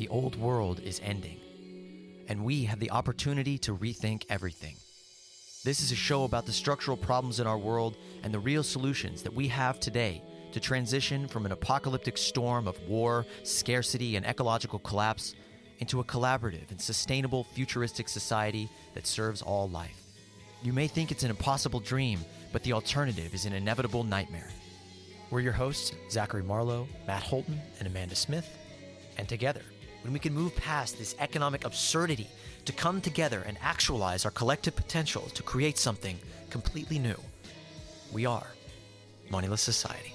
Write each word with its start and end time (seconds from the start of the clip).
The 0.00 0.08
old 0.08 0.36
world 0.36 0.80
is 0.80 0.98
ending, 1.04 1.38
and 2.26 2.42
we 2.42 2.64
have 2.64 2.80
the 2.80 2.90
opportunity 2.90 3.58
to 3.58 3.76
rethink 3.76 4.24
everything. 4.30 4.76
This 5.62 5.82
is 5.82 5.92
a 5.92 5.94
show 5.94 6.24
about 6.24 6.46
the 6.46 6.54
structural 6.54 6.96
problems 6.96 7.38
in 7.38 7.46
our 7.46 7.58
world 7.58 7.98
and 8.22 8.32
the 8.32 8.38
real 8.38 8.62
solutions 8.62 9.22
that 9.24 9.34
we 9.34 9.46
have 9.48 9.78
today 9.78 10.22
to 10.52 10.58
transition 10.58 11.28
from 11.28 11.44
an 11.44 11.52
apocalyptic 11.52 12.16
storm 12.16 12.66
of 12.66 12.80
war, 12.88 13.26
scarcity, 13.42 14.16
and 14.16 14.24
ecological 14.24 14.78
collapse 14.78 15.34
into 15.80 16.00
a 16.00 16.04
collaborative 16.04 16.70
and 16.70 16.80
sustainable 16.80 17.44
futuristic 17.44 18.08
society 18.08 18.70
that 18.94 19.06
serves 19.06 19.42
all 19.42 19.68
life. 19.68 20.02
You 20.62 20.72
may 20.72 20.86
think 20.86 21.10
it's 21.10 21.24
an 21.24 21.30
impossible 21.30 21.80
dream, 21.80 22.20
but 22.54 22.62
the 22.62 22.72
alternative 22.72 23.34
is 23.34 23.44
an 23.44 23.52
inevitable 23.52 24.04
nightmare. 24.04 24.48
We're 25.30 25.40
your 25.40 25.52
hosts, 25.52 25.92
Zachary 26.10 26.42
Marlowe, 26.42 26.88
Matt 27.06 27.22
Holton, 27.22 27.60
and 27.78 27.86
Amanda 27.86 28.16
Smith. 28.16 28.56
And 29.18 29.28
together, 29.28 29.60
when 30.02 30.12
we 30.12 30.18
can 30.18 30.34
move 30.34 30.56
past 30.56 30.98
this 30.98 31.14
economic 31.18 31.64
absurdity 31.64 32.26
to 32.64 32.72
come 32.72 33.00
together 33.00 33.44
and 33.46 33.58
actualize 33.60 34.24
our 34.24 34.30
collective 34.30 34.74
potential 34.74 35.22
to 35.34 35.42
create 35.42 35.76
something 35.78 36.18
completely 36.48 36.98
new, 36.98 37.16
we 38.12 38.26
are 38.26 38.46
Moneyless 39.30 39.60
Society. 39.60 40.14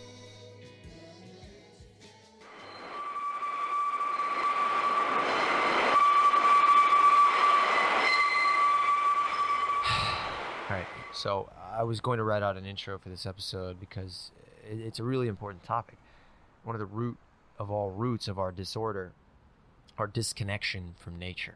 All 10.69 10.75
right, 10.75 10.87
so 11.13 11.49
I 11.77 11.83
was 11.83 11.99
going 12.01 12.17
to 12.17 12.23
write 12.23 12.41
out 12.43 12.57
an 12.57 12.65
intro 12.65 12.97
for 12.97 13.09
this 13.09 13.25
episode 13.25 13.79
because 13.79 14.31
it's 14.67 14.99
a 14.99 15.03
really 15.03 15.27
important 15.27 15.63
topic. 15.63 15.97
One 16.63 16.75
of 16.75 16.79
the 16.79 16.87
root 16.87 17.17
of 17.59 17.69
all 17.71 17.91
roots 17.91 18.27
of 18.27 18.37
our 18.39 18.51
disorder, 18.51 19.13
our 19.97 20.07
disconnection 20.07 20.93
from 20.97 21.17
nature. 21.17 21.55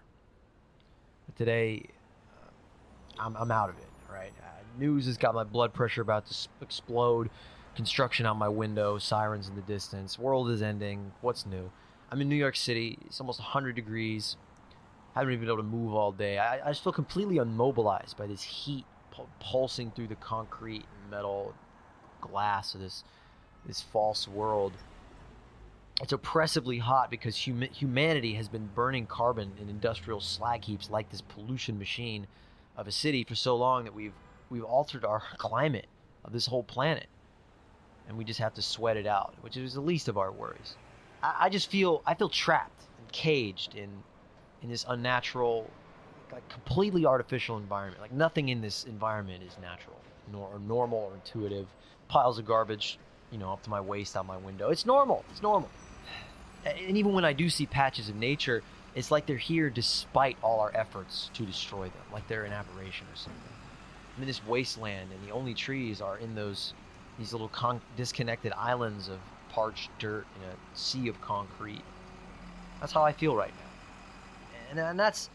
But 1.26 1.36
today, 1.36 1.84
uh, 2.32 3.22
I'm, 3.22 3.36
I'm 3.36 3.52
out 3.52 3.70
of 3.70 3.78
it, 3.78 3.90
right? 4.12 4.34
Uh, 4.42 4.48
news 4.78 5.06
has 5.06 5.18
got 5.18 5.34
my 5.34 5.44
blood 5.44 5.74
pressure 5.74 6.02
about 6.02 6.28
to 6.28 6.48
explode, 6.62 7.30
construction 7.76 8.26
out 8.26 8.38
my 8.38 8.50
window, 8.50 8.98
sirens 8.98 9.48
in 9.48 9.56
the 9.56 9.62
distance, 9.62 10.18
world 10.18 10.50
is 10.50 10.62
ending, 10.62 11.12
what's 11.22 11.46
new? 11.46 11.72
I'm 12.12 12.22
in 12.22 12.30
New 12.30 12.36
York 12.36 12.56
City, 12.56 12.98
it's 13.06 13.20
almost 13.20 13.40
100 13.40 13.76
degrees, 13.76 14.38
I 15.16 15.20
haven't 15.20 15.34
even 15.34 15.46
been 15.46 15.54
able 15.54 15.64
to 15.64 15.70
move 15.70 15.94
all 15.94 16.12
day. 16.12 16.38
I, 16.38 16.66
I 16.66 16.70
just 16.70 16.84
feel 16.84 16.94
completely 16.94 17.38
immobilized 17.38 18.16
by 18.16 18.28
this 18.28 18.44
heat 18.44 18.86
pulsing 19.40 19.92
through 19.92 20.08
the 20.08 20.16
concrete 20.16 20.86
and 21.02 21.12
metal 21.12 21.54
glass 22.22 22.74
of 22.74 22.82
this 22.82 23.04
this 23.66 23.82
false 23.82 24.28
world. 24.28 24.72
It's 26.02 26.14
oppressively 26.14 26.78
hot 26.78 27.12
because 27.12 27.44
hum- 27.44 27.62
humanity 27.62 28.34
has 28.36 28.48
been 28.48 28.70
burning 28.74 29.06
carbon 29.06 29.52
in 29.62 29.68
industrial 29.70 30.22
slag 30.22 30.64
heaps 30.64 30.90
like 30.90 31.10
this 31.10 31.22
pollution 31.22 31.78
machine 31.78 32.26
of 32.78 32.88
a 32.88 32.92
city 32.92 33.26
for 33.26 33.36
so 33.36 33.56
long 33.56 33.84
that 33.84 33.94
we've 33.94 34.14
we've 34.50 34.64
altered 34.64 35.04
our 35.04 35.22
climate 35.38 35.88
of 36.24 36.32
this 36.32 36.46
whole 36.46 36.64
planet, 36.64 37.08
and 38.08 38.18
we 38.18 38.24
just 38.24 38.40
have 38.40 38.54
to 38.54 38.62
sweat 38.62 38.96
it 38.96 39.06
out, 39.06 39.34
which 39.42 39.58
is 39.58 39.74
the 39.74 39.82
least 39.82 40.08
of 40.08 40.18
our 40.18 40.32
worries. 40.32 40.76
I, 41.22 41.36
I 41.42 41.50
just 41.50 41.70
feel 41.70 42.02
I 42.06 42.14
feel 42.14 42.30
trapped 42.30 42.84
and 42.98 43.12
caged 43.12 43.76
in 43.76 43.90
in 44.62 44.70
this 44.70 44.86
unnatural 44.88 45.70
like 46.32 46.48
completely 46.48 47.06
artificial 47.06 47.58
environment. 47.58 48.02
Like 48.02 48.14
nothing 48.14 48.50
in 48.50 48.62
this 48.62 48.86
environment 48.86 49.44
is 49.44 49.58
natural, 49.62 50.00
nor 50.32 50.48
or 50.48 50.60
normal 50.60 51.00
or 51.00 51.14
intuitive. 51.16 51.68
Piles 52.08 52.40
of 52.40 52.46
garbage, 52.46 52.98
you 53.32 53.38
know, 53.38 53.52
up 53.52 53.62
to 53.64 53.70
my 53.70 53.82
waist 53.82 54.16
out 54.16 54.26
my 54.26 54.38
window. 54.38 54.70
It's 54.70 54.86
normal. 54.86 55.26
It's 55.32 55.42
normal. 55.42 55.70
And 56.66 56.98
even 56.98 57.14
when 57.14 57.26
I 57.26 57.34
do 57.34 57.50
see 57.50 57.66
patches 57.66 58.10
of 58.10 58.16
nature, 58.16 58.64
it's 58.96 59.12
like 59.12 59.26
they're 59.26 59.38
here 59.38 59.70
despite 59.70 60.38
all 60.42 60.60
our 60.60 60.72
efforts 60.76 61.30
to 61.36 61.46
destroy 61.46 61.84
them, 61.84 62.04
like 62.12 62.28
they're 62.28 62.44
an 62.44 62.54
aberration 62.54 63.08
or 63.12 63.16
something. 63.16 63.54
I 64.16 64.20
mean, 64.20 64.28
this 64.28 64.46
wasteland, 64.46 65.12
and 65.12 65.28
the 65.28 65.32
only 65.34 65.54
trees 65.54 66.02
are 66.02 66.18
in 66.18 66.36
those 66.36 66.74
these 67.18 67.32
little 67.34 67.50
con- 67.50 67.82
disconnected 67.98 68.54
islands 68.54 69.10
of 69.10 69.20
parched 69.50 69.90
dirt 70.00 70.26
in 70.38 70.50
a 70.50 70.78
sea 70.78 71.08
of 71.08 71.20
concrete. 71.22 71.82
That's 72.80 72.94
how 72.94 73.04
I 73.04 73.12
feel 73.12 73.36
right 73.36 73.54
now, 73.54 74.72
and, 74.72 74.80
and 74.80 75.00
that's 75.00 75.30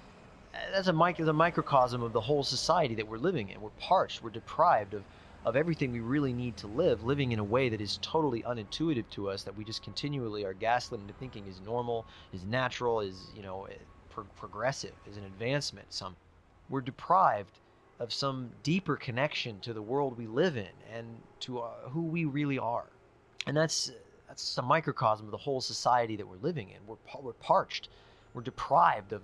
that's 0.72 0.88
a, 0.88 0.92
micro, 0.92 1.28
a 1.28 1.32
microcosm 1.32 2.02
of 2.02 2.12
the 2.12 2.20
whole 2.20 2.42
society 2.42 2.94
that 2.96 3.08
we're 3.08 3.18
living 3.18 3.48
in. 3.50 3.60
We're 3.60 3.70
parched. 3.80 4.22
We're 4.22 4.30
deprived 4.30 4.94
of, 4.94 5.02
of 5.44 5.56
everything 5.56 5.92
we 5.92 6.00
really 6.00 6.32
need 6.32 6.56
to 6.58 6.66
live, 6.66 7.04
living 7.04 7.32
in 7.32 7.38
a 7.38 7.44
way 7.44 7.68
that 7.68 7.80
is 7.80 7.98
totally 8.02 8.42
unintuitive 8.42 9.08
to 9.10 9.28
us, 9.28 9.42
that 9.42 9.56
we 9.56 9.64
just 9.64 9.82
continually 9.82 10.44
are 10.44 10.54
gaslit 10.54 11.00
into 11.00 11.12
thinking 11.14 11.46
is 11.46 11.60
normal, 11.60 12.06
is 12.32 12.44
natural, 12.44 13.00
is, 13.00 13.30
you 13.36 13.42
know, 13.42 13.64
eh, 13.66 13.74
pro- 14.10 14.24
progressive, 14.36 14.92
is 15.06 15.16
an 15.16 15.24
advancement. 15.24 15.92
Some 15.92 16.16
We're 16.70 16.80
deprived 16.80 17.58
of 18.00 18.12
some 18.12 18.50
deeper 18.62 18.96
connection 18.96 19.60
to 19.60 19.72
the 19.72 19.82
world 19.82 20.16
we 20.18 20.26
live 20.26 20.56
in 20.56 20.72
and 20.92 21.06
to 21.40 21.60
uh, 21.60 21.88
who 21.90 22.02
we 22.02 22.24
really 22.24 22.58
are. 22.58 22.86
And 23.46 23.56
that's, 23.56 23.92
that's 24.26 24.56
a 24.58 24.62
microcosm 24.62 25.26
of 25.26 25.30
the 25.30 25.36
whole 25.36 25.60
society 25.60 26.16
that 26.16 26.26
we're 26.26 26.36
living 26.42 26.70
in. 26.70 26.78
We're, 26.86 26.96
we're 27.20 27.32
parched. 27.34 27.88
We're 28.32 28.42
deprived 28.42 29.12
of 29.12 29.22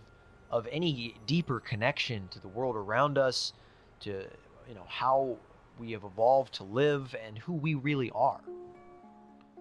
of 0.51 0.67
any 0.71 1.15
deeper 1.27 1.61
connection 1.61 2.29
to 2.29 2.41
the 2.41 2.49
world 2.49 2.77
around 2.77 3.17
us, 3.19 3.53
to 4.01 4.25
you 4.69 4.75
know 4.75 4.85
how 4.89 5.37
we 5.81 5.93
have 5.93 6.05
evolved 6.05 6.53
to 6.53 6.65
live 6.65 7.17
and 7.27 7.39
who 7.39 7.55
we 7.55 7.75
really 7.75 8.11
are. 8.15 8.43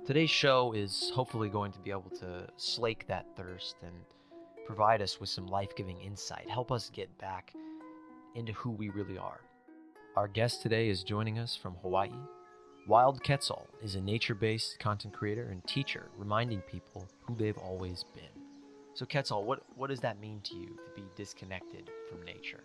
Today's 0.05 0.29
show 0.29 0.73
is 0.73 1.11
hopefully 1.15 1.47
going 1.47 1.71
to 1.71 1.79
be 1.79 1.91
able 1.91 2.11
to 2.19 2.45
slake 2.57 3.07
that 3.07 3.25
thirst 3.37 3.77
and 3.81 3.93
provide 4.65 5.01
us 5.01 5.19
with 5.21 5.29
some 5.29 5.47
life-giving 5.47 5.99
insight, 6.01 6.49
help 6.49 6.73
us 6.73 6.91
get 6.93 7.17
back 7.19 7.53
into 8.35 8.51
who 8.51 8.69
we 8.69 8.89
really 8.89 9.17
are. 9.17 9.39
Our 10.17 10.27
guest 10.27 10.61
today 10.61 10.89
is 10.89 11.03
joining 11.03 11.39
us 11.39 11.55
from 11.55 11.75
Hawaii. 11.75 12.11
Wild 12.85 13.23
Quetzal 13.23 13.65
is 13.81 13.95
a 13.95 14.01
nature 14.01 14.35
based 14.35 14.77
content 14.77 15.13
creator 15.13 15.47
and 15.49 15.63
teacher 15.65 16.09
reminding 16.17 16.59
people 16.61 17.07
who 17.21 17.35
they've 17.35 17.57
always 17.57 18.03
been. 18.13 18.43
So, 18.93 19.05
Quetzal, 19.05 19.45
what, 19.45 19.61
what 19.77 19.89
does 19.89 20.01
that 20.01 20.19
mean 20.19 20.41
to 20.43 20.55
you 20.55 20.67
to 20.67 21.01
be 21.01 21.07
disconnected 21.15 21.89
from 22.09 22.23
nature? 22.25 22.63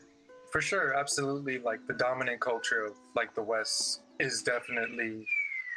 For 0.55 0.61
sure, 0.61 0.95
absolutely. 0.95 1.59
Like 1.59 1.85
the 1.89 1.95
dominant 1.95 2.41
culture 2.41 2.85
of 2.85 2.93
like 3.17 3.35
the 3.35 3.43
West 3.43 4.03
is 4.21 4.41
definitely 4.41 5.27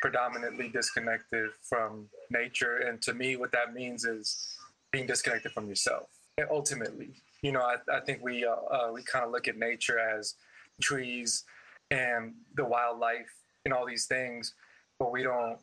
predominantly 0.04 0.70
disconnected 0.70 1.50
from 1.68 2.08
nature. 2.30 2.78
And 2.88 3.02
to 3.02 3.16
me, 3.16 3.38
what 3.38 3.52
that 3.54 3.74
means 3.74 4.06
is 4.06 4.56
being 4.92 5.08
disconnected 5.08 5.52
from 5.54 5.68
yourself. 5.68 6.10
And 6.38 6.48
ultimately, 6.52 7.10
you 7.42 7.52
know, 7.52 7.62
I, 7.62 7.78
I 7.92 8.02
think 8.02 8.22
we 8.22 8.46
uh, 8.46 8.52
uh, 8.52 8.92
we 8.94 9.02
kind 9.02 9.26
of 9.26 9.32
look 9.32 9.48
at 9.48 9.58
nature 9.58 9.98
as 9.98 10.36
trees 10.80 11.44
and 11.90 12.36
the 12.56 12.64
wildlife 12.64 13.34
and 13.66 13.74
all 13.74 13.88
these 13.88 14.06
things, 14.06 14.54
but 15.00 15.12
we 15.12 15.24
don't 15.24 15.58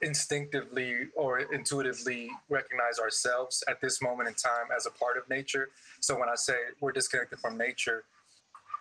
instinctively 0.00 1.08
or 1.14 1.40
intuitively 1.40 2.30
recognize 2.48 2.98
ourselves 2.98 3.62
at 3.68 3.78
this 3.82 4.00
moment 4.00 4.26
in 4.26 4.34
time 4.36 4.68
as 4.74 4.86
a 4.86 4.90
part 4.92 5.18
of 5.18 5.28
nature. 5.28 5.68
So 6.00 6.18
when 6.18 6.30
I 6.30 6.34
say 6.34 6.54
we're 6.80 6.92
disconnected 6.92 7.40
from 7.40 7.58
nature, 7.58 8.04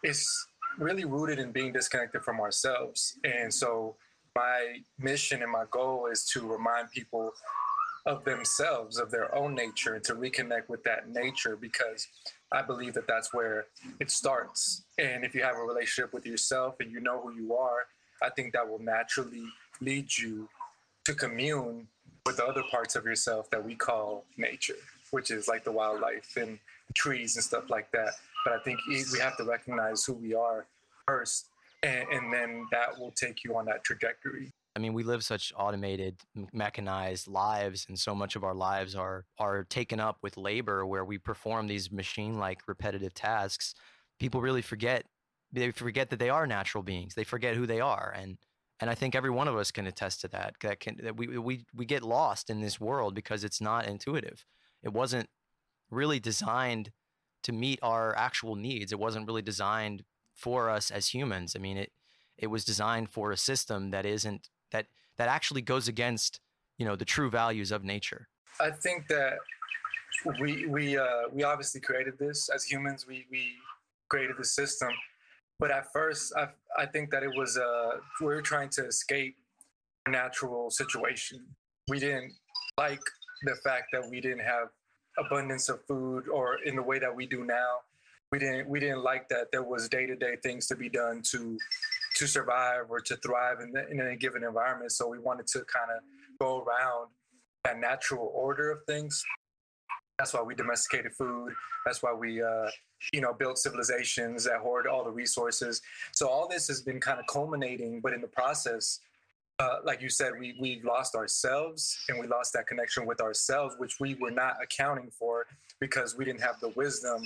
it's 0.03 0.47
really 0.78 1.06
rooted 1.06 1.40
in 1.40 1.52
being 1.52 1.74
disconnected 1.74 2.24
from 2.24 2.40
ourselves. 2.40 3.18
And 3.24 3.53
so 3.53 3.96
my 4.35 4.78
mission 5.00 5.41
and 5.41 5.52
my 5.52 5.66
goal 5.72 6.08
is 6.12 6.25
to 6.34 6.47
remind 6.47 6.91
people 6.91 7.31
of 8.06 8.24
themselves, 8.24 8.97
of 9.00 9.12
their 9.12 9.35
own 9.35 9.53
nature, 9.53 9.96
and 9.96 10.03
to 10.06 10.13
reconnect 10.13 10.69
with 10.69 10.84
that 10.84 11.09
nature 11.09 11.58
because 11.58 12.08
I 12.52 12.62
believe 12.62 12.94
that 12.94 13.08
that's 13.08 13.34
where 13.34 13.66
it 14.00 14.09
starts. 14.09 14.84
And 14.97 15.25
if 15.25 15.35
you 15.35 15.44
have 15.44 15.58
a 15.58 15.62
relationship 15.62 16.14
with 16.14 16.25
yourself 16.25 16.75
and 16.79 16.91
you 16.91 17.02
know 17.02 17.19
who 17.19 17.34
you 17.34 17.56
are, 17.56 17.88
I 18.22 18.29
think 18.29 18.53
that 18.53 18.68
will 18.68 18.79
naturally 18.79 19.44
lead 19.81 20.16
you 20.18 20.47
to 21.06 21.14
commune 21.14 21.88
with 22.25 22.38
the 22.38 22.46
other 22.46 22.64
parts 22.72 22.96
of 22.96 23.06
yourself 23.06 23.50
that 23.50 23.64
we 23.64 23.76
call 23.76 24.26
nature, 24.38 24.76
which 25.11 25.29
is 25.32 25.47
like 25.47 25.64
the 25.64 25.72
wildlife 25.72 26.38
and 26.38 26.59
trees 26.93 27.35
and 27.35 27.43
stuff 27.43 27.70
like 27.70 27.91
that. 27.91 28.14
But 28.47 28.55
I 28.55 28.59
think 28.59 28.79
we 28.88 29.20
have 29.20 29.35
to 29.35 29.44
recognize 29.44 30.05
who 30.05 30.14
we 30.14 30.34
are 30.34 30.67
first, 31.05 31.49
and, 31.84 32.08
and 32.09 32.34
then 32.34 32.66
that 32.72 32.97
will 32.97 33.11
take 33.11 33.44
you 33.44 33.58
on 33.58 33.66
that 33.66 33.84
trajectory. 33.84 34.53
I 34.73 34.79
mean, 34.79 34.94
we 34.94 35.03
live 35.03 35.26
such 35.26 35.52
automated, 35.58 36.16
mechanized 36.53 37.28
lives, 37.28 37.85
and 37.90 37.99
so 37.99 38.16
much 38.16 38.38
of 38.38 38.46
our 38.46 38.53
lives 38.53 38.96
are 38.96 39.26
are 39.38 39.66
taken 39.66 39.99
up 39.99 40.20
with 40.22 40.38
labor, 40.38 40.85
where 40.85 41.03
we 41.03 41.17
perform 41.17 41.67
these 41.67 41.91
machine-like 41.91 42.61
repetitive 42.70 43.14
tasks. 43.14 43.76
People 44.17 44.40
really 44.40 44.61
forget 44.61 45.03
they 45.52 45.72
forget 45.72 46.09
that 46.11 46.20
they 46.20 46.29
are 46.29 46.47
natural 46.47 46.84
beings. 46.84 47.16
They 47.16 47.26
forget 47.26 47.58
who 47.58 47.66
they 47.66 47.82
are, 47.82 48.14
and 48.16 48.38
and 48.79 48.90
I 48.90 48.96
think 48.96 49.14
every 49.14 49.29
one 49.29 49.50
of 49.50 49.58
us 49.58 49.72
can 49.72 49.88
attest 49.88 50.22
to 50.22 50.29
that. 50.29 50.53
That 50.61 50.79
can 50.79 50.96
that 51.03 51.17
we 51.17 51.38
we 51.38 51.66
we 51.76 51.85
get 51.85 52.02
lost 52.02 52.50
in 52.50 52.61
this 52.61 52.79
world 52.79 53.14
because 53.14 53.43
it's 53.43 53.59
not 53.59 53.88
intuitive. 53.88 54.46
It 54.84 54.93
wasn't 54.93 55.28
really 55.91 56.22
designed 56.22 56.91
to 57.47 57.53
meet 57.53 57.79
our 57.82 58.14
actual 58.17 58.58
needs. 58.58 58.91
It 58.91 58.99
wasn't 58.99 59.26
really 59.26 59.41
designed 59.41 60.03
for 60.35 60.70
us 60.70 60.91
as 60.91 61.08
humans. 61.08 61.55
I 61.55 61.59
mean, 61.59 61.78
it 61.78 61.94
it 62.38 62.47
was 62.47 62.66
designed 62.66 63.09
for 63.09 63.32
a 63.32 63.38
system 63.38 63.91
that 63.91 64.05
isn't 64.05 64.49
that 64.72 64.88
that 65.17 65.29
actually 65.29 65.61
goes 65.61 65.88
against 65.88 66.41
you 66.78 66.85
know 66.85 66.97
the 66.97 67.05
true 67.05 67.29
values 67.29 67.72
of 67.72 67.85
nature. 67.85 68.28
I 68.59 68.72
think 68.72 69.08
that 69.08 69.38
we 70.41 70.66
we 70.66 70.97
uh, 70.97 71.29
we 71.32 71.44
obviously 71.44 71.79
created 71.79 72.20
this 72.20 72.49
as 72.53 72.66
humans. 72.66 73.08
We 73.08 73.26
we 73.32 73.53
created 74.09 74.35
the 74.38 74.46
system, 74.46 74.90
but 75.58 75.72
at 75.72 75.85
first, 75.93 76.34
I 76.35 76.50
I 76.78 76.85
think 76.85 77.11
that 77.11 77.23
it 77.23 77.32
was 77.38 77.58
uh, 77.58 77.91
we 78.20 78.28
were 78.28 78.41
trying 78.41 78.70
to 78.72 78.85
escape 78.85 79.38
natural 80.09 80.70
situation. 80.70 81.46
We 81.88 82.00
didn't 82.00 82.34
like 82.78 83.05
the 83.43 83.55
fact 83.64 83.85
that 83.93 84.03
we 84.09 84.20
didn't 84.20 84.46
have 84.55 84.67
abundance 85.17 85.69
of 85.69 85.84
food 85.85 86.28
or 86.28 86.58
in 86.66 86.75
the 86.75 86.84
way 86.84 86.99
that 86.99 87.14
we 87.14 87.25
do 87.25 87.43
now. 87.43 87.78
We 88.31 88.40
didn't 88.40 88.67
we 88.67 88.79
didn't 88.79 89.03
like 89.03 89.29
that 89.29 89.52
there 89.52 89.64
was 89.64 89.87
day 89.87 90.05
to 90.05 90.16
day 90.16 90.35
things 90.43 90.67
to 90.67 90.75
be 90.75 90.90
done 90.90 91.22
to 91.31 91.58
to 92.16 92.28
survive 92.28 92.85
or 92.90 92.99
to 92.99 93.16
thrive 93.17 93.59
in, 93.61 93.72
the, 93.72 93.87
in 93.90 94.02
a 94.02 94.16
given 94.16 94.43
environment. 94.43 94.91
So 94.91 95.08
we 95.08 95.19
wanted 95.19 95.47
to 95.47 95.59
kind 95.59 95.91
of 95.96 96.03
go 96.40 96.64
around 96.64 97.09
that 97.64 97.79
natural 97.79 98.31
order 98.34 98.72
of 98.72 98.84
things. 98.85 99.23
That's 100.17 100.34
why 100.34 100.41
we 100.41 100.55
domesticated 100.55 101.14
food. 101.14 101.53
That's 101.85 102.02
why 102.02 102.11
we, 102.14 102.41
uh, 102.41 102.69
you 103.14 103.22
know, 103.22 103.34
built 103.34 103.59
civilizations 103.59 104.46
that 104.46 104.58
hoard 104.58 104.87
all 104.87 105.03
the 105.03 105.11
resources. 105.11 105.81
So 106.11 106.28
all 106.28 106.47
this 106.47 106.67
has 106.69 106.81
been 106.81 106.99
kind 106.99 107.19
of 107.19 107.25
culminating, 107.28 108.02
but 108.02 108.14
in 108.14 108.22
the 108.22 108.28
process, 108.28 108.99
uh, 109.59 109.77
like 109.83 110.01
you 110.01 110.09
said, 110.09 110.33
we 110.39 110.55
we 110.59 110.81
lost 110.83 111.15
ourselves 111.15 111.97
and 112.09 112.19
we 112.19 112.27
lost 112.27 112.53
that 112.53 112.67
connection 112.67 113.05
with 113.05 113.21
ourselves, 113.21 113.75
which 113.77 113.99
we 113.99 114.15
were 114.15 114.31
not 114.31 114.55
accounting 114.61 115.09
for 115.09 115.45
because 115.79 116.15
we 116.15 116.25
didn't 116.25 116.41
have 116.41 116.59
the 116.61 116.69
wisdom 116.69 117.21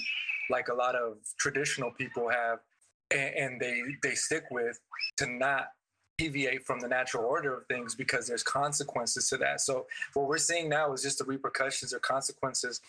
like 0.50 0.70
a 0.70 0.74
lot 0.74 0.96
of 0.96 1.18
traditional 1.38 1.92
people 1.92 2.30
have, 2.30 2.60
and, 3.12 3.36
and 3.36 3.62
they 3.62 3.82
they 4.02 4.16
stick 4.16 4.46
with 4.50 4.80
to 5.18 5.28
not 5.28 5.68
deviate 6.18 6.66
from 6.66 6.80
the 6.80 6.88
natural 6.88 7.26
order 7.26 7.58
of 7.58 7.66
things 7.68 7.96
because 7.96 8.28
there's 8.28 8.44
consequences 8.44 9.28
to 9.28 9.38
that. 9.38 9.60
So 9.60 9.88
what 10.14 10.28
we're 10.28 10.38
seeing 10.38 10.70
now 10.70 10.94
is 10.94 11.02
just 11.02 11.18
the 11.18 11.26
repercussions 11.26 11.94
or 11.94 12.00
consequences 12.00 12.80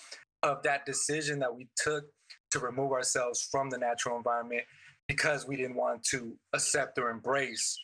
of 0.43 0.63
that 0.65 0.87
decision 0.87 1.39
that 1.39 1.55
we 1.55 1.69
took 1.77 2.05
to 2.51 2.59
remove 2.59 2.93
ourselves 2.93 3.41
from 3.43 3.71
the 3.71 3.79
natural 3.79 4.17
environment 4.17 4.63
because 5.09 5.47
we 5.47 5.57
didn't 5.57 5.77
want 5.77 6.05
to 6.05 6.37
accept 6.53 6.99
or 6.99 7.11
embrace 7.11 7.79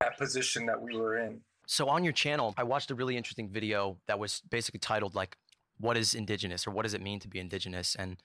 that 0.00 0.18
position 0.18 0.66
that 0.66 0.80
we 0.80 0.96
were 0.96 1.18
in. 1.18 1.40
So 1.66 1.88
on 1.88 2.02
your 2.02 2.12
channel, 2.12 2.54
I 2.56 2.64
watched 2.64 2.90
a 2.90 2.94
really 2.94 3.16
interesting 3.16 3.48
video 3.48 3.98
that 4.08 4.18
was 4.18 4.42
basically 4.50 4.80
titled 4.80 5.14
like 5.14 5.36
what 5.78 5.96
is 5.96 6.14
indigenous 6.14 6.66
or 6.66 6.72
what 6.72 6.82
does 6.82 6.94
it 6.94 7.00
mean 7.00 7.20
to 7.20 7.28
be 7.28 7.38
indigenous 7.38 7.94
and 7.94 8.16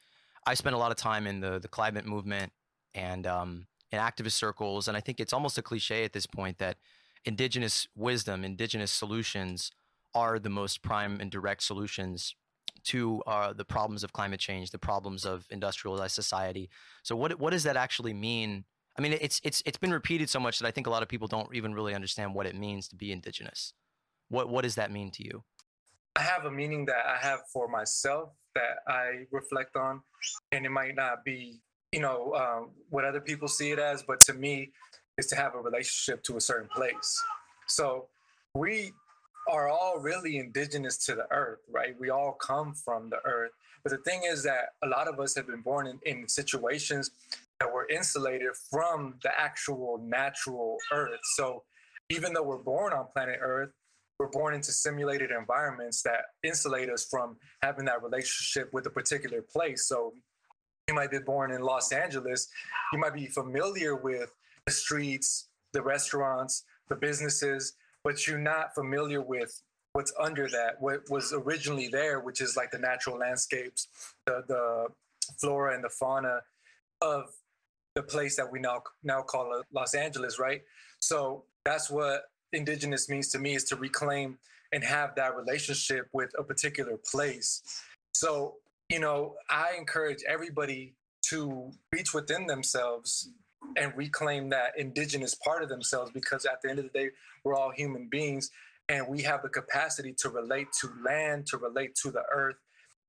I 0.47 0.53
spent 0.53 0.75
a 0.75 0.79
lot 0.79 0.91
of 0.91 0.97
time 0.97 1.25
in 1.25 1.39
the 1.39 1.59
the 1.59 1.67
climate 1.67 2.05
movement 2.05 2.51
and 2.93 3.25
um, 3.25 3.67
in 3.91 3.99
activist 3.99 4.33
circles 4.33 4.87
and 4.87 4.97
I 4.97 4.99
think 4.99 5.19
it's 5.19 5.33
almost 5.33 5.57
a 5.57 5.61
cliche 5.61 6.03
at 6.03 6.13
this 6.13 6.25
point 6.25 6.57
that 6.57 6.77
indigenous 7.23 7.87
wisdom, 7.95 8.43
indigenous 8.43 8.91
solutions 8.91 9.71
are 10.13 10.37
the 10.39 10.49
most 10.49 10.81
prime 10.81 11.19
and 11.19 11.31
direct 11.31 11.63
solutions 11.63 12.35
to 12.83 13.21
uh, 13.25 13.51
the 13.53 13.65
problems 13.65 14.03
of 14.03 14.13
climate 14.13 14.39
change, 14.39 14.69
the 14.69 14.77
problems 14.77 15.25
of 15.25 15.47
industrialized 15.49 16.13
society. 16.13 16.69
So 17.03 17.15
what 17.15 17.39
what 17.39 17.51
does 17.51 17.63
that 17.63 17.77
actually 17.77 18.13
mean 18.13 18.65
I 18.97 19.01
mean, 19.01 19.17
it's 19.19 19.41
it's 19.43 19.61
it's 19.65 19.77
been 19.77 19.91
repeated 19.91 20.29
so 20.29 20.39
much 20.39 20.59
that 20.59 20.67
I 20.67 20.71
think 20.71 20.87
a 20.87 20.89
lot 20.89 21.03
of 21.03 21.09
people 21.09 21.27
don't 21.27 21.53
even 21.53 21.73
really 21.73 21.93
understand 21.93 22.33
what 22.33 22.45
it 22.45 22.55
means 22.55 22.87
to 22.89 22.95
be 22.95 23.11
indigenous. 23.11 23.73
What 24.29 24.49
what 24.49 24.63
does 24.63 24.75
that 24.75 24.91
mean 24.91 25.11
to 25.11 25.23
you? 25.23 25.43
I 26.15 26.21
have 26.21 26.45
a 26.45 26.51
meaning 26.51 26.85
that 26.85 27.05
I 27.05 27.17
have 27.17 27.41
for 27.51 27.67
myself 27.67 28.29
that 28.55 28.77
I 28.87 29.25
reflect 29.31 29.75
on, 29.75 30.01
and 30.53 30.65
it 30.65 30.69
might 30.69 30.95
not 30.95 31.25
be 31.25 31.59
you 31.91 31.99
know 31.99 32.33
um, 32.35 32.69
what 32.89 33.03
other 33.03 33.19
people 33.19 33.47
see 33.47 33.71
it 33.71 33.79
as, 33.79 34.01
but 34.03 34.21
to 34.21 34.33
me, 34.33 34.71
is 35.17 35.27
to 35.27 35.35
have 35.35 35.55
a 35.55 35.59
relationship 35.59 36.23
to 36.23 36.37
a 36.37 36.41
certain 36.41 36.69
place. 36.69 37.21
So 37.67 38.07
we 38.53 38.93
are 39.49 39.67
all 39.67 39.99
really 39.99 40.37
indigenous 40.37 40.97
to 41.05 41.15
the 41.15 41.27
earth, 41.31 41.59
right? 41.69 41.95
We 41.99 42.09
all 42.09 42.33
come 42.33 42.73
from 42.73 43.09
the 43.09 43.19
earth. 43.25 43.51
But 43.83 43.91
the 43.91 43.97
thing 43.99 44.21
is 44.25 44.43
that 44.43 44.69
a 44.83 44.87
lot 44.87 45.07
of 45.07 45.19
us 45.19 45.35
have 45.35 45.45
been 45.45 45.61
born 45.61 45.85
in, 45.85 45.99
in 46.05 46.27
situations 46.27 47.11
that 47.59 47.71
we're 47.85 47.95
insulated 47.95 48.49
from 48.69 49.15
the 49.23 49.31
actual 49.37 49.99
natural 50.03 50.77
earth. 50.91 51.19
So 51.35 51.63
even 52.09 52.33
though 52.33 52.43
we're 52.43 52.57
born 52.57 52.93
on 52.93 53.07
planet 53.13 53.39
Earth, 53.41 53.71
we're 54.19 54.29
born 54.29 54.53
into 54.53 54.71
simulated 54.71 55.31
environments 55.31 56.01
that 56.03 56.21
insulate 56.43 56.89
us 56.89 57.05
from 57.09 57.37
having 57.61 57.85
that 57.85 58.01
relationship 58.01 58.69
with 58.73 58.85
a 58.85 58.89
particular 58.89 59.41
place. 59.41 59.87
So 59.87 60.13
you 60.87 60.93
might 60.93 61.11
be 61.11 61.19
born 61.19 61.51
in 61.51 61.61
Los 61.61 61.91
Angeles, 61.91 62.47
you 62.93 62.99
might 62.99 63.13
be 63.13 63.25
familiar 63.27 63.95
with 63.95 64.31
the 64.65 64.71
streets, 64.71 65.49
the 65.73 65.81
restaurants, 65.81 66.63
the 66.87 66.95
businesses, 66.95 67.73
but 68.03 68.25
you're 68.27 68.37
not 68.37 68.73
familiar 68.75 69.21
with 69.21 69.61
what's 69.93 70.13
under 70.19 70.47
that, 70.49 70.79
what 70.79 71.01
was 71.09 71.33
originally 71.33 71.87
there, 71.87 72.19
which 72.19 72.39
is 72.39 72.55
like 72.55 72.69
the 72.71 72.77
natural 72.77 73.17
landscapes, 73.17 73.87
the, 74.25 74.43
the 74.47 74.87
flora 75.39 75.73
and 75.73 75.83
the 75.83 75.89
fauna 75.89 76.41
of 77.01 77.25
the 77.95 78.03
place 78.03 78.35
that 78.35 78.51
we 78.51 78.59
now 78.59 78.83
now 79.03 79.21
call 79.21 79.61
Los 79.73 79.95
Angeles, 79.95 80.37
right? 80.37 80.61
So 80.99 81.45
that's 81.63 81.89
what 81.89 82.23
indigenous 82.51 83.09
means 83.09 83.29
to 83.29 83.39
me 83.39 83.55
is 83.55 83.63
to 83.65 83.75
reclaim 83.75 84.37
and 84.71 84.83
have 84.83 85.15
that 85.15 85.35
relationship 85.35 86.07
with 86.11 86.31
a 86.37 86.43
particular 86.43 86.97
place. 87.09 87.61
So, 88.13 88.55
you 88.89 88.99
know, 88.99 89.35
I 89.49 89.75
encourage 89.77 90.23
everybody 90.27 90.93
to 91.29 91.71
reach 91.91 92.13
within 92.13 92.47
themselves 92.47 93.29
and 93.77 93.93
reclaim 93.95 94.49
that 94.49 94.73
indigenous 94.77 95.33
part 95.33 95.63
of 95.63 95.69
themselves 95.69 96.11
because 96.11 96.45
at 96.45 96.61
the 96.61 96.69
end 96.69 96.79
of 96.79 96.85
the 96.85 96.99
day, 96.99 97.09
we're 97.43 97.55
all 97.55 97.71
human 97.71 98.09
beings 98.09 98.51
and 98.89 99.07
we 99.07 99.21
have 99.23 99.41
the 99.41 99.49
capacity 99.49 100.13
to 100.19 100.29
relate 100.29 100.67
to 100.81 100.89
land, 101.03 101.47
to 101.47 101.57
relate 101.57 101.95
to 102.03 102.11
the 102.11 102.23
earth 102.31 102.57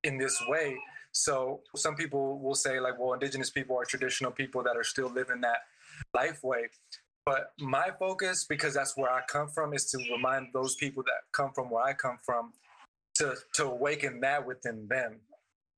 in 0.05 0.17
this 0.17 0.41
way 0.49 0.77
so 1.17 1.61
some 1.75 1.97
people 1.97 2.39
will 2.39 2.55
say, 2.55 2.79
like, 2.79 2.99
well, 2.99 3.15
indigenous 3.15 3.51
people 3.51 3.77
are 3.77 3.87
traditional 3.87 4.31
people 4.31 4.63
that 4.63 4.77
are 4.77 4.85
still 4.85 5.09
living 5.09 5.41
that 5.41 5.61
life 6.15 6.41
way. 6.45 6.69
But 7.25 7.53
my 7.59 7.91
focus, 7.99 8.45
because 8.45 8.75
that's 8.75 8.97
where 8.97 9.11
I 9.11 9.23
come 9.27 9.49
from, 9.49 9.73
is 9.73 9.87
to 9.93 9.99
remind 10.13 10.49
those 10.53 10.77
people 10.77 11.03
that 11.05 11.33
come 11.33 11.53
from 11.55 11.71
where 11.71 11.83
I 11.83 11.95
come 11.95 12.19
from 12.25 12.53
to, 13.15 13.35
to 13.55 13.65
awaken 13.65 14.21
that 14.21 14.47
within 14.47 14.87
them. 14.89 15.21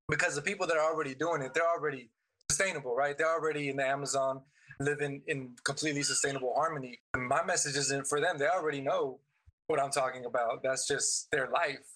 Because 0.08 0.34
the 0.34 0.42
people 0.42 0.66
that 0.66 0.76
are 0.76 0.92
already 0.92 1.14
doing 1.14 1.40
it, 1.42 1.54
they're 1.54 1.68
already 1.68 2.10
sustainable, 2.50 2.96
right? 2.96 3.16
They're 3.16 3.32
already 3.32 3.68
in 3.68 3.76
the 3.76 3.86
Amazon 3.86 4.42
living 4.80 5.22
in 5.28 5.50
completely 5.64 6.02
sustainable 6.02 6.52
harmony. 6.54 6.98
And 7.14 7.28
my 7.28 7.44
message 7.44 7.76
isn't 7.76 8.08
for 8.08 8.20
them. 8.20 8.38
They 8.38 8.48
already 8.48 8.80
know 8.80 9.20
what 9.68 9.80
I'm 9.80 9.90
talking 9.90 10.24
about. 10.24 10.62
That's 10.64 10.88
just 10.88 11.30
their 11.30 11.48
life. 11.48 11.86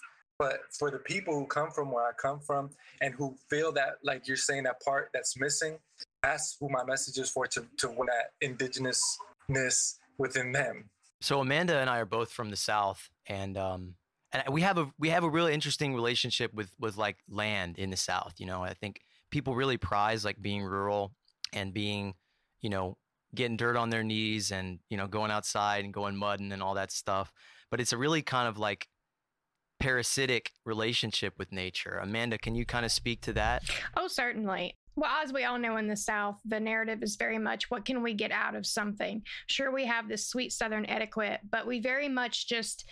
But 0.43 0.59
for 0.77 0.91
the 0.91 0.99
people 0.99 1.39
who 1.39 1.47
come 1.47 1.71
from 1.71 1.93
where 1.93 2.05
I 2.05 2.11
come 2.21 2.41
from 2.41 2.71
and 3.01 3.15
who 3.15 3.37
feel 3.49 3.71
that, 3.75 3.99
like 4.03 4.27
you're 4.27 4.37
saying, 4.37 4.65
that 4.65 4.83
part 4.85 5.11
that's 5.15 5.39
missing, 5.39 5.79
that's 6.21 6.57
who 6.59 6.69
my 6.69 6.83
message 6.83 7.17
is 7.17 7.31
for 7.31 7.47
to, 7.47 7.65
to 7.79 7.87
that 7.87 8.33
indigenousness 8.43 9.99
within 10.19 10.51
them. 10.51 10.91
So 11.21 11.39
Amanda 11.39 11.79
and 11.79 11.89
I 11.89 12.01
are 12.01 12.07
both 12.07 12.33
from 12.33 12.51
the 12.51 12.57
South, 12.57 13.09
and 13.29 13.57
um, 13.57 13.95
and 14.33 14.43
we 14.51 14.63
have 14.63 14.79
a 14.79 14.91
we 14.99 15.11
have 15.11 15.23
a 15.23 15.31
really 15.31 15.55
interesting 15.55 15.95
relationship 15.95 16.53
with 16.53 16.73
with 16.81 16.97
like 16.97 17.19
land 17.29 17.79
in 17.79 17.91
the 17.91 17.97
South. 17.97 18.35
You 18.39 18.47
know, 18.47 18.65
I 18.65 18.75
think 18.75 18.99
people 19.31 19.55
really 19.55 19.77
prize 19.77 20.25
like 20.25 20.43
being 20.43 20.65
rural 20.65 21.13
and 21.53 21.73
being, 21.73 22.15
you 22.63 22.69
know, 22.69 22.97
getting 23.33 23.57
dirt 23.57 23.77
on 23.77 23.91
their 23.91 24.03
knees 24.03 24.51
and 24.51 24.81
you 24.91 24.97
know 24.97 25.07
going 25.07 25.31
outside 25.31 25.85
and 25.85 25.95
going 25.95 26.17
mudding 26.17 26.51
and 26.51 26.65
all 26.65 26.75
that 26.75 26.91
stuff. 26.91 27.33
But 27.71 27.81
it's 27.81 27.93
a 27.93 27.97
really 27.97 28.23
kind 28.23 28.49
of 28.49 28.59
like 28.59 28.89
parasitic 29.83 30.53
relationship 30.65 31.35
with 31.39 31.51
nature. 31.51 31.99
Amanda, 32.01 32.39
can 32.39 32.55
you 32.55 32.65
kind 32.65 32.85
of 32.85 32.93
speak 32.93 33.21
to 33.23 33.33
that? 33.33 33.65
Oh, 33.97 34.07
certainly. 34.07 34.77
Well, 34.95 35.11
as 35.23 35.33
we 35.33 35.43
all 35.43 35.59
know 35.59 35.77
in 35.77 35.89
the 35.89 35.97
South, 35.97 36.39
the 36.45 36.61
narrative 36.61 37.03
is 37.03 37.17
very 37.17 37.39
much 37.39 37.69
what 37.69 37.85
can 37.85 38.01
we 38.01 38.15
get 38.15 38.31
out 38.31 38.55
of 38.55 38.65
something? 38.65 39.23
Sure, 39.49 39.73
we 39.73 39.85
have 39.87 40.09
this 40.09 40.29
sweet 40.29 40.53
Southern 40.53 40.87
etiquette, 40.87 41.41
but 41.51 41.67
we 41.67 41.81
very 41.81 42.09
much 42.09 42.47
just, 42.47 42.85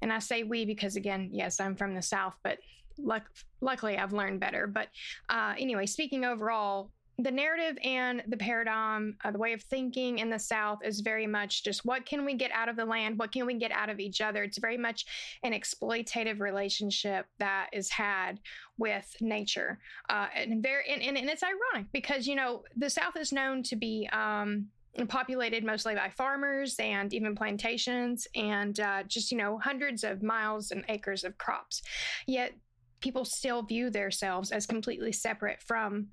and 0.00 0.10
I 0.10 0.18
say 0.18 0.42
we 0.42 0.64
because, 0.64 0.96
again, 0.96 1.28
yes, 1.30 1.60
I'm 1.60 1.76
from 1.76 1.94
the 1.94 2.00
South, 2.00 2.36
but 2.42 2.58
luck, 2.96 3.28
luckily 3.60 3.98
I've 3.98 4.14
learned 4.14 4.40
better. 4.40 4.66
But 4.66 4.88
uh, 5.28 5.52
anyway, 5.58 5.84
speaking 5.84 6.24
overall, 6.24 6.90
the 7.22 7.30
narrative 7.30 7.76
and 7.84 8.22
the 8.28 8.36
paradigm, 8.36 9.16
uh, 9.24 9.30
the 9.30 9.38
way 9.38 9.52
of 9.52 9.62
thinking 9.62 10.18
in 10.18 10.30
the 10.30 10.38
South 10.38 10.78
is 10.84 11.00
very 11.00 11.26
much 11.26 11.64
just 11.64 11.84
what 11.84 12.06
can 12.06 12.24
we 12.24 12.34
get 12.34 12.50
out 12.52 12.68
of 12.68 12.76
the 12.76 12.84
land? 12.84 13.18
What 13.18 13.32
can 13.32 13.46
we 13.46 13.54
get 13.54 13.72
out 13.72 13.90
of 13.90 14.00
each 14.00 14.20
other? 14.20 14.42
It's 14.42 14.58
very 14.58 14.78
much 14.78 15.06
an 15.42 15.52
exploitative 15.52 16.40
relationship 16.40 17.26
that 17.38 17.68
is 17.72 17.90
had 17.90 18.40
with 18.78 19.14
nature. 19.20 19.78
Uh, 20.08 20.28
and, 20.34 20.62
very, 20.62 20.84
and, 20.90 21.02
and, 21.02 21.16
and, 21.16 21.28
it's 21.28 21.42
ironic 21.42 21.88
because, 21.92 22.26
you 22.26 22.34
know, 22.34 22.62
the 22.76 22.90
South 22.90 23.16
is 23.16 23.32
known 23.32 23.62
to 23.64 23.76
be. 23.76 24.08
Um, 24.12 24.68
populated 25.08 25.62
mostly 25.62 25.94
by 25.94 26.10
farmers 26.10 26.74
and 26.80 27.14
even 27.14 27.36
plantations 27.36 28.26
and 28.34 28.80
uh, 28.80 29.04
just 29.04 29.30
you 29.30 29.38
know 29.38 29.56
hundreds 29.56 30.02
of 30.02 30.20
miles 30.20 30.72
and 30.72 30.84
acres 30.88 31.22
of 31.22 31.38
crops 31.38 31.80
yet 32.26 32.54
people 33.00 33.24
still 33.24 33.62
view 33.62 33.88
themselves 33.88 34.50
as 34.50 34.66
completely 34.66 35.12
separate 35.12 35.62
from 35.62 36.08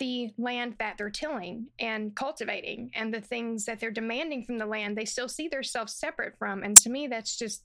the 0.00 0.32
land 0.36 0.74
that 0.80 0.98
they're 0.98 1.10
tilling 1.10 1.68
and 1.78 2.16
cultivating 2.16 2.90
and 2.94 3.14
the 3.14 3.20
things 3.20 3.66
that 3.66 3.78
they're 3.78 3.92
demanding 3.92 4.42
from 4.42 4.58
the 4.58 4.66
land 4.66 4.96
they 4.96 5.04
still 5.04 5.28
see 5.28 5.46
themselves 5.46 5.94
separate 5.94 6.36
from. 6.38 6.64
And 6.64 6.76
to 6.78 6.90
me 6.90 7.06
that's 7.06 7.36
just 7.36 7.62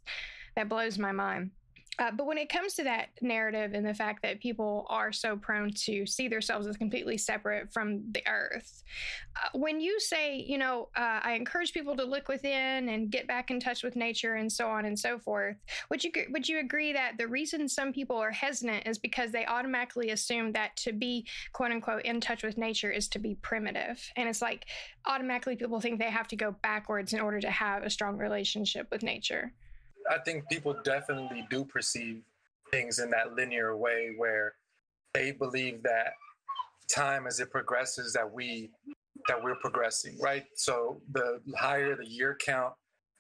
that 0.56 0.70
blows 0.70 1.00
my 1.00 1.12
mind 1.12 1.52
Uh, 2.00 2.12
but 2.12 2.26
when 2.26 2.38
it 2.38 2.50
comes 2.50 2.74
to 2.74 2.84
that 2.84 3.10
narrative 3.22 3.74
and 3.74 3.86
the 3.86 3.94
fact 3.94 4.22
that 4.22 4.40
people 4.40 4.86
are 4.90 5.12
so 5.12 5.38
prone 5.38 5.72
to 5.72 6.06
see 6.06 6.28
themselves 6.28 6.68
as 6.68 6.78
completely 6.78 7.18
separate 7.18 7.72
from 7.72 8.04
the 8.12 8.24
earth, 8.28 8.84
uh, 9.36 9.58
when 9.58 9.80
you 9.80 10.00
say, 10.00 10.38
you 10.38 10.58
know, 10.58 10.90
uh, 10.96 11.20
I 11.24 11.34
encourage 11.34 11.74
people 11.74 11.96
to 11.98 12.04
look 12.04 12.28
within 12.28 12.90
and 12.90 13.10
get 13.10 13.28
back 13.28 13.52
in 13.52 13.60
touch 13.60 13.84
with 13.84 13.96
nature 13.96 14.36
and 14.36 14.52
so 14.52 14.68
on 14.68 14.86
and 14.86 14.98
so 14.98 15.20
forth, 15.20 15.58
would 15.90 16.04
you 16.04 16.12
would 16.30 16.48
you 16.48 16.60
agree 16.60 16.94
that 16.94 17.18
the 17.18 17.28
reason 17.28 17.68
some 17.68 17.94
people 17.94 18.18
are 18.18 18.32
hesitant 18.32 18.88
is 18.88 18.98
because 18.98 19.32
they 19.32 19.46
automatically 19.46 20.12
assume 20.12 20.52
that 20.54 20.76
to 20.78 20.94
be 20.94 21.26
quote 21.54 21.72
unquote 21.72 22.04
in 22.04 22.20
touch 22.20 22.44
with 22.44 22.58
nature 22.58 22.92
is 22.92 23.08
to 23.10 23.20
be 23.20 23.36
primitive, 23.36 24.02
and 24.16 24.28
it's 24.28 24.42
like 24.42 24.66
automatically 25.06 25.56
people 25.56 25.80
think 25.80 26.00
they 26.00 26.10
have 26.10 26.28
to 26.28 26.36
go 26.36 26.56
backwards 26.62 27.14
in 27.14 27.20
order 27.20 27.40
to 27.40 27.52
have 27.52 27.84
a 27.84 27.90
strong 27.90 28.18
relationship 28.18 28.88
with 28.92 29.04
nature. 29.04 29.54
I 30.10 30.20
think 30.20 30.48
people 30.50 30.76
definitely 30.84 31.48
do 31.50 31.66
perceive 31.66 32.22
things 32.72 33.00
in 33.00 33.10
that 33.12 33.34
linear 33.34 33.76
way 33.76 34.14
where 34.18 34.54
they 35.14 35.32
believe 35.32 35.84
that 35.84 36.14
time 36.94 37.26
as 37.28 37.40
it 37.40 37.52
progresses 37.52 38.14
that 38.14 38.32
we 38.32 38.70
that 39.28 39.44
we're 39.44 39.56
progressing, 39.56 40.18
right? 40.22 40.46
So 40.56 41.02
the 41.12 41.40
higher 41.58 41.96
the 41.96 42.08
year 42.08 42.38
count 42.46 42.74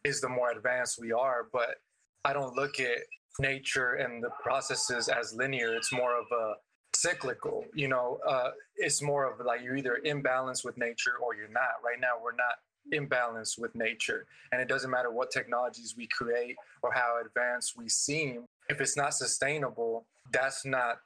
is 0.03 0.21
the 0.21 0.29
more 0.29 0.51
advanced 0.51 0.99
we 1.01 1.11
are, 1.11 1.47
but 1.51 1.77
I 2.23 2.33
don't 2.33 2.55
look 2.55 2.79
at 2.79 2.99
nature 3.39 3.93
and 3.93 4.23
the 4.23 4.29
processes 4.41 5.09
as 5.09 5.33
linear. 5.33 5.75
It's 5.75 5.91
more 5.91 6.17
of 6.19 6.25
a 6.31 6.53
cyclical, 6.95 7.65
you 7.73 7.87
know, 7.87 8.19
uh, 8.27 8.51
it's 8.75 9.01
more 9.01 9.31
of 9.31 9.43
like 9.43 9.61
you're 9.63 9.77
either 9.77 9.95
in 9.95 10.21
balance 10.21 10.63
with 10.63 10.77
nature 10.77 11.17
or 11.23 11.35
you're 11.35 11.47
not. 11.47 11.81
Right 11.83 11.99
now, 11.99 12.13
we're 12.23 12.35
not 12.35 12.55
imbalance 12.91 13.57
with 13.57 13.73
nature. 13.75 14.25
And 14.51 14.61
it 14.61 14.67
doesn't 14.67 14.89
matter 14.89 15.11
what 15.11 15.31
technologies 15.31 15.95
we 15.97 16.07
create 16.07 16.55
or 16.81 16.91
how 16.93 17.19
advanced 17.25 17.77
we 17.77 17.89
seem, 17.89 18.45
if 18.69 18.81
it's 18.81 18.97
not 18.97 19.13
sustainable, 19.13 20.05
that's 20.31 20.65
not 20.65 20.97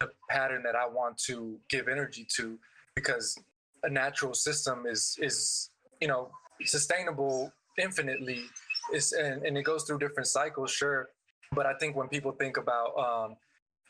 the 0.00 0.10
pattern 0.28 0.62
that 0.64 0.76
I 0.76 0.86
want 0.86 1.16
to 1.26 1.58
give 1.70 1.88
energy 1.88 2.26
to 2.36 2.58
because 2.94 3.38
a 3.82 3.90
natural 3.90 4.34
system 4.34 4.84
is 4.86 5.16
is 5.20 5.70
you 6.00 6.08
know 6.08 6.30
sustainable 6.64 7.52
infinitely. 7.78 8.44
Is 8.92 9.12
and, 9.12 9.44
and 9.44 9.56
it 9.56 9.62
goes 9.62 9.84
through 9.84 9.98
different 9.98 10.26
cycles 10.26 10.70
sure. 10.70 11.08
But 11.52 11.64
i 11.64 11.74
think 11.74 11.96
when 11.96 12.08
people 12.08 12.32
think 12.32 12.56
about 12.56 12.90
um, 12.98 13.36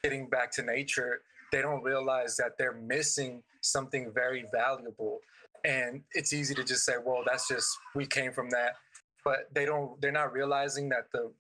getting 0.03 0.29
back 0.29 0.51
to 0.53 0.63
nature 0.63 1.23
they 1.53 1.63
don't 1.63 1.83
realize 1.83 2.37
that 2.37 2.59
they're 2.59 2.75
missing 2.75 3.43
something 3.63 4.11
very 4.13 4.45
valuable 4.53 5.21
and 5.67 6.03
it's 6.13 6.33
easy 6.33 6.55
to 6.55 6.65
just 6.65 6.85
say 6.85 6.95
well 7.05 7.23
that's 7.27 7.49
just 7.49 7.69
we 7.95 8.07
came 8.07 8.33
from 8.33 8.49
that. 8.51 8.77
But 9.25 9.49
they 9.53 9.67
don't 9.67 10.01
they're 10.01 10.13
not 10.13 10.33
realizing 10.33 10.89
that 10.91 11.11
the 11.13 11.33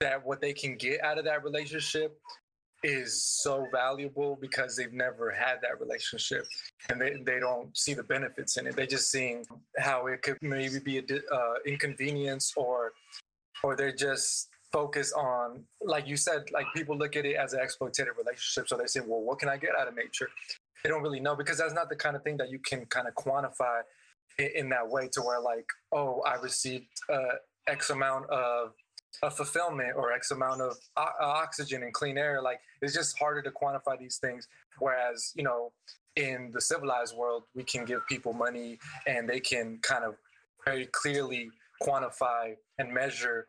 that 0.00 0.24
what 0.24 0.40
they 0.40 0.52
can 0.52 0.76
get 0.76 1.02
out 1.04 1.18
of 1.18 1.24
that 1.26 1.44
relationship 1.44 2.18
is 2.82 3.24
so 3.24 3.66
valuable 3.72 4.36
because 4.40 4.76
they've 4.76 4.92
never 4.92 5.30
had 5.30 5.56
that 5.62 5.80
relationship. 5.80 6.46
And 6.90 7.00
they, 7.00 7.14
they 7.24 7.40
don't 7.40 7.74
see 7.74 7.94
the 7.94 8.02
benefits 8.02 8.58
in 8.58 8.66
it. 8.66 8.76
They're 8.76 8.86
just 8.86 9.10
seeing 9.10 9.46
how 9.78 10.06
it 10.08 10.20
could 10.20 10.36
maybe 10.42 10.78
be 10.80 10.98
an 10.98 11.06
uh, 11.32 11.54
inconvenience 11.66 12.52
or 12.56 12.92
or 13.62 13.76
they're 13.76 13.94
just 13.94 14.48
focused 14.72 15.14
on 15.14 15.64
like 15.80 16.06
you 16.08 16.16
said 16.16 16.42
like 16.52 16.66
people 16.74 16.96
look 16.98 17.16
at 17.16 17.24
it 17.24 17.36
as 17.36 17.52
an 17.52 17.60
exploitative 17.60 18.16
relationship. 18.18 18.68
So 18.68 18.76
they 18.76 18.86
say 18.86 19.00
well 19.00 19.20
what 19.20 19.38
can 19.38 19.48
i 19.48 19.56
get 19.56 19.70
out 19.78 19.86
of 19.86 19.94
nature 19.94 20.28
they 20.84 20.90
don't 20.90 21.02
really 21.02 21.20
know 21.20 21.34
because 21.34 21.58
that's 21.58 21.74
not 21.74 21.88
the 21.88 21.96
kind 21.96 22.14
of 22.14 22.22
thing 22.22 22.36
that 22.36 22.50
you 22.50 22.60
can 22.60 22.84
kind 22.86 23.08
of 23.08 23.14
quantify 23.14 23.80
in, 24.38 24.50
in 24.54 24.68
that 24.68 24.88
way 24.88 25.08
to 25.12 25.22
where 25.22 25.40
like 25.40 25.66
oh 25.92 26.22
i 26.26 26.34
received 26.36 26.86
uh, 27.10 27.36
x 27.66 27.90
amount 27.90 28.28
of 28.30 28.74
a 29.22 29.30
fulfillment 29.30 29.92
or 29.96 30.12
x 30.12 30.30
amount 30.30 30.60
of 30.60 30.76
o- 30.96 31.08
oxygen 31.20 31.82
and 31.82 31.92
clean 31.92 32.18
air. 32.18 32.42
Like 32.42 32.60
it's 32.82 32.94
just 32.94 33.18
harder 33.18 33.42
to 33.42 33.50
quantify 33.50 33.98
these 33.98 34.18
things. 34.18 34.48
Whereas 34.78 35.32
you 35.34 35.44
know 35.44 35.72
in 36.16 36.50
the 36.52 36.60
civilized 36.60 37.16
world 37.16 37.44
we 37.54 37.64
can 37.64 37.84
give 37.84 38.06
people 38.06 38.32
money 38.32 38.78
and 39.06 39.28
they 39.28 39.40
can 39.40 39.78
kind 39.82 40.04
of 40.04 40.14
very 40.64 40.86
clearly 40.86 41.50
quantify 41.82 42.54
and 42.78 42.92
measure 42.92 43.48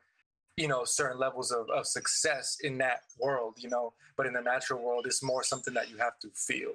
you 0.57 0.67
know 0.67 0.83
certain 0.83 1.19
levels 1.19 1.51
of, 1.51 1.69
of 1.69 1.85
success 1.85 2.57
in 2.63 2.77
that 2.79 3.01
world 3.19 3.55
you 3.57 3.69
know. 3.69 3.93
But 4.17 4.27
in 4.27 4.33
the 4.33 4.41
natural 4.41 4.81
world 4.81 5.05
it's 5.05 5.23
more 5.23 5.43
something 5.43 5.73
that 5.73 5.89
you 5.89 5.97
have 5.97 6.19
to 6.19 6.29
feel 6.35 6.73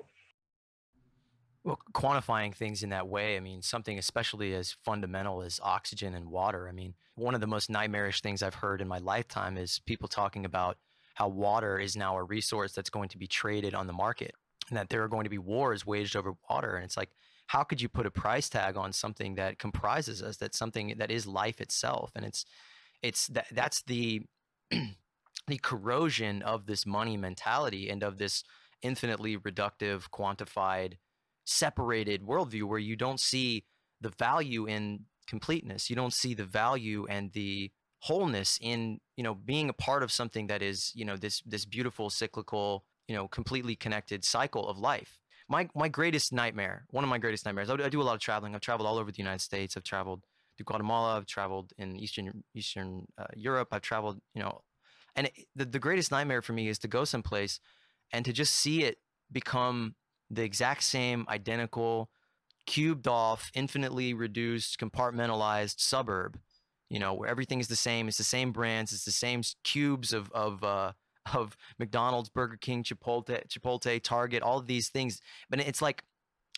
well, 1.65 1.79
quantifying 1.93 2.55
things 2.55 2.83
in 2.83 2.91
that 2.91 3.09
way, 3.09 3.37
I 3.37 3.41
mean, 3.41 3.63
something 3.63 3.99
especially 3.99 4.55
as 4.55 4.77
fundamental 4.85 5.43
as 5.43 5.61
oxygen 5.63 6.15
and 6.15 6.31
water. 6.31 6.69
I 6.69 6.73
mean, 6.73 6.95
one 7.17 7.35
of 7.35 7.41
the 7.41 7.47
most 7.47 7.69
nightmarish 7.69 8.23
things 8.23 8.43
I've 8.43 8.55
heard 8.55 8.81
in 8.81 8.89
my 8.89 8.99
lifetime 8.99 9.59
is 9.59 9.81
people 9.85 10.09
talking 10.09 10.47
about 10.47 10.79
how 11.15 11.29
water 11.29 11.79
is 11.79 11.97
now 11.97 12.17
a 12.17 12.23
resource 12.23 12.73
that's 12.73 12.89
going 12.89 13.11
to 13.11 13.19
be 13.19 13.27
traded 13.27 13.75
on 13.75 13.87
the 13.87 13.93
market 13.93 14.35
and 14.71 14.79
that 14.79 14.89
there 14.89 15.03
are 15.03 15.09
going 15.09 15.25
to 15.25 15.31
be 15.31 15.39
wars 15.39 15.85
waged 15.85 16.17
over 16.17 16.33
water. 16.49 16.77
And 16.77 16.85
it's 16.85 16.97
like, 16.97 17.11
how 17.49 17.63
could 17.63 17.83
you 17.83 17.89
put 17.89 18.07
a 18.07 18.11
price 18.11 18.49
tag 18.49 18.77
on 18.77 18.93
something 18.93 19.35
that 19.35 19.59
comprises 19.59 20.23
us, 20.23 20.39
that's 20.39 20.57
something 20.57 20.95
that 20.97 21.11
is 21.11 21.27
life 21.27 21.61
itself? 21.61 22.13
And 22.15 22.25
it's, 22.25 22.47
it's 23.03 23.27
that, 23.29 23.49
that's 23.51 23.83
the, 23.83 24.23
the 24.71 25.59
corrosion 25.61 26.41
of 26.43 26.65
this 26.67 26.87
money 26.87 27.19
mentality 27.19 27.91
and 27.91 28.03
of 28.03 28.17
this 28.17 28.45
infinitely 28.83 29.37
reductive, 29.37 30.09
quantified, 30.11 30.95
separated 31.51 32.23
worldview 32.23 32.65
where 32.65 32.79
you 32.79 32.97
don't 32.97 33.21
see 33.21 33.65
the 34.01 34.13
value 34.19 34.67
in 34.67 35.01
completeness. 35.27 35.91
You 35.91 35.97
don't 35.97 36.13
see 36.13 36.35
the 36.35 36.45
value 36.45 37.07
and 37.09 37.33
the 37.33 37.71
wholeness 38.01 38.59
in 38.63 38.99
you 39.17 39.23
know 39.23 39.35
being 39.35 39.69
a 39.69 39.75
part 39.75 40.03
of 40.03 40.11
something 40.11 40.47
that 40.47 40.63
is 40.63 40.91
you 40.95 41.05
know 41.05 41.17
this 41.17 41.43
this 41.45 41.67
beautiful 41.67 42.09
cyclical 42.09 42.85
you 43.09 43.15
know 43.15 43.29
completely 43.29 43.77
connected 43.77 44.25
cycle 44.25 44.69
of 44.69 44.79
life. 44.79 45.21
My 45.49 45.69
my 45.75 45.89
greatest 45.89 46.33
nightmare, 46.33 46.87
one 46.91 47.05
of 47.05 47.11
my 47.11 47.19
greatest 47.19 47.45
nightmares. 47.45 47.69
I, 47.69 47.89
do 47.89 48.01
a 48.01 48.05
lot 48.05 48.15
of 48.15 48.21
traveling. 48.21 48.55
I've 48.55 48.61
traveled 48.61 48.87
all 48.87 48.99
over 48.99 49.11
the 49.11 49.19
United 49.19 49.41
States. 49.41 49.77
I've 49.77 49.85
traveled 49.85 50.25
to 50.59 50.65
Guatemala. 50.65 51.17
I've 51.17 51.27
traveled 51.27 51.73
in 51.79 51.97
Eastern 51.97 52.45
Eastern 52.55 53.07
uh, 53.19 53.25
Europe. 53.35 53.69
I've 53.73 53.83
traveled 53.83 54.21
you 54.35 54.43
know, 54.43 54.63
and 55.17 55.27
it, 55.27 55.33
the 55.55 55.65
the 55.65 55.79
greatest 55.79 56.11
nightmare 56.11 56.43
for 56.43 56.53
me 56.53 56.69
is 56.69 56.79
to 56.81 56.89
go 56.89 57.05
someplace 57.05 57.61
and 58.13 58.25
to 58.25 58.33
just 58.33 58.55
see 58.55 58.85
it 58.85 58.99
become 59.33 59.95
the 60.31 60.43
exact 60.43 60.83
same 60.83 61.27
identical 61.29 62.11
cubed 62.67 63.09
off 63.09 63.51
infinitely 63.55 64.15
reduced 64.15 64.79
compartmentalized 64.79 65.81
suburb 65.81 66.39
you 66.89 66.99
know 66.99 67.15
where 67.15 67.29
everything 67.29 67.59
is 67.59 67.69
the 67.69 67.77
same 67.77 68.07
it's 68.07 68.19
the 68.19 68.25
same 68.25 68.53
brands 68.53 68.93
it's 68.93 69.05
the 69.05 69.11
same 69.11 69.43
cubes 69.65 70.13
of 70.13 70.31
of 70.33 70.63
uh, 70.63 70.93
of 71.35 71.57
McDonald's 71.79 72.29
Burger 72.29 72.59
King 72.61 72.83
Chipotle 72.83 73.47
Chipotle 73.49 74.03
Target 74.03 74.43
all 74.43 74.59
of 74.59 74.67
these 74.67 74.89
things. 74.89 75.21
But 75.49 75.61
it's 75.61 75.83
like 75.83 76.03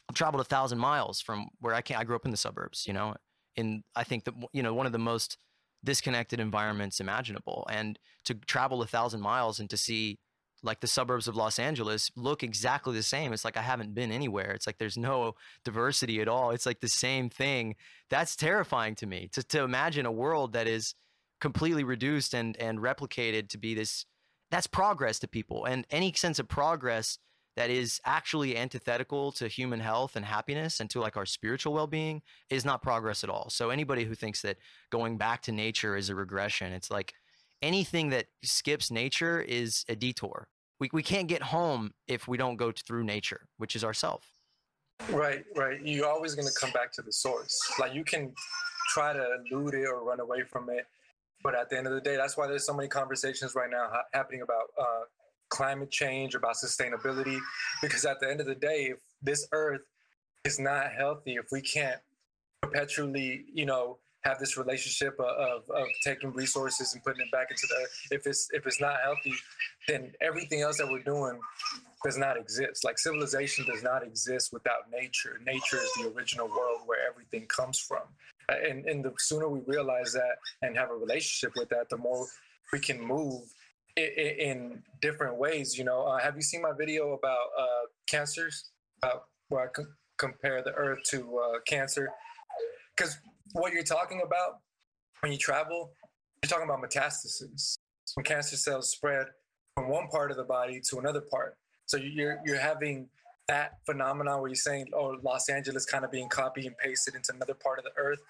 I've 0.08 0.14
traveled 0.14 0.40
a 0.40 0.44
thousand 0.44 0.78
miles 0.78 1.20
from 1.20 1.48
where 1.60 1.74
I 1.74 1.80
can 1.80 1.96
I 1.96 2.04
grew 2.04 2.16
up 2.16 2.24
in 2.24 2.30
the 2.30 2.36
suburbs 2.36 2.86
you 2.86 2.92
know? 2.92 3.14
In 3.56 3.82
I 3.94 4.04
think 4.04 4.24
that 4.24 4.34
you 4.52 4.62
know 4.62 4.74
one 4.74 4.86
of 4.86 4.92
the 4.92 4.98
most 4.98 5.36
disconnected 5.84 6.40
environments 6.40 7.00
imaginable. 7.00 7.66
And 7.70 7.98
to 8.24 8.34
travel 8.34 8.82
a 8.82 8.86
thousand 8.86 9.20
miles 9.20 9.58
and 9.58 9.68
to 9.70 9.76
see 9.76 10.18
like 10.62 10.80
the 10.80 10.86
suburbs 10.86 11.28
of 11.28 11.36
Los 11.36 11.58
Angeles 11.58 12.10
look 12.16 12.42
exactly 12.42 12.94
the 12.94 13.02
same. 13.02 13.32
It's 13.32 13.44
like 13.44 13.56
I 13.56 13.62
haven't 13.62 13.94
been 13.94 14.12
anywhere. 14.12 14.52
It's 14.52 14.66
like 14.66 14.78
there's 14.78 14.96
no 14.96 15.34
diversity 15.64 16.20
at 16.20 16.28
all. 16.28 16.50
It's 16.50 16.66
like 16.66 16.80
the 16.80 16.88
same 16.88 17.28
thing. 17.28 17.74
That's 18.10 18.36
terrifying 18.36 18.94
to 18.96 19.06
me 19.06 19.28
to, 19.32 19.42
to 19.42 19.62
imagine 19.62 20.06
a 20.06 20.12
world 20.12 20.52
that 20.52 20.66
is 20.66 20.94
completely 21.40 21.84
reduced 21.84 22.34
and, 22.34 22.56
and 22.58 22.78
replicated 22.78 23.48
to 23.50 23.58
be 23.58 23.74
this. 23.74 24.06
That's 24.50 24.66
progress 24.66 25.18
to 25.20 25.28
people. 25.28 25.64
And 25.64 25.86
any 25.90 26.12
sense 26.12 26.38
of 26.38 26.46
progress 26.46 27.18
that 27.56 27.68
is 27.68 28.00
actually 28.04 28.56
antithetical 28.56 29.32
to 29.32 29.48
human 29.48 29.80
health 29.80 30.16
and 30.16 30.24
happiness 30.24 30.80
and 30.80 30.88
to 30.90 31.00
like 31.00 31.16
our 31.16 31.26
spiritual 31.26 31.74
well-being 31.74 32.22
is 32.48 32.64
not 32.64 32.82
progress 32.82 33.24
at 33.24 33.30
all. 33.30 33.50
So 33.50 33.70
anybody 33.70 34.04
who 34.04 34.14
thinks 34.14 34.40
that 34.42 34.56
going 34.90 35.18
back 35.18 35.42
to 35.42 35.52
nature 35.52 35.96
is 35.96 36.08
a 36.08 36.14
regression, 36.14 36.72
it's 36.72 36.90
like 36.90 37.12
anything 37.62 38.10
that 38.10 38.26
skips 38.42 38.90
nature 38.90 39.40
is 39.40 39.84
a 39.88 39.94
detour. 39.94 40.48
We, 40.80 40.90
we 40.92 41.02
can't 41.02 41.28
get 41.28 41.42
home 41.42 41.92
if 42.08 42.26
we 42.26 42.36
don't 42.36 42.56
go 42.56 42.72
through 42.72 43.04
nature, 43.04 43.46
which 43.58 43.76
is 43.76 43.84
ourself. 43.84 44.26
Right, 45.10 45.44
right. 45.56 45.80
You're 45.84 46.08
always 46.08 46.34
going 46.34 46.48
to 46.48 46.54
come 46.60 46.70
back 46.72 46.92
to 46.94 47.02
the 47.02 47.12
source. 47.12 47.58
Like 47.78 47.94
you 47.94 48.04
can 48.04 48.32
try 48.88 49.12
to 49.12 49.38
elude 49.50 49.74
it 49.74 49.86
or 49.86 50.04
run 50.04 50.20
away 50.20 50.42
from 50.42 50.68
it, 50.70 50.86
but 51.42 51.54
at 51.54 51.70
the 51.70 51.78
end 51.78 51.86
of 51.86 51.92
the 51.92 52.00
day, 52.00 52.16
that's 52.16 52.36
why 52.36 52.46
there's 52.46 52.66
so 52.66 52.74
many 52.74 52.88
conversations 52.88 53.54
right 53.54 53.70
now 53.70 53.88
ha- 53.90 54.04
happening 54.12 54.42
about 54.42 54.64
uh, 54.80 55.04
climate 55.50 55.90
change, 55.90 56.34
about 56.34 56.56
sustainability. 56.56 57.38
Because 57.80 58.04
at 58.04 58.20
the 58.20 58.28
end 58.28 58.40
of 58.40 58.46
the 58.46 58.54
day, 58.54 58.90
if 58.92 58.98
this 59.22 59.46
earth 59.52 59.86
is 60.44 60.58
not 60.58 60.92
healthy, 60.92 61.34
if 61.34 61.46
we 61.52 61.60
can't 61.60 62.00
perpetually, 62.60 63.44
you 63.52 63.66
know, 63.66 63.98
have 64.24 64.38
this 64.38 64.56
relationship 64.56 65.18
of, 65.18 65.68
of 65.70 65.86
taking 66.04 66.32
resources 66.32 66.94
and 66.94 67.02
putting 67.02 67.22
it 67.22 67.30
back 67.32 67.50
into 67.50 67.66
the 67.68 67.74
earth. 67.82 68.06
if 68.10 68.26
it's 68.26 68.48
if 68.52 68.66
it's 68.66 68.80
not 68.80 68.96
healthy 69.02 69.34
then 69.88 70.12
everything 70.20 70.60
else 70.60 70.78
that 70.78 70.88
we're 70.88 71.02
doing 71.02 71.38
does 72.04 72.16
not 72.16 72.36
exist 72.36 72.84
like 72.84 72.98
civilization 72.98 73.64
does 73.66 73.82
not 73.82 74.02
exist 74.02 74.52
without 74.52 74.90
nature 74.90 75.40
nature 75.44 75.78
is 75.78 75.90
the 76.00 76.12
original 76.16 76.48
world 76.48 76.80
where 76.86 76.98
everything 77.08 77.46
comes 77.46 77.78
from 77.78 78.02
and 78.48 78.86
and 78.86 79.04
the 79.04 79.12
sooner 79.18 79.48
we 79.48 79.60
realize 79.66 80.12
that 80.12 80.36
and 80.62 80.76
have 80.76 80.90
a 80.90 80.94
relationship 80.94 81.52
with 81.56 81.68
that 81.68 81.88
the 81.88 81.96
more 81.96 82.26
we 82.72 82.78
can 82.78 83.00
move 83.00 83.42
in, 83.96 84.04
in 84.04 84.82
different 85.00 85.36
ways. 85.36 85.76
You 85.76 85.84
know, 85.84 86.02
uh, 86.02 86.18
have 86.18 86.36
you 86.36 86.42
seen 86.42 86.62
my 86.62 86.72
video 86.76 87.12
about 87.12 87.46
uh, 87.58 87.86
cancers, 88.06 88.70
uh, 89.02 89.18
where 89.48 89.62
I 89.62 89.82
compare 90.18 90.62
the 90.62 90.72
Earth 90.72 91.00
to 91.10 91.38
uh, 91.38 91.58
cancer? 91.66 92.10
Because 92.96 93.18
what 93.52 93.72
you're 93.72 93.82
talking 93.82 94.22
about 94.24 94.58
when 95.20 95.32
you 95.32 95.38
travel, 95.38 95.92
you're 96.42 96.48
talking 96.48 96.64
about 96.64 96.82
metastases. 96.82 97.76
When 98.14 98.24
cancer 98.24 98.56
cells 98.56 98.90
spread 98.90 99.26
from 99.74 99.88
one 99.88 100.08
part 100.08 100.30
of 100.30 100.36
the 100.36 100.44
body 100.44 100.80
to 100.90 100.98
another 100.98 101.20
part, 101.20 101.56
so 101.86 101.96
you're 101.96 102.40
you're 102.44 102.58
having 102.58 103.08
that 103.48 103.78
phenomenon 103.86 104.40
where 104.40 104.48
you're 104.48 104.56
saying, 104.56 104.88
"Oh, 104.94 105.16
Los 105.22 105.48
Angeles 105.48 105.86
kind 105.86 106.04
of 106.04 106.10
being 106.10 106.28
copied 106.28 106.66
and 106.66 106.76
pasted 106.76 107.14
into 107.14 107.32
another 107.32 107.54
part 107.54 107.78
of 107.78 107.84
the 107.84 107.92
Earth." 107.96 108.20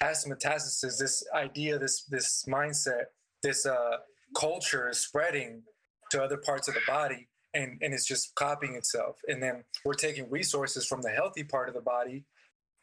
As 0.00 0.24
metastasis, 0.24 0.98
this 0.98 1.24
idea, 1.34 1.78
this 1.78 2.04
this 2.04 2.44
mindset, 2.48 3.06
this 3.42 3.66
uh, 3.66 3.98
culture 4.34 4.88
is 4.88 4.98
spreading 5.00 5.62
to 6.10 6.22
other 6.22 6.38
parts 6.38 6.68
of 6.68 6.74
the 6.74 6.80
body 6.86 7.28
and, 7.54 7.78
and 7.82 7.92
it's 7.92 8.06
just 8.06 8.34
copying 8.34 8.74
itself. 8.74 9.16
And 9.28 9.42
then 9.42 9.64
we're 9.84 9.94
taking 9.94 10.30
resources 10.30 10.86
from 10.86 11.02
the 11.02 11.10
healthy 11.10 11.44
part 11.44 11.68
of 11.68 11.74
the 11.74 11.80
body, 11.80 12.24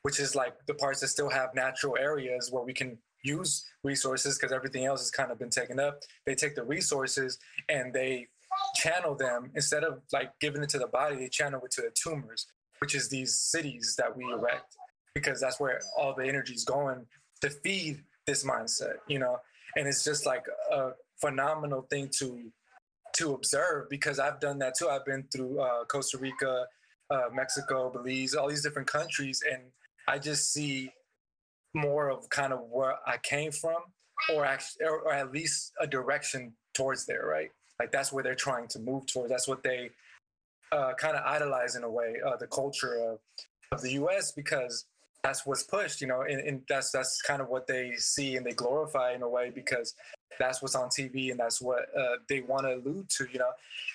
which 0.04 0.20
is 0.20 0.36
like 0.36 0.54
the 0.68 0.74
parts 0.74 1.02
that 1.02 1.08
still 1.08 1.30
have 1.30 1.54
natural 1.56 1.98
areas 1.98 2.50
where 2.52 2.64
we 2.64 2.74
can 2.74 2.98
use 3.24 3.66
resources 3.84 4.38
because 4.38 4.54
everything 4.54 4.86
else 4.86 5.02
has 5.02 5.12
kind 5.12 5.32
of 5.32 5.40
been 5.40 5.50
taken 5.50 5.80
up. 5.80 6.00
They 6.26 6.36
take 6.36 6.56
the 6.56 6.64
resources 6.64 7.40
and 7.70 7.94
they 7.94 8.28
channel 8.76 9.16
them 9.16 9.52
instead 9.56 9.84
of 9.84 10.02
like 10.14 10.32
giving 10.40 10.64
it 10.64 10.70
to 10.70 10.80
the 10.80 10.88
body, 10.88 11.16
they 11.16 11.30
channel 11.30 11.62
it 11.64 11.72
to 11.72 11.82
the 11.82 11.92
tumors, 11.92 12.48
which 12.80 12.96
is 12.96 13.10
these 13.10 13.38
cities 13.38 13.96
that 13.98 14.16
we 14.16 14.24
erect 14.26 14.76
because 15.14 15.42
that's 15.42 15.60
where 15.60 15.80
all 15.98 16.14
the 16.16 16.26
energy 16.26 16.54
is 16.54 16.64
going 16.64 17.06
to 17.42 17.50
feed 17.50 18.04
this 18.26 18.46
mindset, 18.46 18.96
you 19.08 19.20
know. 19.20 19.38
And 19.76 19.88
it's 19.88 20.04
just 20.04 20.26
like 20.26 20.46
a 20.72 20.92
phenomenal 21.20 21.82
thing 21.90 22.10
to 22.20 22.52
to 23.14 23.34
observe 23.34 23.90
because 23.90 24.20
I've 24.20 24.40
done 24.40 24.60
that 24.60 24.76
too. 24.78 24.90
I've 24.90 25.06
been 25.06 25.26
through 25.34 25.60
uh, 25.60 25.86
Costa 25.86 26.18
Rica, 26.20 26.66
uh, 27.10 27.30
Mexico, 27.34 27.90
Belize, 27.90 28.36
all 28.36 28.48
these 28.48 28.62
different 28.62 28.88
countries, 28.88 29.44
and 29.50 29.64
I 30.08 30.20
just 30.20 30.54
see 30.54 30.92
more 31.74 32.10
of 32.10 32.30
kind 32.30 32.54
of 32.54 32.62
where 32.70 32.96
I 33.06 33.18
came 33.18 33.52
from, 33.52 33.78
or 34.34 34.46
actually, 34.46 34.86
or, 34.86 35.14
at 35.14 35.32
least 35.32 35.74
a 35.80 35.88
direction 35.88 36.54
towards 36.74 37.06
there, 37.06 37.26
right? 37.26 37.52
Like 37.80 37.92
that's 37.92 38.12
where 38.12 38.24
they're 38.24 38.36
trying 38.36 38.68
to 38.70 38.80
move 38.80 39.06
towards. 39.06 39.30
That's 39.30 39.48
what 39.48 39.64
they 39.64 39.92
uh, 40.72 40.94
kind 40.98 41.16
of 41.16 41.26
idolize 41.26 41.76
in 41.76 41.84
a 41.84 41.90
way, 41.90 42.16
uh, 42.26 42.38
the 42.38 42.48
culture 42.48 42.96
of, 42.96 43.20
of 43.72 43.82
the 43.82 43.92
U.S. 43.94 44.32
because 44.32 44.86
that's 45.24 45.46
what's 45.46 45.64
pushed, 45.64 46.02
you 46.02 46.08
know, 46.08 46.22
and, 46.22 46.40
and 46.40 46.62
that's 46.70 46.92
that's 46.92 47.22
kind 47.22 47.42
of 47.42 47.50
what 47.50 47.68
they 47.68 47.94
see 47.98 48.38
and 48.38 48.46
they 48.46 48.54
glorify 48.54 49.14
in 49.14 49.22
a 49.22 49.30
way 49.30 49.52
because 49.54 49.94
that's 50.40 50.62
what's 50.62 50.76
on 50.76 50.90
TV 50.90 51.32
and 51.32 51.40
that's 51.40 51.62
what 51.62 51.86
uh, 51.98 52.18
they 52.30 52.42
want 52.42 52.66
to 52.66 52.76
allude 52.76 53.10
to, 53.10 53.28
you 53.32 53.40
know. 53.40 53.52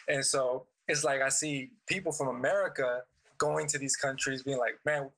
And 0.08 0.24
so 0.24 0.66
it's 0.88 1.04
like 1.04 1.22
I 1.22 1.28
see 1.28 1.70
people 1.86 2.12
from 2.12 2.28
America 2.28 3.00
going 3.38 3.66
to 3.68 3.78
these 3.78 3.96
countries 3.96 4.42
being 4.42 4.58
like, 4.58 4.78
man, 4.84 5.10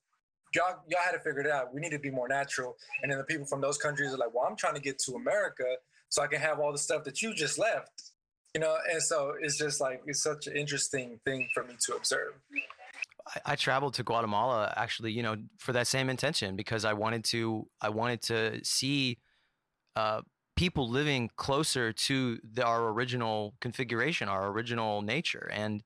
y'all 0.55 0.83
y'all 0.89 1.01
had 1.05 1.13
to 1.13 1.19
figure 1.19 1.41
it 1.41 1.51
out. 1.51 1.75
We 1.75 1.81
need 1.81 1.91
to 1.91 1.99
be 1.99 2.11
more 2.11 2.29
natural. 2.29 2.77
And 3.03 3.11
then 3.11 3.19
the 3.19 3.25
people 3.25 3.47
from 3.47 3.61
those 3.61 3.79
countries 3.79 4.13
are 4.13 4.17
like, 4.17 4.35
well, 4.35 4.47
I'm 4.49 4.57
trying 4.57 4.75
to 4.75 4.81
get 4.81 4.99
to 5.01 5.15
America 5.15 5.77
so 6.09 6.23
I 6.23 6.27
can 6.27 6.41
have 6.41 6.61
all 6.61 6.73
the 6.73 6.79
stuff 6.79 7.05
that 7.05 7.23
you 7.23 7.35
just 7.35 7.59
left. 7.59 8.11
You 8.55 8.61
know, 8.61 8.77
and 8.91 9.03
so 9.03 9.35
it's 9.41 9.59
just 9.59 9.81
like 9.81 10.03
it's 10.07 10.23
such 10.23 10.47
an 10.47 10.57
interesting 10.57 11.19
thing 11.25 11.49
for 11.53 11.65
me 11.65 11.75
to 11.87 11.97
observe. 11.97 12.35
I, 13.27 13.53
I 13.53 13.57
traveled 13.57 13.95
to 13.95 14.05
Guatemala 14.05 14.73
actually, 14.77 15.11
you 15.13 15.23
know, 15.23 15.37
for 15.59 15.73
that 15.73 15.89
same 15.89 16.09
intention 16.09 16.55
because 16.55 16.85
I 16.85 16.93
wanted 16.93 17.25
to 17.27 17.67
I 17.81 17.89
wanted 17.89 18.23
to 18.23 18.65
see 18.65 19.19
uh, 19.97 20.21
people 20.57 20.89
living 20.89 21.31
closer 21.37 21.93
to 21.93 22.39
the, 22.53 22.65
our 22.65 22.91
original 22.91 23.55
configuration, 23.61 24.29
our 24.29 24.49
original 24.49 25.03
nature. 25.03 25.51
And 25.53 25.83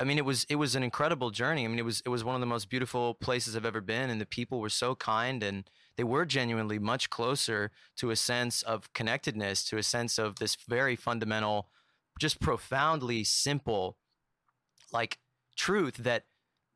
I 0.00 0.04
mean, 0.04 0.18
it 0.18 0.24
was 0.24 0.44
it 0.48 0.56
was 0.56 0.74
an 0.74 0.82
incredible 0.82 1.30
journey. 1.30 1.64
I 1.64 1.68
mean, 1.68 1.78
it 1.78 1.84
was 1.84 2.02
it 2.04 2.08
was 2.08 2.24
one 2.24 2.34
of 2.34 2.40
the 2.40 2.46
most 2.46 2.68
beautiful 2.68 3.14
places 3.14 3.54
I've 3.54 3.66
ever 3.66 3.80
been, 3.80 4.10
and 4.10 4.20
the 4.20 4.26
people 4.26 4.60
were 4.60 4.68
so 4.68 4.94
kind, 4.94 5.42
and 5.42 5.68
they 5.96 6.04
were 6.04 6.24
genuinely 6.24 6.78
much 6.78 7.10
closer 7.10 7.70
to 7.96 8.10
a 8.10 8.16
sense 8.16 8.62
of 8.62 8.92
connectedness, 8.94 9.64
to 9.64 9.76
a 9.76 9.82
sense 9.82 10.18
of 10.18 10.36
this 10.36 10.56
very 10.68 10.96
fundamental, 10.96 11.68
just 12.18 12.40
profoundly 12.40 13.22
simple, 13.22 13.96
like 14.92 15.18
truth 15.56 15.96
that 15.98 16.24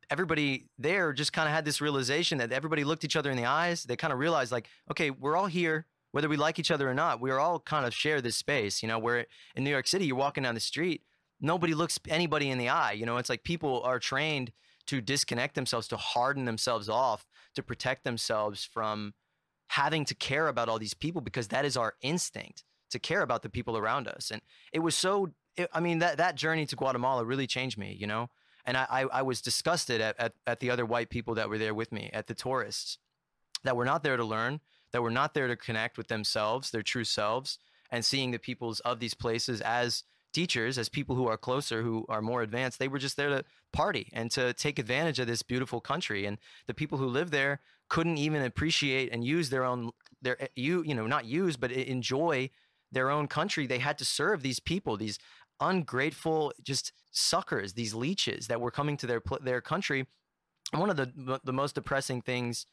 everybody 0.09 0.69
there 0.77 1.11
just 1.11 1.33
kind 1.33 1.49
of 1.49 1.53
had 1.53 1.65
this 1.65 1.81
realization 1.81 2.37
that 2.37 2.51
everybody 2.51 2.83
looked 2.83 3.03
each 3.03 3.15
other 3.15 3.31
in 3.31 3.37
the 3.37 3.45
eyes. 3.45 3.83
They 3.83 3.95
kind 3.95 4.13
of 4.13 4.19
realized, 4.19 4.51
like, 4.51 4.69
okay, 4.91 5.09
we're 5.09 5.35
all 5.35 5.47
here 5.47 5.87
whether 6.11 6.29
we 6.29 6.37
like 6.37 6.57
each 6.57 6.71
other 6.71 6.89
or 6.89 6.93
not, 6.93 7.21
we 7.21 7.29
are 7.31 7.39
all 7.39 7.59
kind 7.59 7.85
of 7.85 7.93
share 7.93 8.21
this 8.21 8.35
space. 8.35 8.81
You 8.81 8.87
know, 8.87 8.99
where 8.99 9.25
in 9.55 9.63
New 9.63 9.69
York 9.69 9.87
City, 9.87 10.05
you're 10.05 10.15
walking 10.15 10.43
down 10.43 10.55
the 10.55 10.59
street, 10.59 11.03
nobody 11.39 11.73
looks 11.73 11.99
anybody 12.07 12.49
in 12.49 12.57
the 12.57 12.69
eye. 12.69 12.93
You 12.93 13.05
know, 13.05 13.17
it's 13.17 13.29
like 13.29 13.43
people 13.43 13.81
are 13.83 13.99
trained 13.99 14.51
to 14.87 15.01
disconnect 15.01 15.55
themselves, 15.55 15.87
to 15.89 15.97
harden 15.97 16.45
themselves 16.45 16.89
off, 16.89 17.25
to 17.55 17.63
protect 17.63 18.03
themselves 18.03 18.63
from 18.63 19.13
having 19.67 20.05
to 20.05 20.15
care 20.15 20.47
about 20.47 20.69
all 20.69 20.79
these 20.79 20.93
people 20.93 21.21
because 21.21 21.49
that 21.49 21.65
is 21.65 21.75
our 21.75 21.95
instinct 22.01 22.63
to 22.89 22.99
care 22.99 23.21
about 23.21 23.41
the 23.41 23.49
people 23.49 23.77
around 23.77 24.07
us. 24.07 24.31
And 24.31 24.41
it 24.71 24.79
was 24.79 24.95
so, 24.95 25.31
it, 25.57 25.69
I 25.73 25.81
mean, 25.81 25.99
that, 25.99 26.17
that 26.17 26.35
journey 26.35 26.65
to 26.65 26.75
Guatemala 26.75 27.25
really 27.25 27.47
changed 27.47 27.77
me, 27.77 27.95
you 27.99 28.07
know? 28.07 28.29
And 28.65 28.77
I, 28.77 28.85
I, 28.89 29.01
I 29.01 29.21
was 29.21 29.41
disgusted 29.41 30.01
at, 30.01 30.17
at, 30.19 30.33
at 30.45 30.59
the 30.59 30.69
other 30.69 30.85
white 30.85 31.09
people 31.09 31.35
that 31.35 31.49
were 31.49 31.57
there 31.57 31.73
with 31.73 31.91
me, 31.91 32.09
at 32.13 32.27
the 32.27 32.33
tourists 32.33 32.97
that 33.63 33.75
were 33.75 33.85
not 33.85 34.03
there 34.03 34.17
to 34.17 34.23
learn, 34.23 34.61
that 34.91 35.01
were 35.01 35.11
not 35.11 35.33
there 35.33 35.47
to 35.47 35.55
connect 35.55 35.97
with 35.97 36.07
themselves, 36.07 36.71
their 36.71 36.81
true 36.81 37.03
selves, 37.03 37.59
and 37.91 38.03
seeing 38.05 38.31
the 38.31 38.39
peoples 38.39 38.79
of 38.81 38.99
these 38.99 39.13
places 39.13 39.61
as 39.61 40.03
teachers, 40.33 40.77
as 40.77 40.89
people 40.89 41.15
who 41.15 41.27
are 41.27 41.37
closer, 41.37 41.81
who 41.81 42.05
are 42.09 42.21
more 42.21 42.41
advanced. 42.41 42.79
They 42.79 42.87
were 42.87 42.99
just 42.99 43.17
there 43.17 43.29
to 43.29 43.43
party 43.73 44.09
and 44.13 44.29
to 44.31 44.53
take 44.53 44.79
advantage 44.79 45.19
of 45.19 45.27
this 45.27 45.41
beautiful 45.41 45.81
country. 45.81 46.25
And 46.25 46.37
the 46.67 46.73
people 46.73 46.97
who 46.97 47.07
live 47.07 47.31
there 47.31 47.61
couldn't 47.89 48.17
even 48.17 48.43
appreciate 48.43 49.11
and 49.11 49.23
use 49.23 49.49
their 49.49 49.63
own 49.63 49.91
their 50.21 50.37
you 50.55 50.83
you 50.83 50.95
know 50.95 51.07
not 51.07 51.25
use 51.25 51.57
but 51.57 51.71
enjoy 51.71 52.49
their 52.91 53.09
own 53.09 53.27
country. 53.27 53.67
They 53.67 53.79
had 53.79 53.97
to 53.97 54.05
serve 54.05 54.43
these 54.43 54.59
people, 54.59 54.97
these 54.97 55.19
ungrateful 55.59 56.53
just 56.61 56.93
suckers, 57.11 57.73
these 57.73 57.93
leeches 57.93 58.47
that 58.47 58.61
were 58.61 58.71
coming 58.71 58.97
to 58.97 59.07
their 59.07 59.21
their 59.41 59.61
country. 59.61 60.07
And 60.71 60.81
one 60.81 60.89
of 60.89 60.97
the 60.97 61.39
the 61.43 61.53
most 61.53 61.75
depressing 61.75 62.21
things 62.21 62.65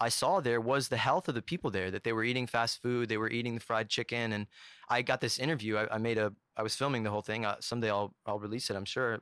I 0.00 0.08
saw 0.08 0.40
there 0.40 0.60
was 0.60 0.88
the 0.88 0.96
health 0.96 1.28
of 1.28 1.34
the 1.34 1.42
people 1.42 1.70
there, 1.70 1.90
that 1.90 2.04
they 2.04 2.12
were 2.12 2.24
eating 2.24 2.46
fast 2.46 2.80
food, 2.82 3.08
they 3.08 3.18
were 3.18 3.30
eating 3.30 3.54
the 3.54 3.60
fried 3.60 3.88
chicken. 3.88 4.32
And 4.32 4.46
I 4.88 5.02
got 5.02 5.20
this 5.20 5.38
interview. 5.38 5.76
I, 5.76 5.94
I 5.94 5.98
made 5.98 6.18
a, 6.18 6.32
I 6.56 6.62
was 6.62 6.74
filming 6.74 7.02
the 7.02 7.10
whole 7.10 7.22
thing. 7.22 7.44
Uh, 7.44 7.56
someday 7.60 7.90
I'll, 7.90 8.14
I'll 8.24 8.38
release 8.38 8.70
it, 8.70 8.76
I'm 8.76 8.86
sure. 8.86 9.18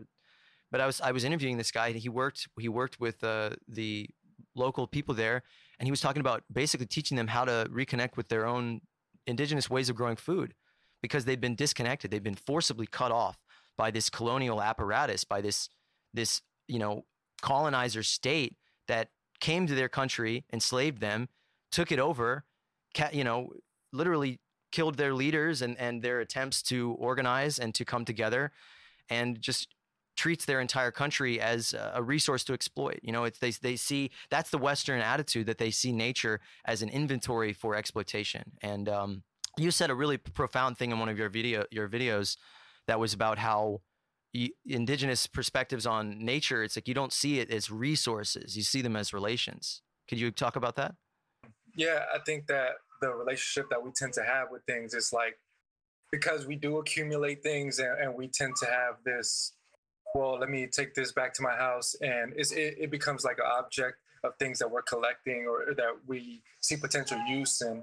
But 0.71 0.81
I 0.81 0.87
was, 0.87 1.01
I 1.01 1.13
was 1.13 1.25
interviewing 1.25 1.57
this 1.57 1.73
guy. 1.73 1.93
He 1.93 2.09
worked, 2.09 2.47
he 2.61 2.69
worked 2.69 3.01
with 3.01 3.25
uh, 3.25 3.51
the 3.67 4.09
local 4.55 4.87
people 4.87 5.15
there, 5.15 5.43
and 5.79 5.87
he 5.87 5.91
was 5.91 6.01
talking 6.01 6.21
about 6.21 6.45
basically 6.53 6.87
teaching 6.87 7.17
them 7.17 7.29
how 7.29 7.45
to 7.45 7.67
reconnect 7.71 8.17
with 8.17 8.29
their 8.29 8.47
own 8.47 8.81
indigenous 9.27 9.69
ways 9.69 9.89
of 9.89 9.97
growing 9.97 10.17
food, 10.17 10.55
because 11.03 11.25
they've 11.25 11.41
been 11.41 11.55
disconnected. 11.55 12.11
They've 12.11 12.23
been 12.23 12.35
forcibly 12.35 12.87
cut 12.87 13.13
off 13.13 13.37
by 13.77 13.91
this 13.91 14.11
colonial 14.11 14.63
apparatus, 14.63 15.25
by 15.25 15.41
this, 15.41 15.69
this, 16.15 16.43
you 16.67 16.79
know, 16.79 17.05
colonizer 17.43 18.03
state 18.03 18.57
that 18.89 19.09
came 19.41 19.67
to 19.67 19.75
their 19.75 19.89
country, 19.89 20.45
enslaved 20.53 21.01
them, 21.01 21.29
took 21.71 21.93
it 21.93 21.99
over, 21.99 22.45
you 23.13 23.25
know, 23.25 23.51
literally 23.93 24.41
killed 24.73 24.97
their 24.97 25.15
leaders 25.15 25.63
and, 25.63 25.79
and 25.79 26.03
their 26.03 26.21
attempts 26.21 26.63
to 26.63 26.93
organize 26.99 27.59
and 27.59 27.75
to 27.75 27.85
come 27.85 28.05
together 28.05 28.53
and 29.09 29.41
just 29.41 29.69
treats 30.17 30.45
their 30.45 30.61
entire 30.61 30.91
country 30.91 31.41
as 31.41 31.75
a 31.95 32.03
resource 32.03 32.43
to 32.43 32.53
exploit. 32.53 32.99
You 33.03 33.13
know, 33.13 33.25
it's, 33.25 33.39
they, 33.39 33.53
they 33.53 33.77
see 33.77 34.11
that's 34.31 34.51
the 34.51 34.59
Western 34.59 35.01
attitude 35.01 35.47
that 35.47 35.59
they 35.59 35.71
see 35.71 35.93
nature 35.93 36.41
as 36.65 36.83
an 36.83 36.89
inventory 36.89 37.53
for 37.53 37.77
exploitation. 37.77 38.53
And 38.61 38.89
um, 38.89 39.23
you 39.57 39.71
said 39.71 39.91
a 39.91 39.95
really 39.95 40.17
profound 40.17 40.77
thing 40.77 40.91
in 40.91 40.99
one 40.99 41.09
of 41.09 41.19
your 41.19 41.29
video 41.29 41.65
your 41.71 41.89
videos 41.89 42.37
that 42.89 42.99
was 42.99 43.13
about 43.13 43.39
how 43.39 43.81
indigenous 44.67 45.27
perspectives 45.27 45.87
on 45.87 46.19
nature, 46.19 46.63
it's 46.63 46.77
like 46.77 46.89
you 46.89 46.95
don't 46.95 47.13
see 47.13 47.41
it 47.41 47.51
as 47.51 47.71
resources, 47.71 48.57
you 48.57 48.63
see 48.63 48.83
them 48.83 48.97
as 48.97 49.13
relations. 49.13 49.83
Could 50.09 50.19
you 50.19 50.31
talk 50.31 50.57
about 50.57 50.77
that? 50.77 50.95
Yeah, 51.77 52.05
I 52.15 52.19
think 52.19 52.47
that 52.49 52.73
the 53.01 53.11
relationship 53.11 53.71
that 53.71 53.83
we 53.83 53.91
tend 53.93 54.13
to 54.15 54.23
have 54.23 54.49
with 54.51 54.63
things 54.65 54.95
is 54.95 55.13
like 55.13 55.39
because 56.11 56.47
we 56.47 56.57
do 56.57 56.79
accumulate 56.79 57.43
things 57.43 57.79
and, 57.79 57.99
and 58.01 58.15
we 58.15 58.29
tend 58.29 58.55
to 58.57 58.67
have 58.67 58.97
this 59.05 59.53
well 60.15 60.39
let 60.39 60.49
me 60.49 60.67
take 60.67 60.95
this 60.95 61.13
back 61.13 61.35
to 61.35 61.43
my 61.43 61.55
house 61.55 61.95
and 62.01 62.33
it, 62.35 62.49
it 62.53 62.91
becomes 62.91 63.25
like 63.25 63.39
an 63.39 63.47
object 63.59 63.99
of 64.25 64.33
things 64.39 64.59
that 64.59 64.71
we're 64.71 64.83
collecting 64.83 65.47
or 65.49 65.75
that 65.75 65.93
we 66.07 66.43
see 66.61 66.77
potential 66.77 67.19
use 67.29 67.61
in 67.61 67.83